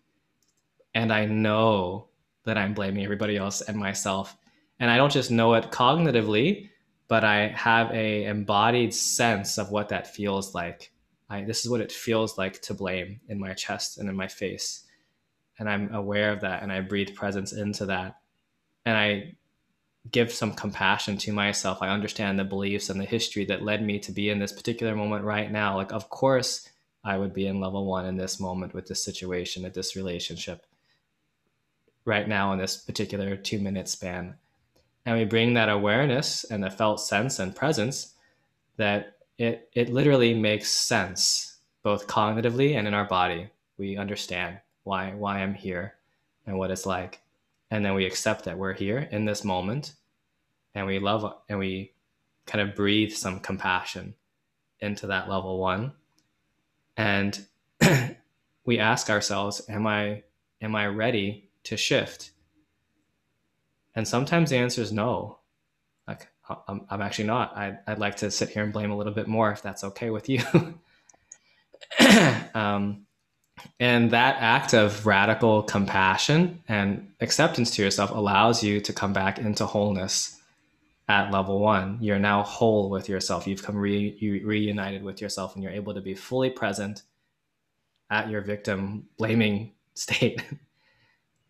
And 0.95 1.13
I 1.13 1.25
know 1.25 2.07
that 2.45 2.57
I'm 2.57 2.73
blaming 2.73 3.03
everybody 3.03 3.37
else 3.37 3.61
and 3.61 3.77
myself. 3.77 4.35
And 4.79 4.89
I 4.89 4.97
don't 4.97 5.11
just 5.11 5.29
know 5.29 5.53
it 5.53 5.69
cognitively, 5.69 6.69
but 7.07 7.23
I 7.23 7.49
have 7.49 7.91
a 7.91 8.23
embodied 8.25 8.93
sense 8.93 9.57
of 9.57 9.69
what 9.69 9.89
that 9.89 10.07
feels 10.07 10.55
like. 10.55 10.91
I, 11.29 11.43
this 11.43 11.63
is 11.63 11.69
what 11.69 11.81
it 11.81 11.91
feels 11.91 12.37
like 12.37 12.61
to 12.63 12.73
blame 12.73 13.19
in 13.27 13.39
my 13.39 13.53
chest 13.53 13.97
and 13.97 14.09
in 14.09 14.15
my 14.15 14.27
face 14.27 14.86
and 15.59 15.69
I'm 15.69 15.93
aware 15.93 16.31
of 16.31 16.41
that 16.41 16.63
and 16.63 16.71
I 16.71 16.81
breathe 16.81 17.15
presence 17.15 17.53
into 17.53 17.85
that 17.87 18.17
and 18.85 18.97
I 18.97 19.35
give 20.11 20.31
some 20.31 20.53
compassion 20.53 21.17
to 21.17 21.33
myself. 21.33 21.79
I 21.81 21.89
understand 21.89 22.39
the 22.39 22.43
beliefs 22.43 22.89
and 22.89 22.99
the 22.99 23.05
history 23.05 23.45
that 23.45 23.63
led 23.63 23.83
me 23.83 23.99
to 23.99 24.11
be 24.11 24.29
in 24.29 24.39
this 24.39 24.53
particular 24.53 24.95
moment 24.95 25.25
right 25.25 25.51
now. 25.51 25.75
Like, 25.75 25.91
of 25.91 26.09
course, 26.09 26.69
I 27.03 27.17
would 27.17 27.33
be 27.33 27.47
in 27.47 27.59
level 27.59 27.85
one 27.85 28.05
in 28.05 28.17
this 28.17 28.39
moment 28.39 28.73
with 28.73 28.87
this 28.87 29.03
situation, 29.03 29.65
at 29.65 29.73
this 29.73 29.95
relationship, 29.95 30.65
right 32.05 32.27
now 32.27 32.53
in 32.53 32.59
this 32.59 32.77
particular 32.77 33.35
two 33.35 33.59
minute 33.59 33.89
span. 33.89 34.35
And 35.05 35.17
we 35.17 35.25
bring 35.25 35.53
that 35.53 35.69
awareness 35.69 36.43
and 36.45 36.63
the 36.63 36.69
felt 36.69 37.01
sense 37.01 37.39
and 37.39 37.55
presence 37.55 38.13
that 38.77 39.17
it, 39.37 39.69
it 39.73 39.89
literally 39.89 40.33
makes 40.33 40.69
sense, 40.69 41.57
both 41.83 42.07
cognitively 42.07 42.75
and 42.75 42.87
in 42.87 42.93
our 42.93 43.05
body. 43.05 43.49
We 43.77 43.97
understand 43.97 44.59
why 44.87 45.11
why 45.13 45.39
I'm 45.39 45.53
here 45.53 45.95
and 46.47 46.57
what 46.57 46.71
it's 46.71 46.85
like. 46.85 47.21
And 47.69 47.85
then 47.85 47.93
we 47.93 48.05
accept 48.05 48.45
that 48.45 48.57
we're 48.57 48.73
here 48.73 48.99
in 49.11 49.25
this 49.25 49.43
moment 49.43 49.93
and 50.73 50.87
we 50.87 50.99
love 50.99 51.33
and 51.49 51.59
we 51.59 51.91
kind 52.45 52.67
of 52.67 52.75
breathe 52.75 53.11
some 53.11 53.41
compassion 53.41 54.15
into 54.79 55.07
that 55.07 55.29
level 55.29 55.59
one. 55.59 55.91
and 56.95 57.45
we 58.65 58.79
ask 58.79 59.09
ourselves, 59.09 59.61
am 59.69 59.85
I 59.85 60.23
am 60.61 60.75
I 60.75 60.87
ready 60.87 61.49
to 61.65 61.75
shift? 61.77 62.31
And 63.95 64.07
sometimes 64.07 64.51
the 64.51 64.57
answer 64.57 64.81
is 64.81 64.93
no. 64.93 65.39
Like 66.07 66.27
I'm, 66.67 66.85
I'm 66.89 67.01
actually 67.01 67.25
not. 67.25 67.57
I'd, 67.57 67.79
I'd 67.87 67.99
like 67.99 68.15
to 68.17 68.31
sit 68.31 68.49
here 68.49 68.63
and 68.63 68.71
blame 68.71 68.91
a 68.91 68.97
little 68.97 69.13
bit 69.13 69.27
more 69.27 69.51
if 69.51 69.61
that's 69.61 69.83
okay 69.83 70.11
with 70.11 70.29
you. 70.29 70.41
um, 72.53 73.06
and 73.79 74.11
that 74.11 74.37
act 74.39 74.73
of 74.73 75.05
radical 75.05 75.63
compassion 75.63 76.61
and 76.67 77.11
acceptance 77.21 77.71
to 77.71 77.83
yourself 77.83 78.11
allows 78.11 78.63
you 78.63 78.81
to 78.81 78.93
come 78.93 79.13
back 79.13 79.39
into 79.39 79.65
wholeness 79.65 80.39
at 81.07 81.31
level 81.31 81.59
one. 81.59 81.97
You're 82.01 82.19
now 82.19 82.43
whole 82.43 82.89
with 82.89 83.07
yourself. 83.07 83.47
You've 83.47 83.63
come 83.63 83.77
re- 83.77 84.17
reunited 84.43 85.03
with 85.03 85.21
yourself 85.21 85.55
and 85.55 85.63
you're 85.63 85.73
able 85.73 85.93
to 85.93 86.01
be 86.01 86.15
fully 86.15 86.49
present 86.49 87.03
at 88.09 88.29
your 88.29 88.41
victim 88.41 89.07
blaming 89.17 89.73
state. 89.93 90.43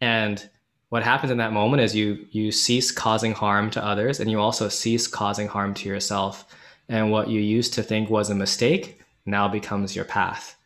and 0.01 0.49
what 0.89 1.03
happens 1.03 1.32
in 1.32 1.38
that 1.38 1.51
moment 1.51 1.82
is 1.82 1.93
you 1.93 2.28
you 2.32 2.49
cease 2.49 2.91
causing 2.91 3.34
harm 3.34 3.70
to 3.72 3.84
others 3.84 4.22
and 4.22 4.32
you 4.32 4.39
also 4.39 4.70
cease 4.70 5.05
causing 5.05 5.47
harm 5.47 5.74
to 5.74 5.89
yourself. 5.89 6.45
And 6.88 7.12
what 7.12 7.28
you 7.28 7.41
used 7.41 7.74
to 7.74 7.84
think 7.84 8.10
was 8.10 8.30
a 8.30 8.36
mistake 8.36 9.01
now 9.26 9.49
becomes 9.49 9.95
your 9.95 10.05
path 10.05 10.57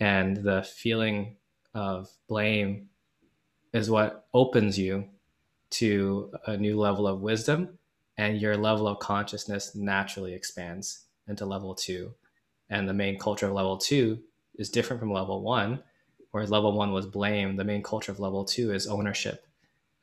and 0.00 0.38
the 0.38 0.62
feeling 0.62 1.36
of 1.74 2.10
blame 2.28 2.88
is 3.72 3.90
what 3.90 4.26
opens 4.34 4.78
you 4.78 5.04
to 5.70 6.32
a 6.46 6.56
new 6.56 6.78
level 6.78 7.06
of 7.06 7.20
wisdom 7.20 7.78
and 8.18 8.40
your 8.40 8.56
level 8.56 8.88
of 8.88 8.98
consciousness 8.98 9.74
naturally 9.74 10.34
expands 10.34 11.04
into 11.28 11.46
level 11.46 11.74
two. 11.74 12.12
And 12.68 12.88
the 12.88 12.94
main 12.94 13.18
culture 13.18 13.46
of 13.46 13.52
level 13.52 13.76
two 13.78 14.18
is 14.56 14.68
different 14.68 15.00
from 15.00 15.12
level 15.12 15.42
one 15.42 15.82
whereas 16.32 16.50
level 16.50 16.72
one 16.72 16.92
was 16.92 17.06
blame. 17.06 17.56
The 17.56 17.64
main 17.64 17.82
culture 17.82 18.12
of 18.12 18.20
level 18.20 18.44
two 18.44 18.72
is 18.72 18.86
ownership 18.86 19.46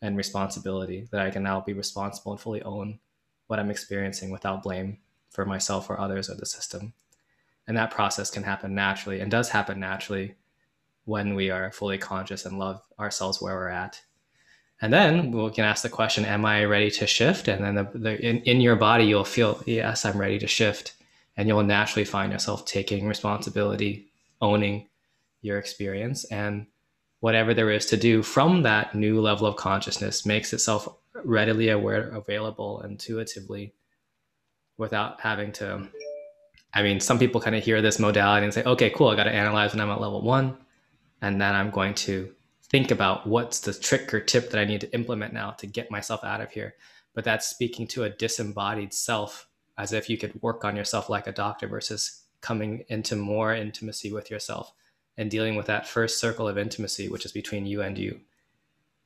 and 0.01 0.15
responsibility 0.15 1.07
that 1.11 1.21
i 1.21 1.29
can 1.29 1.43
now 1.43 1.61
be 1.61 1.73
responsible 1.73 2.31
and 2.31 2.41
fully 2.41 2.61
own 2.63 2.99
what 3.47 3.59
i'm 3.59 3.71
experiencing 3.71 4.29
without 4.29 4.63
blame 4.63 4.97
for 5.29 5.45
myself 5.45 5.89
or 5.89 5.99
others 5.99 6.29
or 6.29 6.35
the 6.35 6.45
system 6.45 6.93
and 7.67 7.75
that 7.77 7.91
process 7.91 8.31
can 8.31 8.43
happen 8.43 8.73
naturally 8.73 9.19
and 9.19 9.29
does 9.29 9.49
happen 9.49 9.79
naturally 9.79 10.35
when 11.05 11.35
we 11.35 11.49
are 11.49 11.71
fully 11.71 11.97
conscious 11.97 12.45
and 12.45 12.59
love 12.59 12.81
ourselves 12.99 13.41
where 13.41 13.55
we're 13.55 13.69
at. 13.69 14.01
And 14.81 14.93
then 14.93 15.31
we 15.31 15.49
can 15.51 15.65
ask 15.65 15.83
the 15.83 15.89
question, 15.89 16.25
Am 16.25 16.45
I 16.45 16.63
ready 16.65 16.91
to 16.91 17.07
shift? 17.07 17.47
And 17.47 17.63
then 17.63 17.75
the, 17.75 17.89
the, 17.93 18.25
in, 18.25 18.41
in 18.43 18.61
your 18.61 18.75
body, 18.75 19.05
you'll 19.05 19.23
feel, 19.23 19.61
Yes, 19.65 20.05
I'm 20.05 20.17
ready 20.17 20.37
to 20.39 20.47
shift. 20.47 20.93
And 21.35 21.47
you'll 21.47 21.63
naturally 21.63 22.05
find 22.05 22.31
yourself 22.31 22.65
taking 22.65 23.07
responsibility, 23.07 24.07
owning 24.41 24.87
your 25.41 25.59
experience. 25.59 26.25
And 26.25 26.67
whatever 27.19 27.53
there 27.53 27.71
is 27.71 27.85
to 27.87 27.97
do 27.97 28.21
from 28.21 28.63
that 28.63 28.93
new 28.93 29.21
level 29.21 29.47
of 29.47 29.55
consciousness 29.55 30.25
makes 30.25 30.53
itself 30.53 30.87
readily 31.23 31.69
aware, 31.69 32.09
available 32.09 32.81
intuitively 32.81 33.73
without 34.77 35.21
having 35.21 35.51
to 35.51 35.87
I 36.77 36.83
mean, 36.83 36.99
some 36.99 37.17
people 37.17 37.41
kind 37.41 37.55
of 37.55 37.63
hear 37.63 37.81
this 37.81 37.97
modality 37.97 38.43
and 38.43 38.53
say, 38.53 38.61
okay, 38.63 38.91
cool, 38.91 39.07
I 39.07 39.15
got 39.15 39.23
to 39.23 39.31
analyze 39.31 39.73
when 39.73 39.81
I'm 39.81 39.89
at 39.89 39.99
level 39.99 40.21
one. 40.21 40.55
And 41.23 41.41
then 41.41 41.55
I'm 41.55 41.71
going 41.71 41.95
to 41.95 42.31
think 42.69 42.91
about 42.91 43.25
what's 43.25 43.61
the 43.61 43.73
trick 43.73 44.13
or 44.13 44.19
tip 44.19 44.51
that 44.51 44.61
I 44.61 44.65
need 44.65 44.81
to 44.81 44.93
implement 44.93 45.33
now 45.33 45.51
to 45.51 45.65
get 45.65 45.89
myself 45.89 46.23
out 46.23 46.39
of 46.39 46.51
here. 46.51 46.75
But 47.15 47.23
that's 47.23 47.47
speaking 47.47 47.87
to 47.87 48.03
a 48.03 48.11
disembodied 48.11 48.93
self, 48.93 49.47
as 49.75 49.91
if 49.91 50.07
you 50.07 50.19
could 50.19 50.39
work 50.43 50.63
on 50.63 50.75
yourself 50.75 51.09
like 51.09 51.25
a 51.25 51.31
doctor 51.31 51.67
versus 51.67 52.25
coming 52.41 52.83
into 52.89 53.15
more 53.15 53.55
intimacy 53.55 54.13
with 54.13 54.29
yourself 54.29 54.71
and 55.17 55.31
dealing 55.31 55.55
with 55.55 55.65
that 55.65 55.87
first 55.87 56.19
circle 56.19 56.47
of 56.47 56.59
intimacy, 56.59 57.09
which 57.09 57.25
is 57.25 57.31
between 57.31 57.65
you 57.65 57.81
and 57.81 57.97
you. 57.97 58.19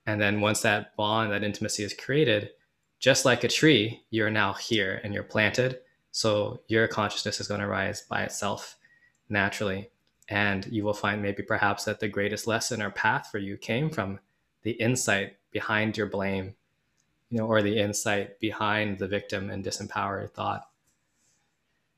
And 0.06 0.20
then 0.20 0.42
once 0.42 0.60
that 0.64 0.98
bond, 0.98 1.32
that 1.32 1.46
intimacy 1.46 1.86
is 1.86 1.94
created, 1.94 2.50
just 3.00 3.24
like 3.24 3.46
a 3.46 3.48
tree, 3.48 4.04
you're 4.10 4.30
now 4.30 4.52
here 4.52 5.00
and 5.06 5.14
you're 5.14 5.24
planted 5.24 5.80
so 6.12 6.62
your 6.68 6.88
consciousness 6.88 7.40
is 7.40 7.48
going 7.48 7.62
to 7.62 7.68
rise 7.68 8.02
by 8.02 8.24
itself 8.24 8.78
naturally. 9.30 9.90
And 10.30 10.66
you 10.68 10.84
will 10.84 10.94
find 10.94 11.22
maybe 11.22 11.44
perhaps 11.44 11.86
that 11.86 12.00
the 12.00 12.08
greatest 12.08 12.48
lesson 12.48 12.82
or 12.82 12.90
path 12.90 13.30
for 13.32 13.38
you 13.38 13.58
came 13.58 13.90
from 13.90 14.20
the 14.64 14.72
insight 14.72 15.38
behind 15.52 15.98
your 15.98 16.08
blame, 16.08 16.56
you 17.30 17.40
know, 17.40 17.48
or 17.48 17.62
the 17.62 17.78
insight 17.78 18.40
behind 18.40 19.00
the 19.00 19.08
victim 19.08 19.50
and 19.50 19.64
disempowered 19.64 20.32
thought. 20.32 20.70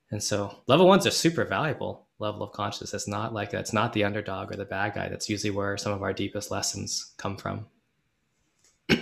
And 0.09 0.21
so 0.21 0.59
level 0.67 0.87
ones 0.87 1.05
are 1.05 1.11
super 1.11 1.43
valuable 1.43 2.07
level 2.19 2.43
of 2.43 2.53
consciousness. 2.53 2.93
It's 2.93 3.07
not 3.07 3.33
like 3.33 3.51
that's 3.51 3.73
not 3.73 3.93
the 3.93 4.03
underdog 4.03 4.51
or 4.51 4.55
the 4.55 4.65
bad 4.65 4.93
guy. 4.93 5.09
That's 5.09 5.29
usually 5.29 5.51
where 5.51 5.77
some 5.77 5.91
of 5.91 6.01
our 6.01 6.13
deepest 6.13 6.51
lessons 6.51 7.13
come 7.17 7.37
from. 7.37 7.65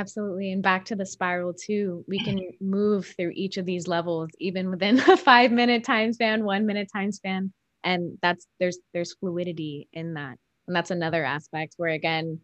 Absolutely. 0.00 0.50
And 0.52 0.62
back 0.62 0.86
to 0.86 0.96
the 0.96 1.04
spiral 1.04 1.52
too, 1.52 2.04
we 2.08 2.18
can 2.20 2.40
move 2.60 3.14
through 3.18 3.32
each 3.34 3.58
of 3.58 3.66
these 3.66 3.86
levels, 3.86 4.30
even 4.38 4.70
within 4.70 4.98
a 5.00 5.16
five 5.16 5.52
minute 5.52 5.84
time 5.84 6.12
span, 6.12 6.44
one 6.44 6.66
minute 6.66 6.88
time 6.94 7.12
span. 7.12 7.52
And 7.84 8.18
that's 8.22 8.46
there's 8.58 8.78
there's 8.94 9.14
fluidity 9.14 9.88
in 9.92 10.14
that. 10.14 10.38
And 10.66 10.76
that's 10.76 10.90
another 10.90 11.24
aspect 11.24 11.74
where 11.76 11.90
again, 11.92 12.40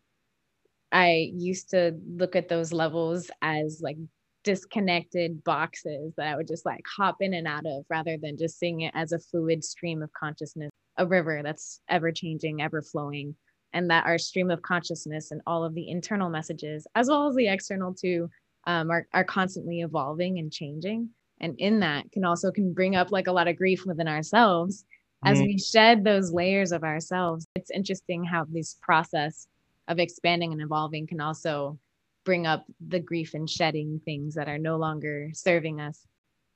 I 0.93 1.31
used 1.35 1.71
to 1.71 1.99
look 2.09 2.37
at 2.37 2.49
those 2.49 2.73
levels 2.73 3.31
as 3.43 3.81
like 3.83 3.99
disconnected 4.45 5.45
boxes 5.45 6.15
that 6.19 6.29
I 6.29 6.37
would 6.37 6.49
just 6.49 6.67
like 6.67 6.83
hop 6.97 7.17
in 7.21 7.35
and 7.35 7.49
out 7.49 7.67
of 7.67 7.85
rather 7.91 8.19
than 8.19 8.39
just 8.39 8.59
seeing 8.59 8.83
it 8.83 8.93
as 8.95 9.13
a 9.13 9.21
fluid 9.21 9.65
stream 9.65 10.03
of 10.03 10.13
consciousness, 10.13 10.71
a 10.99 11.07
river 11.07 11.43
that's 11.45 11.81
ever 11.89 12.13
changing, 12.13 12.63
ever 12.63 12.83
flowing 12.83 13.37
and 13.73 13.91
that 13.91 14.07
our 14.07 14.19
stream 14.19 14.51
of 14.51 14.63
consciousness 14.63 15.31
and 15.31 15.41
all 15.47 15.65
of 15.65 15.75
the 15.75 15.89
internal 15.89 16.31
messages 16.31 16.87
as 16.95 17.09
well 17.09 17.29
as 17.29 17.35
the 17.35 17.49
external 17.49 17.95
too 17.95 18.31
um, 18.67 18.91
are, 18.91 19.07
are 19.13 19.25
constantly 19.25 19.81
evolving 19.81 20.39
and 20.39 20.53
changing. 20.53 21.09
And 21.41 21.55
in 21.59 21.81
that 21.81 22.11
can 22.13 22.25
also 22.25 22.51
can 22.51 22.73
bring 22.73 22.97
up 22.97 23.13
like 23.13 23.27
a 23.27 23.33
lot 23.33 23.49
of 23.49 23.57
grief 23.57 23.85
within 23.85 24.09
ourselves. 24.09 24.85
As 25.25 25.39
mm-hmm. 25.39 25.47
we 25.47 25.59
shed 25.59 26.05
those 26.05 26.33
layers 26.33 26.73
of 26.73 26.85
ourselves 26.85 27.47
it's 27.55 27.71
interesting 27.71 28.25
how 28.25 28.47
this 28.49 28.77
process 28.83 29.49
of 29.89 29.99
expanding 29.99 30.53
and 30.53 30.61
evolving 30.61 31.07
can 31.07 31.21
also 31.21 31.79
bring 32.25 32.47
up 32.47 32.65
the 32.87 33.01
grief 33.01 33.35
and 33.35 33.49
shedding 33.49 34.01
things 34.05 34.35
that 34.35 34.49
are 34.49 34.59
no 34.59 34.77
longer 34.77 35.31
serving 35.33 35.81
us. 35.81 36.07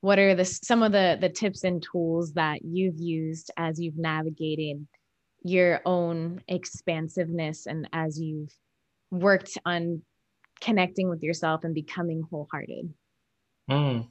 What 0.01 0.19
are 0.19 0.35
the 0.35 0.45
some 0.45 0.83
of 0.83 0.91
the 0.91 1.17
the 1.19 1.29
tips 1.29 1.63
and 1.63 1.81
tools 1.81 2.33
that 2.33 2.63
you've 2.63 2.99
used 2.99 3.51
as 3.57 3.79
you've 3.79 3.97
navigated 3.97 4.85
your 5.43 5.81
own 5.85 6.41
expansiveness 6.47 7.65
and 7.65 7.89
as 7.93 8.19
you've 8.19 8.55
worked 9.09 9.57
on 9.65 10.01
connecting 10.59 11.09
with 11.09 11.23
yourself 11.23 11.63
and 11.63 11.73
becoming 11.73 12.23
wholehearted? 12.29 12.93
Mm. 13.69 14.07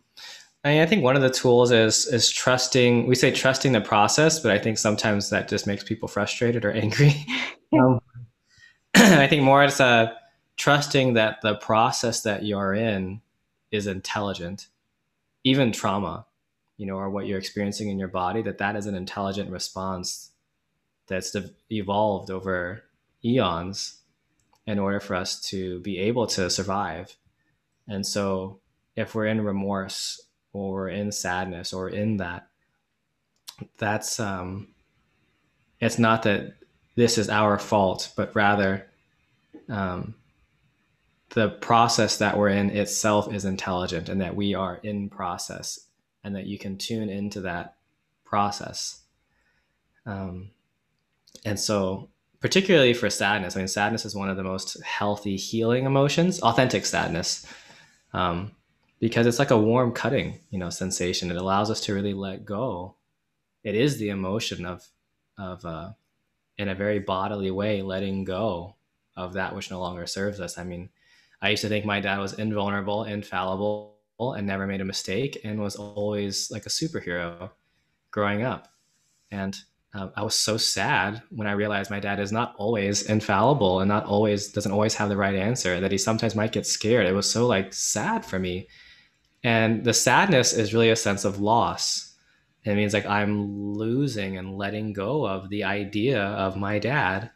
I, 0.64 0.68
mean, 0.68 0.82
I 0.82 0.86
think 0.86 1.02
one 1.02 1.16
of 1.16 1.22
the 1.22 1.30
tools 1.30 1.70
is 1.70 2.06
is 2.06 2.30
trusting. 2.30 3.06
We 3.06 3.14
say 3.14 3.30
trusting 3.30 3.72
the 3.72 3.80
process, 3.80 4.40
but 4.40 4.52
I 4.52 4.58
think 4.58 4.78
sometimes 4.78 5.30
that 5.30 5.48
just 5.48 5.66
makes 5.66 5.84
people 5.84 6.08
frustrated 6.08 6.64
or 6.64 6.72
angry. 6.72 7.14
um, 7.72 8.00
I 8.94 9.26
think 9.26 9.42
more 9.42 9.64
it's 9.64 9.80
a 9.80 10.16
trusting 10.56 11.14
that 11.14 11.40
the 11.42 11.54
process 11.54 12.22
that 12.22 12.44
you're 12.44 12.74
in 12.74 13.20
is 13.70 13.86
intelligent, 13.86 14.66
even 15.44 15.72
trauma, 15.72 16.26
you 16.76 16.86
know, 16.86 16.96
or 16.96 17.08
what 17.08 17.26
you're 17.26 17.38
experiencing 17.38 17.88
in 17.88 17.98
your 17.98 18.08
body. 18.08 18.42
That 18.42 18.58
that 18.58 18.76
is 18.76 18.86
an 18.86 18.94
intelligent 18.94 19.50
response 19.50 20.29
that's 21.10 21.36
evolved 21.70 22.30
over 22.30 22.84
eons 23.22 23.98
in 24.66 24.78
order 24.78 25.00
for 25.00 25.16
us 25.16 25.40
to 25.40 25.80
be 25.80 25.98
able 25.98 26.26
to 26.28 26.48
survive. 26.48 27.16
And 27.88 28.06
so, 28.06 28.60
if 28.96 29.14
we're 29.14 29.26
in 29.26 29.44
remorse 29.44 30.22
or 30.52 30.88
in 30.88 31.12
sadness 31.12 31.72
or 31.72 31.90
in 31.90 32.18
that, 32.18 32.48
that's 33.76 34.20
um, 34.20 34.68
it's 35.80 35.98
not 35.98 36.22
that 36.22 36.54
this 36.94 37.18
is 37.18 37.28
our 37.28 37.58
fault, 37.58 38.12
but 38.16 38.34
rather 38.34 38.86
um, 39.68 40.14
the 41.30 41.48
process 41.48 42.18
that 42.18 42.36
we're 42.36 42.48
in 42.48 42.70
itself 42.70 43.32
is 43.32 43.44
intelligent 43.44 44.08
and 44.08 44.20
that 44.20 44.36
we 44.36 44.54
are 44.54 44.76
in 44.82 45.08
process 45.08 45.80
and 46.22 46.36
that 46.36 46.46
you 46.46 46.58
can 46.58 46.76
tune 46.76 47.08
into 47.08 47.40
that 47.40 47.76
process. 48.24 49.00
Um, 50.06 50.50
and 51.44 51.58
so, 51.58 52.10
particularly 52.40 52.94
for 52.94 53.10
sadness, 53.10 53.56
I 53.56 53.60
mean, 53.60 53.68
sadness 53.68 54.04
is 54.04 54.14
one 54.14 54.30
of 54.30 54.36
the 54.36 54.42
most 54.44 54.82
healthy, 54.82 55.36
healing 55.36 55.84
emotions, 55.84 56.40
authentic 56.40 56.86
sadness, 56.86 57.46
um, 58.12 58.52
because 58.98 59.26
it's 59.26 59.38
like 59.38 59.50
a 59.50 59.58
warm 59.58 59.92
cutting, 59.92 60.40
you 60.50 60.58
know, 60.58 60.70
sensation. 60.70 61.30
It 61.30 61.36
allows 61.36 61.70
us 61.70 61.80
to 61.82 61.94
really 61.94 62.14
let 62.14 62.44
go. 62.44 62.96
It 63.62 63.74
is 63.74 63.98
the 63.98 64.10
emotion 64.10 64.66
of, 64.66 64.86
of, 65.38 65.64
uh, 65.64 65.92
in 66.58 66.68
a 66.68 66.74
very 66.74 66.98
bodily 66.98 67.50
way, 67.50 67.82
letting 67.82 68.24
go 68.24 68.76
of 69.16 69.32
that 69.34 69.54
which 69.54 69.70
no 69.70 69.80
longer 69.80 70.06
serves 70.06 70.40
us. 70.40 70.58
I 70.58 70.64
mean, 70.64 70.90
I 71.40 71.50
used 71.50 71.62
to 71.62 71.68
think 71.68 71.84
my 71.84 72.00
dad 72.00 72.18
was 72.18 72.38
invulnerable, 72.38 73.04
infallible, 73.04 73.96
and 74.18 74.46
never 74.46 74.66
made 74.66 74.82
a 74.82 74.84
mistake, 74.84 75.40
and 75.44 75.58
was 75.60 75.76
always 75.76 76.50
like 76.50 76.66
a 76.66 76.70
superhero 76.70 77.50
growing 78.10 78.42
up 78.42 78.68
And 79.30 79.56
um, 79.92 80.12
I 80.16 80.22
was 80.22 80.34
so 80.34 80.56
sad 80.56 81.22
when 81.30 81.48
I 81.48 81.52
realized 81.52 81.90
my 81.90 81.98
dad 81.98 82.20
is 82.20 82.30
not 82.30 82.54
always 82.56 83.02
infallible 83.02 83.80
and 83.80 83.88
not 83.88 84.06
always 84.06 84.48
doesn't 84.48 84.70
always 84.70 84.94
have 84.94 85.08
the 85.08 85.16
right 85.16 85.34
answer. 85.34 85.80
That 85.80 85.90
he 85.90 85.98
sometimes 85.98 86.36
might 86.36 86.52
get 86.52 86.66
scared. 86.66 87.06
It 87.06 87.14
was 87.14 87.30
so 87.30 87.46
like 87.46 87.72
sad 87.74 88.24
for 88.24 88.38
me, 88.38 88.68
and 89.42 89.84
the 89.84 89.94
sadness 89.94 90.52
is 90.52 90.72
really 90.72 90.90
a 90.90 90.96
sense 90.96 91.24
of 91.24 91.40
loss. 91.40 92.14
It 92.64 92.74
means 92.74 92.94
like 92.94 93.06
I'm 93.06 93.74
losing 93.74 94.36
and 94.36 94.56
letting 94.56 94.92
go 94.92 95.26
of 95.26 95.48
the 95.48 95.64
idea 95.64 96.22
of 96.22 96.56
my 96.56 96.78
dad 96.78 97.30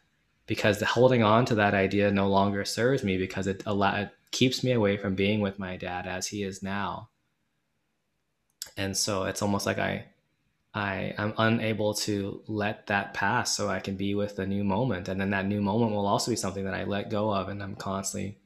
because 0.47 0.79
the 0.79 0.87
holding 0.87 1.23
on 1.23 1.47
to 1.47 1.55
that 1.57 1.75
idea 1.75 2.11
no 2.11 2.29
longer 2.29 2.65
serves 2.65 3.03
me 3.03 3.17
because 3.17 3.47
it, 3.47 3.63
it 3.67 4.11
keeps 4.31 4.63
me 4.63 4.73
away 4.73 4.97
from 4.97 5.15
being 5.15 5.41
with 5.41 5.59
my 5.59 5.77
dad 5.77 6.07
as 6.07 6.27
he 6.27 6.43
is 6.43 6.63
now. 6.63 7.09
And 8.77 8.97
so 8.97 9.25
it's 9.25 9.41
almost 9.41 9.67
like 9.67 9.79
I 9.79 10.05
I 10.75 11.15
am 11.19 11.35
unable 11.39 11.95
to 11.95 12.43
let 12.49 12.89
that 12.89 13.15
pass 13.15 13.57
so 13.57 13.69
I 13.69 13.79
can 13.79 13.95
be 13.97 14.17
with 14.17 14.35
the 14.35 14.47
new 14.47 14.65
moment. 14.65 15.09
And 15.09 15.21
then 15.21 15.31
that 15.31 15.47
new 15.47 15.61
moment 15.61 15.93
will 15.93 16.07
also 16.07 16.33
be 16.33 16.37
something 16.37 16.65
that 16.65 16.75
I 16.75 16.83
let 16.83 17.11
go 17.11 17.33
of 17.33 17.49
and 17.49 17.63
I'm 17.63 17.77
constantly 17.77 18.39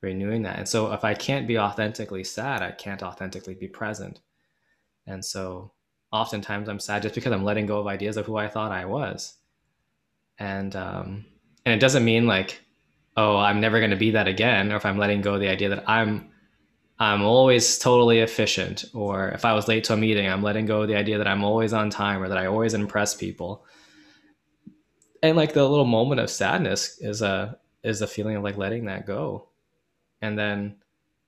renewing 0.00 0.42
that. 0.42 0.58
And 0.58 0.68
so 0.68 0.92
if 0.92 1.04
I 1.04 1.14
can't 1.14 1.46
be 1.46 1.58
authentically 1.58 2.24
sad, 2.24 2.62
I 2.62 2.72
can't 2.72 3.02
authentically 3.02 3.54
be 3.54 3.68
present. 3.68 4.18
And 5.06 5.24
so 5.24 5.72
oftentimes 6.10 6.68
I'm 6.68 6.80
sad 6.80 7.02
just 7.02 7.14
because 7.14 7.32
I'm 7.32 7.44
letting 7.44 7.66
go 7.66 7.78
of 7.78 7.86
ideas 7.86 8.16
of 8.16 8.26
who 8.26 8.36
I 8.36 8.48
thought 8.48 8.72
I 8.72 8.84
was. 8.84 9.36
And 10.36 10.74
um 10.74 11.26
and 11.64 11.74
it 11.74 11.80
doesn't 11.80 12.04
mean 12.04 12.26
like, 12.26 12.60
oh, 13.16 13.36
I'm 13.36 13.60
never 13.60 13.80
gonna 13.80 13.96
be 13.96 14.12
that 14.12 14.26
again, 14.26 14.72
or 14.72 14.76
if 14.76 14.86
I'm 14.86 14.98
letting 14.98 15.20
go 15.20 15.34
of 15.34 15.40
the 15.40 15.48
idea 15.48 15.68
that 15.68 15.88
I'm 15.88 16.27
I'm 17.00 17.22
always 17.22 17.78
totally 17.78 18.18
efficient, 18.20 18.86
or 18.92 19.28
if 19.28 19.44
I 19.44 19.52
was 19.52 19.68
late 19.68 19.84
to 19.84 19.92
a 19.92 19.96
meeting, 19.96 20.28
I'm 20.28 20.42
letting 20.42 20.66
go 20.66 20.82
of 20.82 20.88
the 20.88 20.96
idea 20.96 21.18
that 21.18 21.28
I'm 21.28 21.44
always 21.44 21.72
on 21.72 21.90
time 21.90 22.22
or 22.22 22.28
that 22.28 22.38
I 22.38 22.46
always 22.46 22.74
impress 22.74 23.14
people. 23.14 23.64
And 25.22 25.36
like 25.36 25.52
the 25.52 25.68
little 25.68 25.84
moment 25.84 26.20
of 26.20 26.30
sadness 26.30 26.98
is 27.00 27.22
a 27.22 27.58
is 27.84 28.02
a 28.02 28.06
feeling 28.06 28.36
of 28.36 28.42
like 28.42 28.56
letting 28.56 28.86
that 28.86 29.06
go. 29.06 29.48
And 30.20 30.36
then 30.36 30.76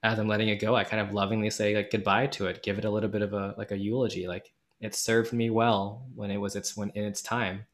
as 0.03 0.18
I'm 0.18 0.29
letting 0.29 0.49
it 0.49 0.57
go, 0.57 0.75
I 0.75 0.83
kind 0.85 1.01
of 1.01 1.14
lovingly 1.14 1.51
say 1.51 1.77
like 1.77 1.91
goodbye 1.91 2.27
to 2.29 2.47
it, 2.47 2.62
give 2.62 2.79
it 2.79 2.85
a 2.85 2.91
little 2.91 3.09
bit 3.09 3.23
of 3.23 3.33
a 3.33 3.55
like 3.57 3.71
a 3.71 3.79
eulogy, 3.79 4.27
like 4.27 4.53
it 4.81 4.95
served 4.95 5.33
me 5.33 5.51
well 5.51 6.05
when 6.16 6.31
it 6.33 6.39
was 6.39 6.57
its 6.57 6.77
when 6.77 6.91
in 6.91 7.05
its 7.05 7.23
time, 7.23 7.66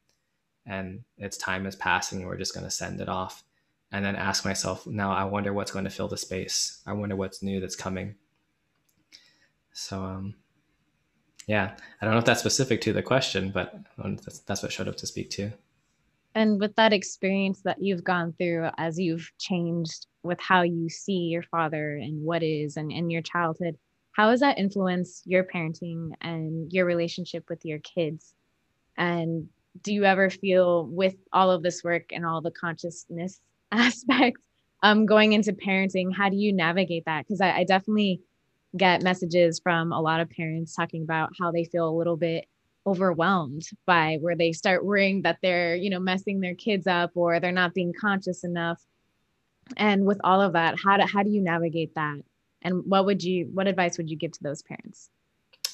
and 0.67 1.03
its 1.17 1.37
time 1.37 1.65
is 1.65 1.75
passing, 1.75 2.19
and 2.19 2.27
we're 2.27 2.37
just 2.37 2.53
gonna 2.53 2.69
send 2.69 3.01
it 3.01 3.09
off 3.09 3.43
and 3.91 4.03
then 4.03 4.15
ask 4.15 4.45
myself 4.45 4.85
now 4.85 5.11
i 5.11 5.23
wonder 5.23 5.53
what's 5.53 5.71
going 5.71 5.85
to 5.85 5.91
fill 5.91 6.07
the 6.07 6.17
space. 6.17 6.81
I 6.85 6.93
wonder 6.93 7.15
what's 7.15 7.41
new 7.41 7.59
that's 7.59 7.75
coming. 7.75 8.15
So 9.73 10.03
um 10.03 10.35
yeah 11.47 11.75
i 12.01 12.05
don't 12.05 12.13
know 12.13 12.19
if 12.19 12.25
that's 12.25 12.41
specific 12.41 12.81
to 12.81 12.91
the 12.91 13.01
question 13.01 13.51
but 13.51 13.73
that's, 13.97 14.39
that's 14.39 14.61
what 14.61 14.71
showed 14.71 14.87
up 14.87 14.97
to 14.97 15.07
speak 15.07 15.29
to. 15.31 15.51
And 16.35 16.59
with 16.59 16.75
that 16.75 16.93
experience 16.93 17.61
that 17.63 17.81
you've 17.81 18.03
gone 18.03 18.33
through 18.37 18.69
as 18.77 18.99
you've 18.99 19.31
changed 19.39 20.05
with 20.21 20.39
how 20.39 20.61
you 20.61 20.89
see 20.89 21.29
your 21.31 21.41
father 21.43 21.95
and 21.95 22.23
what 22.23 22.43
is 22.43 22.77
and 22.77 22.91
in 22.91 23.09
your 23.09 23.21
childhood 23.21 23.77
how 24.17 24.31
has 24.31 24.39
that 24.39 24.57
influenced 24.57 25.27
your 25.27 25.43
parenting 25.43 26.09
and 26.21 26.73
your 26.73 26.85
relationship 26.85 27.45
with 27.49 27.63
your 27.63 27.77
kids? 27.77 28.33
And 28.97 29.47
do 29.83 29.93
you 29.93 30.05
ever 30.05 30.31
feel 30.31 30.87
with 30.87 31.15
all 31.31 31.51
of 31.51 31.61
this 31.61 31.83
work 31.83 32.05
and 32.11 32.25
all 32.25 32.41
the 32.41 32.49
consciousness 32.49 33.39
aspect 33.71 34.37
um, 34.83 35.05
going 35.05 35.33
into 35.33 35.53
parenting 35.53 36.13
how 36.15 36.29
do 36.29 36.37
you 36.37 36.53
navigate 36.53 37.05
that? 37.05 37.25
Because 37.25 37.41
I, 37.41 37.51
I, 37.51 37.63
definitely 37.63 38.21
get 38.75 39.01
messages 39.01 39.59
from 39.59 39.91
a 39.91 39.99
lot 39.99 40.19
of 40.19 40.29
parents 40.29 40.75
talking 40.75 41.03
about 41.03 41.31
how 41.39 41.51
they 41.51 41.63
feel 41.63 41.89
a 41.89 41.97
little 41.97 42.17
bit 42.17 42.45
overwhelmed 42.85 43.63
by 43.85 44.17
where 44.21 44.35
they 44.35 44.51
start 44.51 44.85
worrying 44.85 45.23
that 45.23 45.39
they're 45.41 45.75
you 45.75 45.89
know 45.89 45.99
messing 45.99 46.39
their 46.39 46.55
kids 46.55 46.87
up 46.87 47.11
or 47.15 47.39
they're 47.39 47.51
not 47.51 47.73
being 47.73 47.93
conscious 47.93 48.43
enough. 48.43 48.81
And 49.75 50.05
with 50.05 50.21
all 50.23 50.41
of 50.41 50.53
that 50.53 50.75
how 50.83 50.97
do, 50.97 51.03
how 51.03 51.23
do 51.23 51.29
you 51.29 51.41
navigate 51.41 51.95
that? 51.95 52.21
And 52.61 52.83
what 52.85 53.05
would 53.05 53.23
you 53.23 53.49
what 53.53 53.67
advice 53.67 53.97
would 53.97 54.09
you 54.09 54.17
give 54.17 54.31
to 54.33 54.43
those 54.43 54.61
parents? 54.61 55.09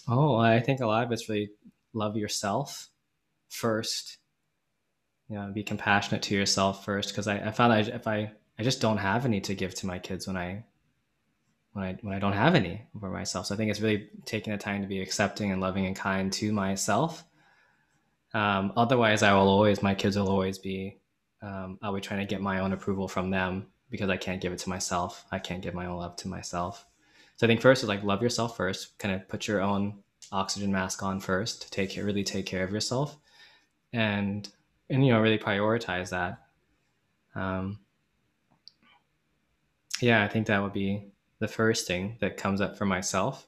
Oh 0.07 0.35
i 0.35 0.59
think 0.59 0.79
a 0.79 0.87
lot 0.87 1.03
of 1.03 1.11
it's 1.11 1.29
really 1.29 1.49
love 1.93 2.17
yourself 2.17 2.89
first 3.49 4.17
know, 5.33 5.51
be 5.53 5.63
compassionate 5.63 6.21
to 6.23 6.35
yourself 6.35 6.85
first. 6.85 7.09
Because 7.09 7.27
I, 7.27 7.37
I 7.37 7.51
found 7.51 7.73
I, 7.73 7.79
if 7.79 8.07
I, 8.07 8.31
I 8.57 8.63
just 8.63 8.81
don't 8.81 8.97
have 8.97 9.25
any 9.25 9.41
to 9.41 9.55
give 9.55 9.73
to 9.75 9.87
my 9.87 9.99
kids 9.99 10.27
when 10.27 10.37
I, 10.37 10.63
when 11.73 11.85
I, 11.85 11.97
when 12.01 12.13
I 12.13 12.19
don't 12.19 12.33
have 12.33 12.55
any 12.55 12.83
for 12.99 13.09
myself. 13.09 13.47
So 13.47 13.55
I 13.55 13.57
think 13.57 13.71
it's 13.71 13.81
really 13.81 14.09
taking 14.25 14.51
the 14.51 14.59
time 14.59 14.81
to 14.81 14.87
be 14.87 15.01
accepting 15.01 15.51
and 15.51 15.61
loving 15.61 15.85
and 15.85 15.95
kind 15.95 16.31
to 16.33 16.51
myself. 16.51 17.23
Um, 18.33 18.73
otherwise, 18.75 19.23
I 19.23 19.33
will 19.33 19.47
always, 19.47 19.83
my 19.83 19.93
kids 19.93 20.17
will 20.17 20.29
always 20.29 20.57
be, 20.57 20.97
um, 21.41 21.77
I'll 21.81 21.93
be 21.93 22.01
trying 22.01 22.21
to 22.21 22.25
get 22.25 22.41
my 22.41 22.59
own 22.59 22.73
approval 22.73 23.07
from 23.07 23.29
them 23.29 23.67
because 23.89 24.09
I 24.09 24.17
can't 24.17 24.41
give 24.41 24.53
it 24.53 24.59
to 24.59 24.69
myself. 24.69 25.25
I 25.31 25.39
can't 25.39 25.61
give 25.61 25.73
my 25.73 25.85
own 25.85 25.97
love 25.97 26.15
to 26.17 26.27
myself. 26.27 26.85
So 27.35 27.45
I 27.45 27.47
think 27.47 27.61
first 27.61 27.83
is 27.83 27.89
like 27.89 28.03
love 28.03 28.21
yourself 28.21 28.57
first, 28.57 28.97
kind 28.97 29.13
of 29.13 29.27
put 29.27 29.47
your 29.47 29.61
own 29.61 29.99
oxygen 30.31 30.71
mask 30.71 31.03
on 31.03 31.19
first 31.19 31.71
take 31.71 31.95
really 31.97 32.23
take 32.23 32.45
care 32.45 32.63
of 32.63 32.71
yourself. 32.71 33.17
And 33.91 34.49
and 34.93 35.05
you 35.05 35.11
know 35.11 35.21
really 35.21 35.39
prioritize 35.39 36.09
that. 36.09 36.39
Um, 37.35 37.79
yeah 40.01 40.23
i 40.23 40.27
think 40.27 40.47
that 40.47 40.61
would 40.61 40.73
be 40.73 41.05
the 41.39 41.47
first 41.47 41.87
thing 41.87 42.17
that 42.19 42.37
comes 42.37 42.61
up 42.61 42.77
for 42.77 42.85
myself. 42.85 43.47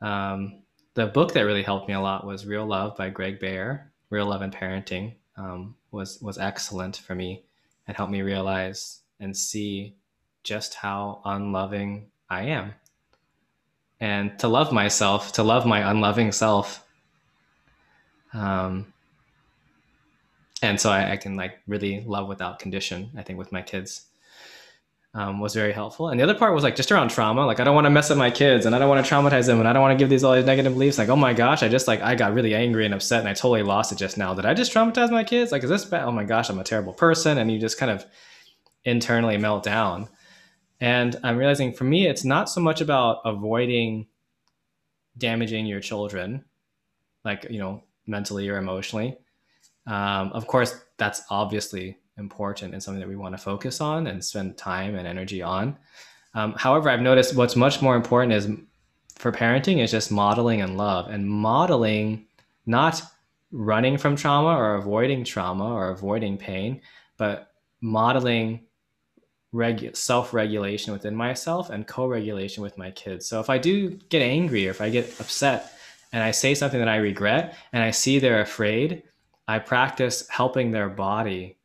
Um, 0.00 0.62
the 0.94 1.06
book 1.06 1.32
that 1.34 1.42
really 1.42 1.62
helped 1.62 1.88
me 1.88 1.94
a 1.94 2.00
lot 2.00 2.26
was 2.26 2.46
real 2.46 2.66
love 2.66 2.96
by 2.96 3.10
greg 3.10 3.40
baer 3.40 3.92
real 4.10 4.26
love 4.26 4.42
and 4.42 4.54
parenting 4.54 5.14
um, 5.36 5.74
was 5.90 6.20
was 6.20 6.38
excellent 6.38 6.96
for 6.96 7.14
me. 7.14 7.44
And 7.86 7.96
helped 7.96 8.12
me 8.12 8.20
realize 8.20 9.00
and 9.18 9.34
see 9.34 9.94
just 10.42 10.74
how 10.74 11.22
unloving 11.24 12.10
i 12.28 12.42
am. 12.42 12.74
And 13.98 14.38
to 14.40 14.48
love 14.48 14.72
myself 14.72 15.32
to 15.32 15.42
love 15.42 15.64
my 15.64 15.90
unloving 15.90 16.32
self 16.32 16.84
um, 18.34 18.92
and 20.62 20.80
so 20.80 20.90
I, 20.90 21.12
I, 21.12 21.16
can 21.16 21.36
like 21.36 21.58
really 21.66 22.02
love 22.06 22.28
without 22.28 22.58
condition 22.58 23.10
i 23.16 23.22
think 23.22 23.38
with 23.38 23.52
my 23.52 23.62
kids 23.62 24.08
um, 25.14 25.40
was 25.40 25.54
very 25.54 25.72
helpful. 25.72 26.10
And 26.10 26.20
the 26.20 26.24
other 26.24 26.34
part 26.34 26.54
was 26.54 26.62
like 26.62 26.76
just 26.76 26.92
around 26.92 27.08
trauma. 27.08 27.46
Like 27.46 27.60
i 27.60 27.64
don't 27.64 27.74
want 27.74 27.86
to 27.86 27.90
mess 27.90 28.10
up 28.10 28.18
my 28.18 28.30
kids 28.30 28.66
and 28.66 28.74
i 28.74 28.78
don't 28.78 28.88
want 28.88 29.04
to 29.04 29.14
traumatize 29.14 29.46
them 29.46 29.58
and 29.58 29.66
i 29.68 29.72
don't 29.72 29.82
want 29.82 29.98
to 29.98 30.02
give 30.02 30.10
these 30.10 30.22
all 30.22 30.34
these 30.34 30.44
negative 30.44 30.74
beliefs. 30.74 30.98
Like 30.98 31.08
oh 31.08 31.16
my 31.16 31.32
gosh 31.32 31.62
i 31.62 31.68
just 31.68 31.88
like 31.88 32.00
i 32.02 32.14
got 32.14 32.34
really 32.34 32.54
angry 32.54 32.84
and 32.84 32.94
upset 32.94 33.20
and 33.20 33.28
i 33.28 33.32
totally 33.32 33.62
lost 33.62 33.90
it 33.90 33.98
just 33.98 34.18
now. 34.18 34.34
Did 34.34 34.46
i 34.46 34.54
just 34.54 34.72
traumatize 34.72 35.10
my 35.10 35.24
kids? 35.24 35.50
Like 35.50 35.64
is 35.64 35.70
this 35.70 35.84
bad? 35.84 36.04
Oh 36.04 36.12
my 36.12 36.24
gosh 36.24 36.50
i'm 36.50 36.58
a 36.58 36.64
terrible 36.64 36.92
person. 36.92 37.38
And 37.38 37.50
you 37.50 37.58
just 37.58 37.78
kind 37.78 37.90
of 37.90 38.04
internally 38.84 39.38
melt 39.38 39.64
down. 39.64 40.08
And 40.80 41.16
i'm 41.24 41.36
realizing 41.36 41.72
for 41.72 41.84
me 41.84 42.06
it's 42.06 42.24
not 42.24 42.48
so 42.48 42.60
much 42.60 42.80
about 42.80 43.22
avoiding 43.24 44.06
damaging 45.16 45.66
your 45.66 45.80
children 45.80 46.44
like 47.24 47.46
you 47.50 47.58
know 47.58 47.82
mentally 48.06 48.48
or 48.48 48.56
emotionally 48.56 49.18
um, 49.88 50.32
of 50.32 50.46
course, 50.46 50.78
that's 50.98 51.22
obviously 51.30 51.96
important 52.18 52.74
and 52.74 52.82
something 52.82 53.00
that 53.00 53.08
we 53.08 53.16
want 53.16 53.34
to 53.34 53.42
focus 53.42 53.80
on 53.80 54.06
and 54.06 54.22
spend 54.22 54.56
time 54.58 54.94
and 54.94 55.06
energy 55.06 55.40
on. 55.40 55.76
Um, 56.34 56.52
however, 56.52 56.90
I've 56.90 57.00
noticed 57.00 57.34
what's 57.34 57.56
much 57.56 57.80
more 57.80 57.96
important 57.96 58.32
is 58.32 58.50
for 59.16 59.32
parenting 59.32 59.82
is 59.82 59.90
just 59.90 60.12
modeling 60.12 60.60
and 60.60 60.76
love 60.76 61.08
and 61.08 61.28
modeling 61.28 62.26
not 62.66 63.02
running 63.50 63.96
from 63.96 64.14
trauma 64.14 64.56
or 64.56 64.74
avoiding 64.74 65.24
trauma 65.24 65.72
or 65.72 65.90
avoiding 65.90 66.36
pain, 66.36 66.82
but 67.16 67.52
modeling 67.80 68.60
regu- 69.54 69.96
self-regulation 69.96 70.92
within 70.92 71.14
myself 71.14 71.70
and 71.70 71.86
co-regulation 71.86 72.62
with 72.62 72.76
my 72.76 72.90
kids. 72.90 73.26
So 73.26 73.40
if 73.40 73.48
I 73.48 73.56
do 73.56 73.90
get 74.10 74.20
angry 74.20 74.66
or 74.66 74.70
if 74.70 74.82
I 74.82 74.90
get 74.90 75.18
upset 75.18 75.72
and 76.12 76.22
I 76.22 76.30
say 76.30 76.54
something 76.54 76.78
that 76.78 76.88
I 76.88 76.96
regret 76.96 77.56
and 77.72 77.82
I 77.82 77.90
see 77.90 78.18
they're 78.18 78.42
afraid, 78.42 79.02
I 79.48 79.58
practice 79.58 80.28
helping 80.28 80.70
their 80.70 80.90
body 80.90 81.56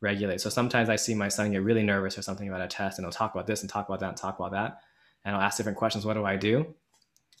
regulate. 0.00 0.40
So 0.40 0.48
sometimes 0.48 0.88
I 0.88 0.96
see 0.96 1.14
my 1.14 1.28
son 1.28 1.52
get 1.52 1.62
really 1.62 1.82
nervous 1.82 2.16
or 2.16 2.22
something 2.22 2.48
about 2.48 2.62
a 2.62 2.66
test, 2.66 2.98
and 2.98 3.04
he'll 3.04 3.12
talk 3.12 3.34
about 3.34 3.46
this 3.46 3.60
and 3.60 3.68
talk 3.68 3.88
about 3.88 4.00
that 4.00 4.08
and 4.08 4.16
talk 4.16 4.38
about 4.38 4.52
that. 4.52 4.80
And 5.24 5.36
I'll 5.36 5.42
ask 5.42 5.58
different 5.58 5.76
questions. 5.76 6.06
What 6.06 6.14
do 6.14 6.24
I 6.24 6.36
do? 6.36 6.74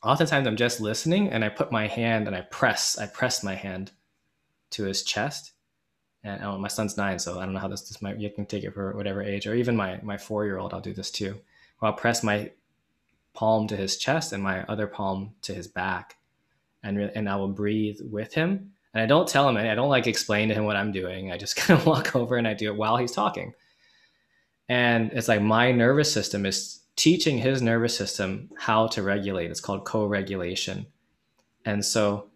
Oftentimes 0.02 0.46
I'm 0.46 0.56
just 0.56 0.80
listening 0.80 1.30
and 1.30 1.42
I 1.42 1.48
put 1.48 1.72
my 1.72 1.86
hand 1.86 2.26
and 2.26 2.36
I 2.36 2.42
press, 2.42 2.98
I 2.98 3.06
press 3.06 3.42
my 3.42 3.54
hand 3.54 3.92
to 4.70 4.84
his 4.84 5.02
chest. 5.02 5.52
And 6.22 6.42
oh, 6.42 6.58
my 6.58 6.68
son's 6.68 6.96
nine, 6.96 7.18
so 7.18 7.38
I 7.38 7.44
don't 7.44 7.54
know 7.54 7.60
how 7.60 7.68
this, 7.68 7.88
this 7.88 8.02
might, 8.02 8.18
you 8.18 8.28
can 8.28 8.44
take 8.44 8.64
it 8.64 8.74
for 8.74 8.94
whatever 8.96 9.22
age, 9.22 9.46
or 9.46 9.54
even 9.54 9.76
my, 9.76 9.98
my 10.02 10.18
four-year-old, 10.18 10.74
I'll 10.74 10.80
do 10.80 10.92
this 10.92 11.10
too. 11.10 11.40
Where 11.78 11.90
I'll 11.90 11.96
press 11.96 12.22
my 12.22 12.50
palm 13.32 13.68
to 13.68 13.76
his 13.76 13.96
chest 13.96 14.32
and 14.32 14.42
my 14.42 14.64
other 14.64 14.86
palm 14.86 15.34
to 15.42 15.54
his 15.54 15.68
back. 15.68 16.16
And, 16.82 16.98
and 16.98 17.28
I 17.28 17.36
will 17.36 17.48
breathe 17.48 18.00
with 18.02 18.34
him 18.34 18.72
and 18.96 19.02
I 19.02 19.06
don't 19.06 19.28
tell 19.28 19.46
him, 19.46 19.58
I 19.58 19.74
don't 19.74 19.90
like 19.90 20.06
explain 20.06 20.48
to 20.48 20.54
him 20.54 20.64
what 20.64 20.76
I'm 20.76 20.90
doing. 20.90 21.30
I 21.30 21.36
just 21.36 21.54
kind 21.56 21.78
of 21.78 21.84
walk 21.84 22.16
over 22.16 22.36
and 22.36 22.48
I 22.48 22.54
do 22.54 22.72
it 22.72 22.78
while 22.78 22.96
he's 22.96 23.12
talking. 23.12 23.52
And 24.70 25.12
it's 25.12 25.28
like 25.28 25.42
my 25.42 25.70
nervous 25.70 26.10
system 26.10 26.46
is 26.46 26.80
teaching 26.96 27.36
his 27.36 27.60
nervous 27.60 27.94
system 27.94 28.48
how 28.56 28.86
to 28.86 29.02
regulate. 29.02 29.50
It's 29.50 29.60
called 29.60 29.84
co 29.84 30.06
regulation. 30.06 30.86
And 31.66 31.84
so 31.84 32.30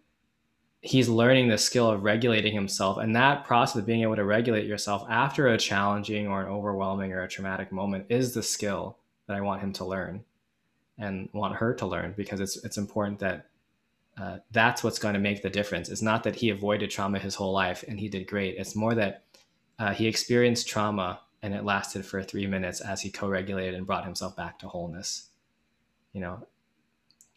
he's 0.81 1.09
learning 1.09 1.47
the 1.47 1.57
skill 1.57 1.89
of 1.89 2.03
regulating 2.03 2.53
himself 2.53 2.99
and 2.99 3.15
that 3.15 3.43
process 3.43 3.77
of 3.77 3.87
being 3.87 4.03
able 4.03 4.15
to 4.17 4.23
regulate 4.23 4.67
yourself 4.67 5.03
after 5.09 5.47
a 5.47 5.57
challenging 5.57 6.27
or 6.27 6.43
an 6.43 6.47
overwhelming 6.47 7.11
or 7.11 7.23
a 7.23 7.27
traumatic 7.27 7.71
moment 7.71 8.05
is 8.09 8.33
the 8.33 8.41
skill 8.41 8.97
that 9.27 9.37
i 9.37 9.41
want 9.41 9.61
him 9.61 9.71
to 9.71 9.85
learn 9.85 10.23
and 10.97 11.29
want 11.33 11.55
her 11.55 11.71
to 11.71 11.85
learn 11.85 12.15
because 12.17 12.39
it's 12.39 12.63
it's 12.65 12.79
important 12.79 13.19
that 13.19 13.45
uh, 14.21 14.37
that's 14.51 14.83
what's 14.83 14.99
going 14.99 15.15
to 15.15 15.19
make 15.19 15.41
the 15.41 15.49
difference. 15.49 15.89
It's 15.89 16.01
not 16.01 16.23
that 16.23 16.35
he 16.35 16.49
avoided 16.49 16.91
trauma 16.91 17.17
his 17.19 17.35
whole 17.35 17.53
life 17.53 17.83
and 17.87 17.99
he 17.99 18.09
did 18.09 18.27
great. 18.27 18.55
It's 18.57 18.75
more 18.75 18.93
that 18.95 19.23
uh, 19.79 19.93
he 19.93 20.07
experienced 20.07 20.67
trauma 20.67 21.21
and 21.41 21.55
it 21.55 21.65
lasted 21.65 22.05
for 22.05 22.21
three 22.21 22.45
minutes 22.45 22.81
as 22.81 23.01
he 23.01 23.09
co-regulated 23.09 23.73
and 23.73 23.87
brought 23.87 24.05
himself 24.05 24.35
back 24.35 24.59
to 24.59 24.67
wholeness 24.67 25.29
you 26.13 26.21
know? 26.21 26.45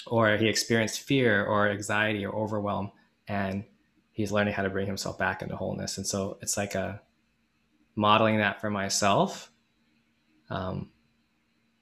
Or 0.07 0.37
he 0.37 0.49
experienced 0.49 1.01
fear 1.01 1.45
or 1.45 1.69
anxiety 1.69 2.27
or 2.27 2.35
overwhelm 2.35 2.93
and 3.27 3.65
he's 4.13 4.33
learning 4.33 4.55
how 4.55 4.63
to 4.63 4.71
bring 4.71 4.87
himself 4.87 5.19
back 5.19 5.43
into 5.43 5.57
wholeness. 5.57 5.97
And 5.97 6.07
so 6.07 6.39
it's 6.43 6.57
like 6.57 6.75
a 6.75 7.01
modeling 7.97 8.39
that 8.39 8.61
for 8.61 8.71
myself 8.71 9.51
um 10.51 10.91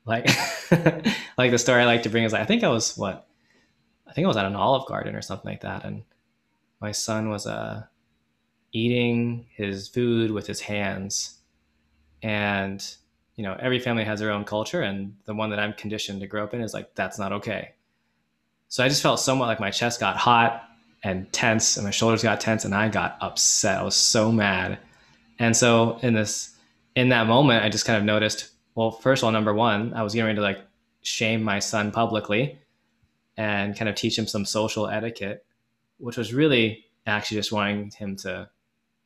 like 0.05 0.27
like 1.39 1.51
the 1.51 1.59
story 1.59 1.81
i 1.81 1.87
like 1.87 2.03
to 2.03 2.11
bring 2.11 2.23
is 2.23 2.33
like, 2.35 2.43
i 2.43 2.45
think 2.45 2.63
i 2.63 2.69
was 2.69 2.99
what 2.99 3.27
i 4.13 4.15
think 4.15 4.27
i 4.27 4.29
was 4.29 4.37
at 4.37 4.45
an 4.45 4.55
olive 4.55 4.87
garden 4.87 5.17
or 5.17 5.23
something 5.23 5.51
like 5.51 5.63
that 5.63 5.85
and 5.85 6.03
my 6.83 6.93
son 6.93 7.31
was 7.31 7.47
uh 7.47 7.83
eating 8.73 9.47
his 9.55 9.89
food 9.89 10.31
with 10.31 10.47
his 10.47 10.61
hands. 10.61 11.39
And 12.23 12.85
you 13.37 13.45
know 13.45 13.57
every 13.61 13.79
family 13.79 14.05
has 14.05 14.21
their 14.21 14.31
own 14.31 14.45
culture 14.45 14.83
and 14.83 15.17
the 15.25 15.33
one 15.33 15.49
that 15.49 15.59
i'm 15.59 15.73
conditioned 15.73 16.21
to 16.21 16.27
grow 16.27 16.45
up 16.45 16.53
in 16.53 16.61
is 16.61 16.75
like 16.75 16.95
that's 16.95 17.19
not 17.19 17.33
okay. 17.33 17.71
So 18.69 18.85
i 18.85 18.89
just 18.89 19.03
felt 19.03 19.21
somewhat 19.21 19.47
like 19.47 19.61
my 19.61 19.71
chest 19.71 20.01
got 20.01 20.17
hot 20.17 20.69
and 21.03 21.33
tense 21.33 21.77
and 21.77 21.85
my 21.85 21.91
shoulders 21.91 22.23
got 22.23 22.41
tense 22.41 22.65
and 22.65 22.75
i 22.75 22.89
got 22.89 23.17
upset. 23.21 23.79
I 23.79 23.83
was 23.83 23.97
so 23.97 24.31
mad. 24.31 24.79
And 25.39 25.57
so 25.57 25.99
in 26.03 26.15
this 26.15 26.57
in 26.95 27.09
that 27.09 27.27
moment 27.27 27.65
i 27.65 27.69
just 27.69 27.87
kind 27.87 27.97
of 27.97 28.05
noticed 28.05 28.51
well 28.75 28.91
first 28.91 29.23
of 29.23 29.27
all 29.27 29.33
number 29.33 29.55
one 29.55 29.95
i 29.95 30.03
was 30.03 30.13
getting 30.13 30.27
ready 30.27 30.37
to 30.37 30.43
like 30.43 30.61
shame 31.01 31.43
my 31.43 31.59
son 31.59 31.91
publicly 31.91 32.59
and 33.37 33.77
kind 33.77 33.89
of 33.89 33.95
teach 33.95 34.19
him 34.19 34.27
some 34.27 34.45
social 34.45 34.89
etiquette 34.89 35.45
which 35.99 36.17
was 36.17 36.35
really 36.35 36.85
actually 37.07 37.37
just 37.37 37.53
wanting 37.53 37.91
him 37.91 38.17
to 38.17 38.49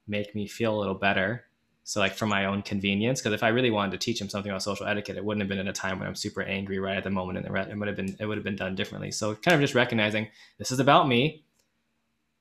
make 0.07 0.35
me 0.35 0.47
feel 0.47 0.75
a 0.75 0.79
little 0.79 0.95
better 0.95 1.47
so 1.87 2.01
like 2.01 2.15
for 2.15 2.27
my 2.27 2.47
own 2.47 2.63
convenience, 2.63 3.21
because 3.21 3.33
if 3.33 3.45
I 3.45 3.49
really 3.49 3.71
wanted 3.71 3.93
to 3.93 3.99
teach 3.99 4.21
him 4.21 4.29
something 4.29 4.51
about 4.51 4.65
social 4.65 4.89
etiquette, 4.89 5.17
it 5.17 5.25
wouldn't 5.25 5.43
have 5.43 5.49
been 5.49 5.61
at 5.61 5.69
a 5.69 5.73
time 5.73 6.01
when 6.01 6.09
I'm 6.09 6.17
super 6.17 6.43
angry 6.43 6.81
right 6.81 6.97
at 6.97 7.05
the 7.05 7.11
moment, 7.11 7.39
and 7.39 7.47
it 7.47 7.79
would 7.79 7.87
have 7.87 7.97
been 7.97 8.17
it 8.19 8.27
would 8.27 8.37
have 8.37 8.43
been 8.43 8.57
done 8.57 8.75
differently. 8.75 9.13
So 9.13 9.37
kind 9.37 9.55
of 9.55 9.61
just 9.61 9.77
recognizing 9.77 10.27
this 10.59 10.73
is 10.73 10.81
about 10.81 11.07
me, 11.07 11.45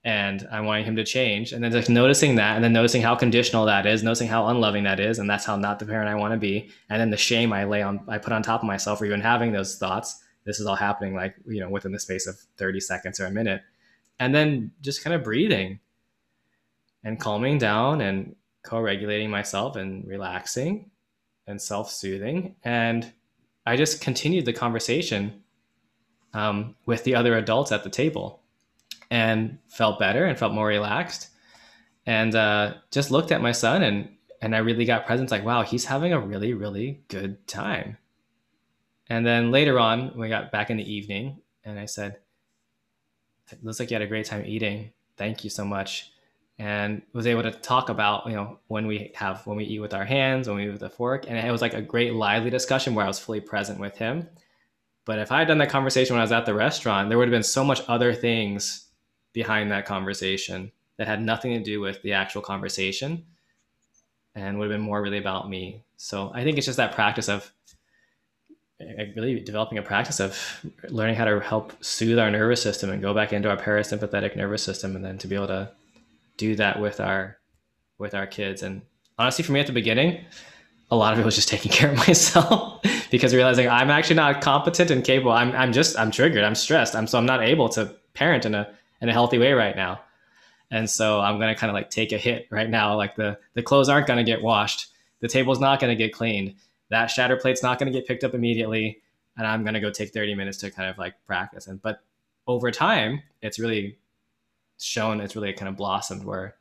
and 0.03 0.47
I'm 0.51 0.65
wanting 0.65 0.85
him 0.85 0.95
to 0.95 1.03
change, 1.03 1.53
and 1.53 1.63
then 1.63 1.71
just 1.71 1.91
noticing 1.91 2.37
that, 2.37 2.55
and 2.55 2.63
then 2.63 2.73
noticing 2.73 3.03
how 3.03 3.13
conditional 3.13 3.65
that 3.65 3.85
is, 3.85 4.01
noticing 4.01 4.29
how 4.29 4.47
unloving 4.47 4.83
that 4.85 4.99
is, 4.99 5.19
and 5.19 5.29
that's 5.29 5.45
how 5.45 5.57
not 5.57 5.77
the 5.77 5.85
parent 5.85 6.09
I 6.09 6.15
want 6.15 6.33
to 6.33 6.39
be, 6.39 6.71
and 6.89 6.99
then 6.99 7.11
the 7.11 7.15
shame 7.15 7.53
I 7.53 7.65
lay 7.65 7.83
on 7.83 8.03
I 8.07 8.17
put 8.17 8.33
on 8.33 8.41
top 8.41 8.61
of 8.61 8.67
myself 8.67 8.97
for 8.97 9.05
even 9.05 9.21
having 9.21 9.51
those 9.51 9.77
thoughts. 9.77 10.23
This 10.45 10.59
is 10.59 10.65
all 10.65 10.75
happening 10.75 11.15
like 11.15 11.35
you 11.47 11.59
know 11.59 11.69
within 11.69 11.91
the 11.91 11.99
space 11.99 12.27
of 12.27 12.37
30 12.57 12.79
seconds 12.79 13.19
or 13.19 13.25
a 13.25 13.31
minute, 13.31 13.61
and 14.19 14.33
then 14.33 14.71
just 14.81 15.03
kind 15.03 15.13
of 15.13 15.23
breathing 15.23 15.79
and 17.03 17.19
calming 17.19 17.57
down 17.57 18.01
and 18.01 18.35
co-regulating 18.63 19.29
myself 19.29 19.75
and 19.75 20.07
relaxing 20.07 20.89
and 21.47 21.61
self-soothing. 21.61 22.55
And 22.63 23.11
i 23.65 23.75
just 23.75 24.01
continued 24.01 24.45
the 24.45 24.53
conversation 24.53 25.43
um, 26.33 26.75
with 26.85 27.03
the 27.03 27.15
other 27.15 27.37
adults 27.37 27.71
at 27.71 27.83
the 27.83 27.89
table 27.89 28.41
and 29.09 29.57
felt 29.67 29.99
better 29.99 30.25
and 30.25 30.37
felt 30.37 30.53
more 30.53 30.67
relaxed. 30.67 31.29
And 32.05 32.35
uh, 32.35 32.75
just 32.91 33.09
looked 33.09 33.31
at 33.31 33.41
my 33.41 33.51
son 33.51 33.81
and 33.81 34.09
and 34.41 34.55
i 34.55 34.59
really 34.59 34.85
got 34.85 35.05
presence 35.05 35.31
like 35.31 35.43
wow 35.43 35.63
he's 35.63 35.85
having 35.85 36.13
a 36.13 36.19
really 36.19 36.53
really 36.53 37.01
good 37.07 37.45
time 37.47 37.97
and 39.09 39.25
then 39.25 39.51
later 39.51 39.79
on 39.79 40.11
we 40.17 40.29
got 40.29 40.51
back 40.51 40.69
in 40.69 40.77
the 40.77 40.93
evening 40.93 41.37
and 41.63 41.79
i 41.79 41.85
said 41.85 42.17
it 43.51 43.63
looks 43.63 43.79
like 43.79 43.91
you 43.91 43.95
had 43.95 44.01
a 44.01 44.07
great 44.07 44.25
time 44.25 44.43
eating. 44.45 44.91
Thank 45.17 45.43
you 45.43 45.49
so 45.49 45.65
much. 45.65 46.11
And 46.57 47.01
was 47.13 47.27
able 47.27 47.43
to 47.43 47.51
talk 47.51 47.89
about 47.89 48.25
you 48.27 48.33
know 48.33 48.59
when 48.67 48.87
we 48.87 49.11
have 49.15 49.45
when 49.45 49.57
we 49.57 49.65
eat 49.65 49.79
with 49.79 49.93
our 49.93 50.05
hands 50.05 50.47
when 50.47 50.57
we 50.57 50.67
eat 50.67 50.71
with 50.71 50.83
a 50.83 50.89
fork. 50.89 51.25
And 51.27 51.37
it 51.37 51.51
was 51.51 51.61
like 51.61 51.73
a 51.73 51.81
great 51.81 52.13
lively 52.13 52.49
discussion 52.49 52.95
where 52.95 53.03
i 53.03 53.07
was 53.07 53.19
fully 53.19 53.41
present 53.41 53.79
with 53.79 53.97
him. 53.97 54.29
But 55.03 55.19
if 55.19 55.33
i 55.33 55.39
had 55.39 55.49
done 55.49 55.57
that 55.57 55.69
conversation 55.69 56.13
when 56.13 56.21
i 56.21 56.23
was 56.23 56.31
at 56.31 56.45
the 56.45 56.53
restaurant 56.53 57.09
there 57.09 57.17
would 57.17 57.27
have 57.27 57.35
been 57.35 57.43
so 57.43 57.63
much 57.63 57.81
other 57.89 58.13
things 58.13 58.85
behind 59.33 59.69
that 59.71 59.85
conversation 59.85 60.71
that 60.95 61.07
had 61.07 61.21
nothing 61.21 61.51
to 61.51 61.59
do 61.61 61.81
with 61.81 62.01
the 62.03 62.13
actual 62.13 62.41
conversation 62.41 63.25
and 64.33 64.57
would 64.57 64.71
have 64.71 64.79
been 64.79 64.85
more 64.85 65.01
really 65.01 65.17
about 65.17 65.49
me. 65.49 65.83
So 65.97 66.31
i 66.33 66.45
think 66.45 66.57
it's 66.57 66.65
just 66.65 66.77
that 66.77 66.95
practice 66.95 67.27
of 67.27 67.51
really 68.79 69.39
developing 69.39 69.77
a 69.77 69.81
practice 69.81 70.19
of 70.19 70.37
learning 70.89 71.15
how 71.15 71.25
to 71.25 71.39
help 71.39 71.71
soothe 71.83 72.19
our 72.19 72.29
nervous 72.29 72.61
system 72.61 72.89
and 72.89 73.01
go 73.01 73.13
back 73.13 73.31
into 73.31 73.49
our 73.49 73.57
parasympathetic 73.57 74.35
nervous 74.35 74.63
system 74.63 74.95
and 74.95 75.05
then 75.05 75.17
to 75.17 75.27
be 75.27 75.35
able 75.35 75.47
to 75.47 75.71
do 76.37 76.55
that 76.55 76.79
with 76.79 76.99
our 76.99 77.37
with 77.97 78.13
our 78.13 78.27
kids. 78.27 78.63
And 78.63 78.81
honestly, 79.17 79.43
for 79.43 79.53
me 79.53 79.61
at 79.61 79.67
the 79.67 79.73
beginning, 79.73 80.25
a 80.91 80.95
lot 80.95 81.13
of 81.13 81.19
it 81.19 81.25
was 81.25 81.35
just 81.35 81.49
taking 81.55 81.71
care 81.71 81.91
of 81.91 81.97
myself 81.97 82.81
because 83.11 83.33
realizing 83.33 83.69
I'm 83.69 83.89
actually 83.89 84.17
not 84.17 84.41
competent 84.41 84.91
and 84.91 85.03
capable. 85.03 85.31
I'm 85.31 85.51
I'm 85.53 85.71
just 85.71 85.97
I'm 85.97 86.11
triggered. 86.11 86.43
I'm 86.43 86.55
stressed. 86.55 86.95
I'm 86.95 87.07
so 87.07 87.17
I'm 87.17 87.25
not 87.25 87.41
able 87.41 87.69
to 87.69 87.93
parent 88.13 88.45
in 88.45 88.55
a 88.55 88.69
in 89.01 89.09
a 89.09 89.13
healthy 89.13 89.37
way 89.37 89.53
right 89.53 89.75
now. 89.75 90.01
And 90.71 90.89
so 90.89 91.21
I'm 91.21 91.39
gonna 91.39 91.55
kind 91.55 91.69
of 91.69 91.75
like 91.75 91.89
take 91.89 92.11
a 92.11 92.17
hit 92.17 92.47
right 92.49 92.69
now. 92.69 92.95
Like 92.95 93.15
the 93.15 93.37
the 93.53 93.63
clothes 93.63 93.89
aren't 93.89 94.07
gonna 94.07 94.23
get 94.23 94.41
washed. 94.41 94.87
The 95.21 95.27
table's 95.27 95.59
not 95.59 95.79
gonna 95.79 95.95
get 95.95 96.13
cleaned. 96.13 96.55
That 96.89 97.07
shatter 97.07 97.37
plate's 97.37 97.63
not 97.63 97.79
gonna 97.79 97.91
get 97.91 98.07
picked 98.07 98.23
up 98.23 98.33
immediately. 98.33 99.01
And 99.37 99.45
I'm 99.45 99.63
gonna 99.63 99.81
go 99.81 99.91
take 99.91 100.13
30 100.13 100.35
minutes 100.35 100.57
to 100.59 100.71
kind 100.71 100.89
of 100.89 100.97
like 100.97 101.15
practice. 101.25 101.67
And 101.67 101.81
but 101.81 102.01
over 102.47 102.71
time, 102.71 103.23
it's 103.41 103.59
really 103.59 103.97
shown 104.79 105.21
it's 105.21 105.35
really 105.35 105.53
kind 105.53 105.69
of 105.69 105.77
blossomed 105.77 106.23
where 106.23 106.55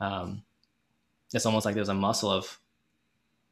um, 0.00 0.42
it's 1.32 1.46
almost 1.46 1.66
like 1.66 1.74
there's 1.74 1.88
a 1.88 1.94
muscle 1.94 2.30
of 2.30 2.58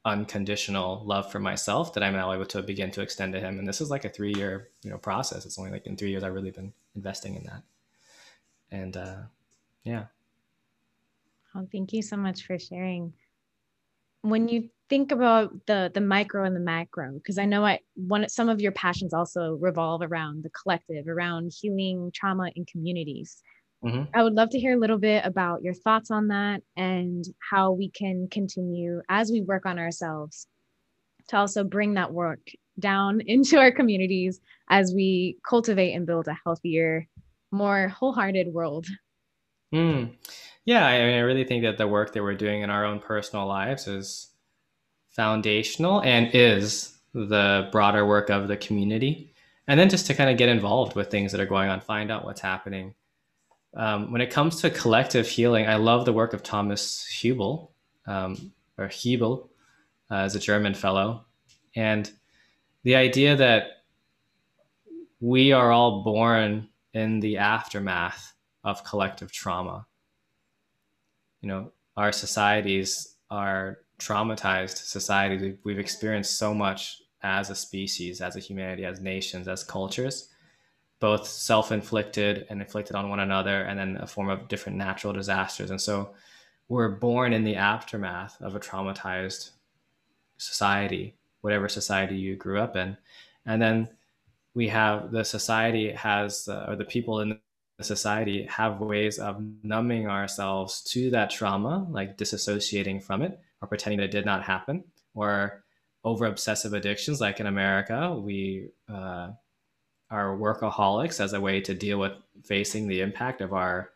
unconditional 0.04 1.02
love 1.04 1.32
for 1.32 1.38
myself 1.38 1.94
that 1.94 2.02
I'm 2.02 2.12
now 2.12 2.32
able 2.32 2.44
to 2.46 2.62
begin 2.62 2.90
to 2.92 3.00
extend 3.00 3.32
to 3.32 3.40
him. 3.40 3.58
And 3.58 3.66
this 3.66 3.80
is 3.80 3.90
like 3.90 4.04
a 4.04 4.10
three 4.10 4.34
year, 4.34 4.68
you 4.82 4.90
know, 4.90 4.98
process. 4.98 5.46
It's 5.46 5.58
only 5.58 5.70
like 5.70 5.86
in 5.86 5.96
three 5.96 6.10
years 6.10 6.22
I've 6.22 6.34
really 6.34 6.50
been 6.50 6.72
investing 6.94 7.36
in 7.36 7.44
that. 7.44 7.62
And 8.70 8.96
uh, 8.96 9.16
yeah. 9.82 10.04
Oh, 11.54 11.66
thank 11.70 11.92
you 11.92 12.02
so 12.02 12.16
much 12.16 12.46
for 12.46 12.58
sharing. 12.58 13.12
When 14.24 14.48
you 14.48 14.70
think 14.88 15.12
about 15.12 15.52
the 15.66 15.90
the 15.92 16.00
micro 16.00 16.44
and 16.44 16.56
the 16.56 16.60
macro, 16.60 17.12
because 17.14 17.38
I 17.38 17.44
know 17.44 17.64
I 17.64 17.80
one 17.94 18.28
some 18.28 18.48
of 18.48 18.60
your 18.60 18.72
passions 18.72 19.12
also 19.12 19.58
revolve 19.60 20.02
around 20.02 20.44
the 20.44 20.50
collective, 20.50 21.08
around 21.08 21.52
healing 21.54 22.10
trauma 22.14 22.50
in 22.56 22.64
communities. 22.64 23.42
Mm-hmm. 23.84 24.04
I 24.14 24.22
would 24.22 24.32
love 24.32 24.48
to 24.50 24.58
hear 24.58 24.74
a 24.74 24.80
little 24.80 24.98
bit 24.98 25.26
about 25.26 25.62
your 25.62 25.74
thoughts 25.74 26.10
on 26.10 26.28
that 26.28 26.62
and 26.76 27.22
how 27.50 27.72
we 27.72 27.90
can 27.90 28.28
continue 28.30 29.02
as 29.10 29.30
we 29.30 29.42
work 29.42 29.66
on 29.66 29.78
ourselves 29.78 30.46
to 31.28 31.36
also 31.36 31.64
bring 31.64 31.94
that 31.94 32.12
work 32.12 32.40
down 32.78 33.20
into 33.26 33.58
our 33.58 33.72
communities 33.72 34.40
as 34.70 34.92
we 34.94 35.36
cultivate 35.46 35.92
and 35.92 36.06
build 36.06 36.28
a 36.28 36.36
healthier, 36.44 37.06
more 37.52 37.88
wholehearted 37.88 38.48
world. 38.48 38.86
Mm. 39.74 40.14
Yeah, 40.64 40.86
I, 40.86 40.98
mean, 40.98 41.14
I 41.16 41.20
really 41.20 41.44
think 41.44 41.62
that 41.64 41.78
the 41.78 41.86
work 41.86 42.12
that 42.12 42.22
we're 42.22 42.34
doing 42.34 42.62
in 42.62 42.70
our 42.70 42.84
own 42.84 43.00
personal 43.00 43.46
lives 43.46 43.86
is 43.86 44.28
foundational 45.10 46.00
and 46.02 46.30
is 46.32 46.96
the 47.12 47.68
broader 47.70 48.06
work 48.06 48.30
of 48.30 48.48
the 48.48 48.56
community. 48.56 49.34
And 49.68 49.78
then 49.78 49.88
just 49.88 50.06
to 50.06 50.14
kind 50.14 50.30
of 50.30 50.36
get 50.36 50.48
involved 50.48 50.96
with 50.96 51.10
things 51.10 51.32
that 51.32 51.40
are 51.40 51.46
going 51.46 51.68
on, 51.68 51.80
find 51.80 52.10
out 52.10 52.24
what's 52.24 52.40
happening 52.40 52.94
um, 53.76 54.12
when 54.12 54.20
it 54.20 54.30
comes 54.30 54.60
to 54.60 54.70
collective 54.70 55.26
healing, 55.26 55.66
I 55.66 55.76
love 55.76 56.04
the 56.04 56.12
work 56.12 56.32
of 56.32 56.42
Thomas 56.42 57.06
Hübl, 57.10 57.70
um, 58.06 58.52
or 58.78 58.88
Hebel, 58.88 59.50
uh, 60.10 60.16
as 60.16 60.36
a 60.36 60.40
German 60.40 60.74
fellow, 60.74 61.24
and 61.74 62.10
the 62.84 62.94
idea 62.94 63.36
that 63.36 63.84
we 65.20 65.52
are 65.52 65.72
all 65.72 66.04
born 66.04 66.68
in 66.92 67.20
the 67.20 67.38
aftermath 67.38 68.34
of 68.62 68.84
collective 68.84 69.32
trauma. 69.32 69.86
You 71.44 71.48
know, 71.48 71.72
our 71.98 72.10
societies 72.10 73.16
are 73.30 73.80
traumatized 73.98 74.78
societies. 74.78 75.58
We've 75.62 75.78
experienced 75.78 76.38
so 76.38 76.54
much 76.54 77.02
as 77.22 77.50
a 77.50 77.54
species, 77.54 78.22
as 78.22 78.36
a 78.36 78.40
humanity, 78.40 78.86
as 78.86 79.00
nations, 79.00 79.46
as 79.46 79.62
cultures 79.62 80.30
both 81.04 81.28
self-inflicted 81.28 82.46
and 82.48 82.62
inflicted 82.62 82.96
on 82.96 83.10
one 83.10 83.20
another 83.20 83.64
and 83.64 83.78
then 83.78 83.98
a 83.98 84.06
form 84.06 84.30
of 84.30 84.48
different 84.48 84.78
natural 84.78 85.12
disasters 85.12 85.70
and 85.70 85.78
so 85.78 86.14
we're 86.68 86.88
born 86.88 87.34
in 87.34 87.44
the 87.44 87.56
aftermath 87.56 88.40
of 88.40 88.54
a 88.54 88.60
traumatized 88.60 89.50
society 90.38 91.14
whatever 91.42 91.68
society 91.68 92.16
you 92.16 92.36
grew 92.36 92.58
up 92.58 92.74
in 92.74 92.96
and 93.44 93.60
then 93.60 93.86
we 94.54 94.66
have 94.66 95.10
the 95.10 95.22
society 95.22 95.90
has 95.90 96.48
uh, 96.48 96.64
or 96.68 96.74
the 96.74 96.86
people 96.86 97.20
in 97.20 97.28
the 97.28 97.38
society 97.84 98.44
have 98.46 98.80
ways 98.80 99.18
of 99.18 99.42
numbing 99.62 100.08
ourselves 100.08 100.82
to 100.82 101.10
that 101.10 101.30
trauma, 101.30 101.86
like 101.90 102.16
disassociating 102.16 103.02
from 103.02 103.22
it 103.22 103.38
or 103.60 103.68
pretending 103.68 103.98
that 103.98 104.06
it 104.06 104.10
did 104.10 104.26
not 104.26 104.42
happen, 104.42 104.84
or 105.14 105.64
over 106.04 106.26
obsessive 106.26 106.74
addictions, 106.74 107.20
like 107.20 107.40
in 107.40 107.46
America, 107.46 108.14
we 108.14 108.68
uh, 108.92 109.30
are 110.10 110.36
workaholics 110.36 111.18
as 111.18 111.32
a 111.32 111.40
way 111.40 111.60
to 111.60 111.74
deal 111.74 111.98
with 111.98 112.12
facing 112.44 112.86
the 112.86 113.00
impact 113.00 113.40
of 113.40 113.52
our 113.52 113.90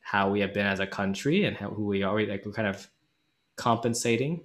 how 0.00 0.30
we 0.30 0.40
have 0.40 0.54
been 0.54 0.66
as 0.66 0.78
a 0.78 0.86
country 0.86 1.44
and 1.44 1.56
how, 1.56 1.68
who 1.68 1.84
we 1.84 2.02
are. 2.02 2.20
Like 2.22 2.44
we're 2.46 2.52
kind 2.52 2.68
of 2.68 2.86
compensating 3.56 4.42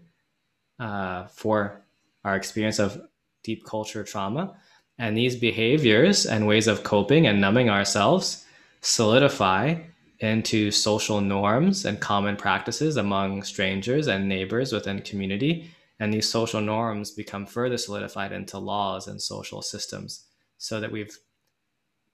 uh, 0.79 1.27
for 1.27 1.81
our 2.23 2.35
experience 2.35 2.79
of 2.79 2.99
deep 3.43 3.65
culture 3.65 4.03
trauma. 4.03 4.55
And 4.97 5.17
these 5.17 5.35
behaviors 5.35 6.25
and 6.25 6.47
ways 6.47 6.67
of 6.67 6.83
coping 6.83 7.27
and 7.27 7.41
numbing 7.41 7.69
ourselves 7.69 8.45
solidify 8.82 9.75
into 10.19 10.71
social 10.71 11.21
norms 11.21 11.86
and 11.86 11.99
common 11.99 12.36
practices 12.36 12.97
among 12.97 13.43
strangers 13.43 14.07
and 14.07 14.27
neighbors 14.27 14.71
within 14.71 15.01
community. 15.01 15.71
And 15.99 16.13
these 16.13 16.29
social 16.29 16.61
norms 16.61 17.11
become 17.11 17.45
further 17.45 17.77
solidified 17.77 18.32
into 18.32 18.57
laws 18.57 19.07
and 19.07 19.21
social 19.21 19.61
systems 19.61 20.25
so 20.57 20.79
that 20.79 20.91
we've 20.91 21.17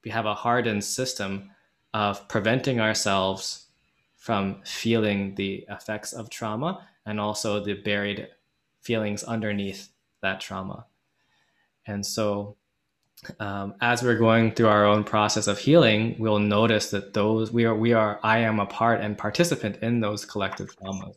we 0.04 0.10
have 0.10 0.26
a 0.26 0.34
hardened 0.34 0.84
system 0.84 1.50
of 1.92 2.28
preventing 2.28 2.80
ourselves 2.80 3.66
from 4.16 4.60
feeling 4.64 5.34
the 5.34 5.64
effects 5.70 6.12
of 6.12 6.30
trauma 6.30 6.86
and 7.06 7.18
also 7.18 7.64
the 7.64 7.74
buried 7.74 8.28
feelings 8.80 9.24
underneath 9.24 9.88
that 10.22 10.40
trauma. 10.40 10.86
And 11.86 12.04
so, 12.04 12.56
um, 13.40 13.74
as 13.80 14.02
we're 14.02 14.18
going 14.18 14.52
through 14.52 14.68
our 14.68 14.84
own 14.84 15.04
process 15.04 15.46
of 15.46 15.58
healing, 15.58 16.16
we'll 16.18 16.38
notice 16.38 16.90
that 16.90 17.14
those 17.14 17.52
we 17.52 17.64
are, 17.64 17.74
we 17.74 17.92
are, 17.92 18.20
I 18.22 18.38
am 18.38 18.60
a 18.60 18.66
part 18.66 19.00
and 19.00 19.18
participant 19.18 19.78
in 19.82 20.00
those 20.00 20.24
collective 20.24 20.74
traumas. 20.76 21.16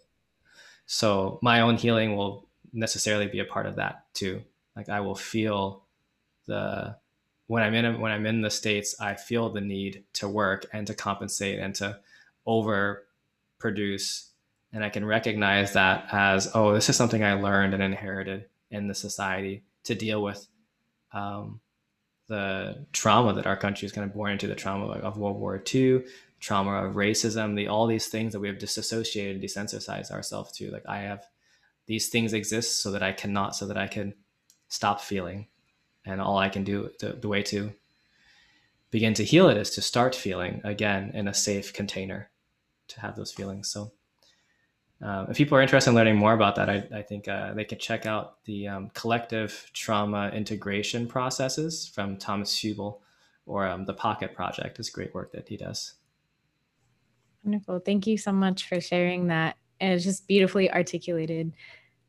So, 0.86 1.40
my 1.42 1.62
own 1.62 1.78
healing 1.78 2.16
will 2.16 2.48
necessarily 2.74 3.28
be 3.28 3.40
a 3.40 3.46
part 3.46 3.66
of 3.66 3.76
that 3.76 4.06
too. 4.14 4.42
Like, 4.76 4.90
I 4.90 5.02
will 5.02 5.16
feel 5.16 5.84
the 6.48 6.98
when 7.48 7.64
I'm 7.64 7.76
in 7.76 8.00
when 8.00 8.12
I'm 8.12 8.26
in 8.26 8.42
the 8.42 8.50
states, 8.50 8.96
I 9.00 9.14
feel 9.16 9.50
the 9.50 9.62
need 9.62 10.04
to 10.14 10.28
work 10.28 10.66
and 10.74 10.88
to 10.88 10.96
compensate 10.96 11.60
and 11.60 11.76
to 11.76 12.00
overproduce, 12.48 14.30
and 14.74 14.84
I 14.84 14.90
can 14.90 15.06
recognize 15.06 15.74
that 15.74 16.08
as 16.12 16.50
oh, 16.56 16.74
this 16.74 16.90
is 16.90 16.96
something 16.96 17.24
I 17.24 17.34
learned 17.34 17.74
and 17.74 17.84
inherited 17.84 18.46
in 18.72 18.88
the 18.88 18.96
society 18.96 19.64
to 19.84 19.94
deal 19.94 20.24
with 20.24 20.48
um, 21.14 21.60
the 22.32 22.86
trauma 22.94 23.34
that 23.34 23.46
our 23.46 23.58
country 23.58 23.86
is 23.86 23.92
kind 23.92 24.10
of 24.10 24.16
born 24.16 24.32
into, 24.32 24.48
the 24.48 24.56
trauma 24.56 24.86
of 24.86 25.18
World 25.18 25.38
War 25.38 25.62
II, 25.74 26.06
trauma 26.40 26.86
of 26.86 26.96
racism, 26.96 27.58
the 27.58 27.68
all 27.68 27.88
these 27.88 28.08
things 28.08 28.32
that 28.32 28.40
we 28.40 28.48
have 28.48 28.58
disassociated, 28.58 29.42
desensitized 29.42 30.12
ourselves 30.12 30.54
to. 30.54 30.72
Like 30.72 30.88
I 30.88 31.00
have 31.00 31.26
these 31.88 32.08
things 32.08 32.32
exist 32.32 32.82
so 32.82 32.92
that 32.92 33.04
I 33.04 33.12
cannot, 33.12 33.54
so 33.54 33.68
that 33.68 33.78
I 33.78 33.88
can 33.88 34.14
stop 34.70 35.02
feeling 35.02 35.48
and 36.06 36.22
all 36.22 36.38
I 36.38 36.48
can 36.48 36.64
do 36.64 36.92
the, 37.02 37.10
the 37.10 37.28
way 37.28 37.44
to 37.44 37.74
begin 38.92 39.14
to 39.16 39.26
heal 39.26 39.50
it 39.50 39.58
is 39.58 39.72
to 39.72 39.82
start 39.82 40.16
feeling 40.16 40.62
again 40.64 41.12
in 41.14 41.28
a 41.28 41.34
safe 41.34 41.74
container 41.74 42.30
to 42.88 43.02
have 43.02 43.18
those 43.18 43.34
feelings. 43.34 43.70
So, 43.70 43.92
um, 45.02 45.28
if 45.30 45.38
people 45.38 45.58
are 45.58 45.62
interested 45.62 45.90
in 45.90 45.96
learning 45.96 46.16
more 46.16 46.34
about 46.34 46.56
that, 46.56 46.70
I, 46.70 46.88
I 46.94 47.02
think 47.02 47.28
uh, 47.28 47.54
they 47.54 47.64
can 47.64 47.80
check 47.80 48.06
out 48.06 48.44
the 48.46 48.68
um, 48.68 48.92
collective 48.94 49.70
trauma 49.74 50.30
integration 50.30 51.08
processes 51.08 51.88
from 51.88 52.18
Thomas 52.18 52.56
Hübl 52.56 53.00
or 53.46 53.68
um, 53.68 53.86
the 53.86 53.94
Pocket 53.94 54.36
Project. 54.36 54.80
It's 54.80 54.90
great 54.90 55.14
work 55.14 55.32
that 55.32 55.48
he 55.48 55.58
does. 55.58 55.96
Wonderful. 57.44 57.80
Thank 57.80 58.06
you 58.06 58.18
so 58.18 58.32
much 58.32 58.68
for 58.68 58.80
sharing 58.80 59.28
that. 59.28 59.58
And 59.80 59.94
it's 59.94 60.04
just 60.04 60.28
beautifully 60.28 60.72
articulated. 60.72 61.54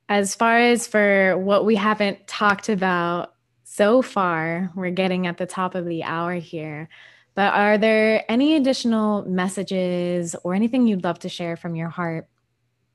As 0.09 0.35
far 0.35 0.59
as 0.59 0.87
for 0.87 1.39
what 1.39 1.65
we 1.65 1.77
haven't 1.77 2.27
talked 2.27 2.69
about 2.69 3.33
so 3.73 4.03
far. 4.03 4.71
We're 4.75 4.91
getting 4.91 5.27
at 5.27 5.39
the 5.39 5.47
top 5.47 5.75
of 5.75 5.87
the 5.87 6.05
hour 6.05 6.35
here. 6.35 6.91
But 7.35 7.55
are 7.55 7.79
there 7.79 8.23
any 8.31 8.55
additional 8.57 9.25
messages 9.25 10.37
or 10.45 10.55
anything 10.55 10.87
you'd 10.87 11.05
love 11.05 11.19
to 11.21 11.31
share 11.31 11.57
from 11.57 11.75
your 11.75 11.89
heart 11.89 12.29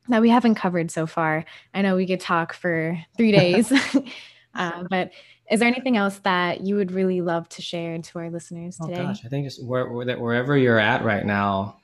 that 0.09 0.21
we 0.21 0.29
haven't 0.29 0.55
covered 0.55 0.91
so 0.91 1.05
far? 1.05 1.45
I 1.73 1.81
know 1.81 1.95
we 1.95 2.07
could 2.07 2.19
talk 2.19 2.53
for 2.53 2.97
three 3.15 3.31
days, 3.37 3.71
uh, 4.55 4.83
but 4.89 5.11
is 5.49 5.59
there 5.59 5.67
anything 5.67 5.95
else 5.95 6.19
that 6.19 6.61
you 6.61 6.75
would 6.75 6.91
really 6.91 7.21
love 7.21 7.47
to 7.49 7.61
share 7.61 7.97
to 7.97 8.19
our 8.19 8.29
listeners 8.29 8.77
today? 8.77 9.01
Oh 9.01 9.05
gosh, 9.05 9.25
I 9.25 9.29
think 9.29 9.45
just 9.45 9.63
where, 9.63 9.87
where, 9.87 10.19
wherever 10.19 10.57
you're 10.57 10.79
at 10.79 11.03
right 11.03 11.25
now 11.25 11.77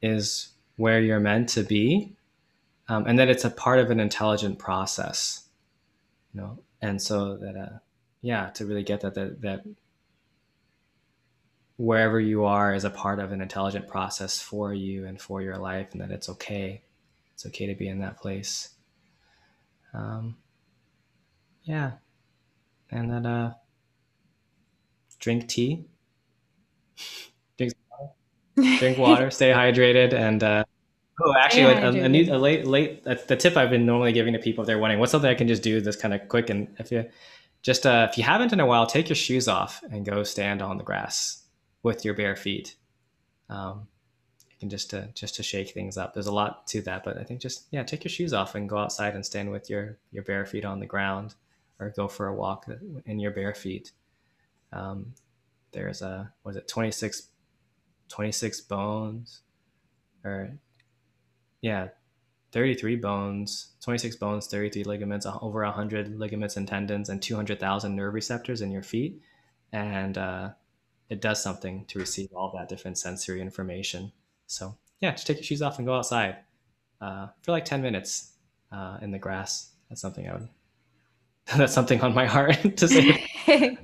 is 0.00 0.48
where 0.76 1.00
you're 1.00 1.20
meant 1.20 1.50
to 1.50 1.62
be, 1.62 2.12
um, 2.88 3.06
and 3.06 3.18
that 3.18 3.28
it's 3.28 3.44
a 3.44 3.50
part 3.50 3.78
of 3.78 3.90
an 3.90 4.00
intelligent 4.00 4.58
process. 4.58 5.44
You 6.32 6.40
know, 6.40 6.58
and 6.80 7.00
so 7.00 7.36
that 7.36 7.56
uh, 7.56 7.78
yeah 8.22 8.50
to 8.50 8.64
really 8.64 8.82
get 8.82 9.02
that 9.02 9.14
that 9.14 9.42
that 9.42 9.64
wherever 11.76 12.20
you 12.20 12.44
are 12.44 12.74
is 12.74 12.84
a 12.84 12.90
part 12.90 13.18
of 13.18 13.32
an 13.32 13.40
intelligent 13.40 13.88
process 13.88 14.40
for 14.40 14.72
you 14.72 15.06
and 15.06 15.20
for 15.20 15.42
your 15.42 15.58
life 15.58 15.88
and 15.92 16.00
that 16.00 16.10
it's 16.10 16.28
okay 16.28 16.80
it's 17.44 17.54
okay 17.54 17.66
to 17.66 17.74
be 17.74 17.88
in 17.88 17.98
that 17.98 18.18
place 18.18 18.70
um, 19.94 20.36
yeah 21.64 21.92
and 22.90 23.10
then 23.10 23.26
uh 23.26 23.52
drink 25.18 25.48
tea 25.48 25.84
drink 27.58 27.72
water, 27.90 28.78
drink 28.78 28.98
water 29.06 29.30
stay 29.30 29.50
hydrated 29.50 30.12
and 30.12 30.42
uh 30.42 30.64
Oh, 31.24 31.34
actually, 31.38 31.64
a, 31.64 32.04
a, 32.04 32.08
new, 32.08 32.34
a 32.34 32.38
late, 32.38 32.66
late. 32.66 33.04
the 33.04 33.36
tip 33.36 33.56
I've 33.56 33.70
been 33.70 33.84
normally 33.86 34.12
giving 34.12 34.32
to 34.32 34.40
people 34.40 34.62
if 34.62 34.66
they're 34.66 34.78
wondering 34.78 34.98
what's 34.98 35.12
something 35.12 35.30
I 35.30 35.34
can 35.34 35.46
just 35.46 35.62
do 35.62 35.80
this 35.80 35.94
kind 35.94 36.14
of 36.14 36.26
quick, 36.26 36.50
and 36.50 36.74
if 36.78 36.90
you 36.90 37.04
just 37.60 37.86
uh, 37.86 38.08
if 38.10 38.16
you 38.16 38.24
haven't 38.24 38.52
in 38.52 38.58
a 38.58 38.66
while, 38.66 38.86
take 38.86 39.08
your 39.10 39.14
shoes 39.14 39.46
off 39.46 39.82
and 39.90 40.06
go 40.06 40.24
stand 40.24 40.62
on 40.62 40.78
the 40.78 40.82
grass 40.82 41.44
with 41.82 42.04
your 42.04 42.14
bare 42.14 42.34
feet. 42.34 42.76
Um, 43.50 43.88
can 44.62 44.70
just 44.70 44.90
to 44.90 45.08
just 45.12 45.34
to 45.34 45.42
shake 45.42 45.70
things 45.70 45.96
up. 45.96 46.14
There's 46.14 46.28
a 46.28 46.32
lot 46.32 46.68
to 46.68 46.82
that, 46.82 47.02
but 47.02 47.18
I 47.18 47.24
think 47.24 47.40
just 47.40 47.66
yeah, 47.72 47.82
take 47.82 48.04
your 48.04 48.10
shoes 48.10 48.32
off 48.32 48.54
and 48.54 48.68
go 48.68 48.78
outside 48.78 49.16
and 49.16 49.26
stand 49.26 49.50
with 49.50 49.68
your 49.68 49.98
your 50.12 50.22
bare 50.22 50.46
feet 50.46 50.64
on 50.64 50.78
the 50.78 50.86
ground, 50.86 51.34
or 51.80 51.90
go 51.90 52.06
for 52.06 52.28
a 52.28 52.34
walk 52.34 52.66
in 53.04 53.18
your 53.18 53.32
bare 53.32 53.56
feet. 53.56 53.90
Um, 54.72 55.14
there's 55.72 56.00
a 56.00 56.32
was 56.44 56.54
it 56.54 56.68
26, 56.68 57.30
26 58.08 58.60
bones, 58.60 59.40
or 60.24 60.52
yeah, 61.60 61.88
33 62.52 62.94
bones, 62.94 63.72
26 63.80 64.14
bones, 64.14 64.46
33 64.46 64.84
ligaments, 64.84 65.26
over 65.26 65.64
100 65.64 66.20
ligaments 66.20 66.56
and 66.56 66.68
tendons, 66.68 67.08
and 67.08 67.20
200,000 67.20 67.96
nerve 67.96 68.14
receptors 68.14 68.60
in 68.60 68.70
your 68.70 68.84
feet. 68.84 69.20
And 69.72 70.16
uh, 70.16 70.50
it 71.10 71.20
does 71.20 71.42
something 71.42 71.84
to 71.86 71.98
receive 71.98 72.28
all 72.32 72.52
that 72.54 72.68
different 72.68 72.96
sensory 72.96 73.40
information. 73.40 74.12
So, 74.52 74.76
yeah, 75.00 75.12
just 75.12 75.26
take 75.26 75.38
your 75.38 75.44
shoes 75.44 75.62
off 75.62 75.78
and 75.78 75.86
go 75.86 75.94
outside 75.94 76.36
uh, 77.00 77.28
for 77.42 77.52
like 77.52 77.64
10 77.64 77.82
minutes 77.82 78.32
uh, 78.70 78.98
in 79.02 79.10
the 79.10 79.18
grass. 79.18 79.72
That's 79.88 80.00
something 80.00 80.28
I 80.28 80.34
would, 80.34 80.48
that's 81.56 81.72
something 81.72 82.00
on 82.00 82.14
my 82.14 82.26
heart 82.26 82.58
to 82.76 82.88
say. 82.88 83.26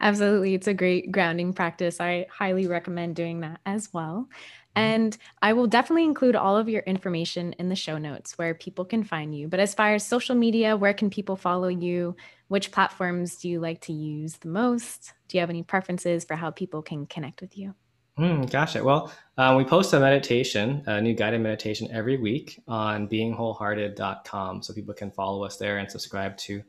Absolutely. 0.00 0.54
It's 0.54 0.66
a 0.66 0.74
great 0.74 1.10
grounding 1.10 1.52
practice. 1.52 2.00
I 2.00 2.26
highly 2.30 2.66
recommend 2.66 3.16
doing 3.16 3.40
that 3.40 3.60
as 3.64 3.92
well. 3.94 4.28
And 4.74 5.16
I 5.40 5.54
will 5.54 5.66
definitely 5.66 6.04
include 6.04 6.36
all 6.36 6.54
of 6.54 6.68
your 6.68 6.82
information 6.82 7.54
in 7.54 7.70
the 7.70 7.74
show 7.74 7.96
notes 7.96 8.36
where 8.36 8.52
people 8.52 8.84
can 8.84 9.04
find 9.04 9.34
you. 9.34 9.48
But 9.48 9.58
as 9.58 9.74
far 9.74 9.94
as 9.94 10.06
social 10.06 10.34
media, 10.34 10.76
where 10.76 10.92
can 10.92 11.08
people 11.08 11.34
follow 11.34 11.68
you? 11.68 12.14
Which 12.48 12.72
platforms 12.72 13.36
do 13.36 13.48
you 13.48 13.58
like 13.58 13.80
to 13.82 13.94
use 13.94 14.36
the 14.36 14.48
most? 14.48 15.14
Do 15.28 15.38
you 15.38 15.40
have 15.40 15.48
any 15.48 15.62
preferences 15.62 16.26
for 16.26 16.36
how 16.36 16.50
people 16.50 16.82
can 16.82 17.06
connect 17.06 17.40
with 17.40 17.56
you? 17.56 17.74
Mm, 18.18 18.50
gotcha. 18.50 18.82
Well, 18.82 19.12
um, 19.36 19.56
we 19.56 19.64
post 19.64 19.92
a 19.92 20.00
meditation, 20.00 20.82
a 20.86 21.00
new 21.02 21.14
guided 21.14 21.42
meditation 21.42 21.88
every 21.92 22.16
week 22.16 22.62
on 22.66 23.08
beingwholehearted.com. 23.08 24.62
So 24.62 24.72
people 24.72 24.94
can 24.94 25.10
follow 25.10 25.44
us 25.44 25.58
there 25.58 25.78
and 25.78 25.90
subscribe 25.90 26.36
to 26.38 26.62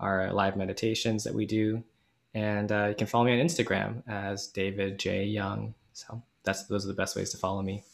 our 0.00 0.32
live 0.32 0.56
meditations 0.56 1.22
that 1.24 1.34
we 1.34 1.46
do. 1.46 1.84
And 2.34 2.72
uh, 2.72 2.86
you 2.88 2.94
can 2.96 3.06
follow 3.06 3.24
me 3.24 3.40
on 3.40 3.46
Instagram 3.46 4.02
as 4.08 4.48
David 4.48 4.98
J. 4.98 5.24
Young. 5.24 5.74
So 5.92 6.22
that's 6.42 6.64
those 6.64 6.84
are 6.84 6.88
the 6.88 6.94
best 6.94 7.16
ways 7.16 7.30
to 7.30 7.36
follow 7.36 7.62
me. 7.62 7.84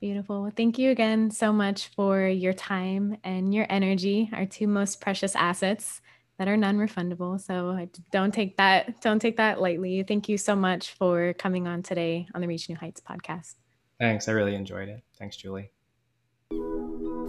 Beautiful. 0.00 0.50
thank 0.56 0.78
you 0.78 0.90
again 0.90 1.30
so 1.30 1.52
much 1.52 1.88
for 1.88 2.26
your 2.26 2.52
time 2.52 3.18
and 3.22 3.54
your 3.54 3.66
energy, 3.68 4.30
our 4.32 4.46
two 4.46 4.66
most 4.66 5.00
precious 5.00 5.36
assets 5.36 6.00
that 6.40 6.48
are 6.48 6.56
non-refundable. 6.56 7.38
So 7.38 7.86
don't 8.10 8.32
take 8.32 8.56
that 8.56 9.02
don't 9.02 9.20
take 9.20 9.36
that 9.36 9.60
lightly. 9.60 10.02
Thank 10.02 10.26
you 10.26 10.38
so 10.38 10.56
much 10.56 10.92
for 10.94 11.34
coming 11.34 11.68
on 11.68 11.82
today 11.82 12.26
on 12.34 12.40
the 12.40 12.48
Reach 12.48 12.66
New 12.70 12.76
Heights 12.76 13.02
podcast. 13.02 13.56
Thanks. 14.00 14.26
I 14.26 14.32
really 14.32 14.54
enjoyed 14.54 14.88
it. 14.88 15.02
Thanks, 15.18 15.36
Julie. 15.36 15.70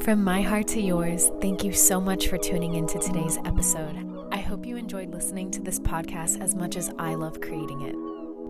From 0.01 0.23
my 0.23 0.41
heart 0.41 0.69
to 0.69 0.81
yours, 0.81 1.29
thank 1.41 1.65
you 1.65 1.73
so 1.73 1.99
much 1.99 2.29
for 2.29 2.37
tuning 2.37 2.75
into 2.75 2.99
today's 2.99 3.37
episode. 3.43 4.29
I 4.31 4.37
hope 4.37 4.65
you 4.65 4.77
enjoyed 4.77 5.13
listening 5.13 5.51
to 5.51 5.61
this 5.61 5.77
podcast 5.77 6.39
as 6.39 6.55
much 6.55 6.77
as 6.77 6.89
I 6.97 7.15
love 7.15 7.41
creating 7.41 7.81
it. 7.81 7.95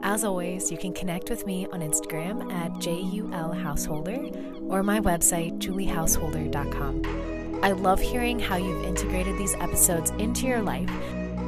As 0.04 0.24
always, 0.24 0.72
you 0.72 0.78
can 0.78 0.94
connect 0.94 1.32
with 1.32 1.48
me 1.48 1.66
on 1.72 1.82
Instagram 1.82 2.54
at 2.54 2.72
JULHouseholder 2.74 4.70
or 4.70 4.84
my 4.84 5.00
website, 5.00 5.58
juliehouseholder.com. 5.58 7.41
I 7.64 7.74
love 7.74 8.02
hearing 8.02 8.40
how 8.40 8.56
you've 8.56 8.84
integrated 8.86 9.38
these 9.38 9.54
episodes 9.56 10.10
into 10.12 10.48
your 10.48 10.64
life. 10.64 10.90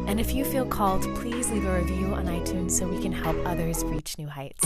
And 0.06 0.20
if 0.20 0.32
you 0.32 0.46
feel 0.46 0.66
called, 0.66 1.02
please 1.16 1.50
leave 1.50 1.66
a 1.66 1.80
review 1.80 2.14
on 2.14 2.26
iTunes 2.26 2.72
so 2.72 2.88
we 2.88 3.02
can 3.02 3.12
help 3.12 3.36
others 3.48 3.84
reach 3.84 4.20
new 4.20 4.28
heights. 4.28 4.64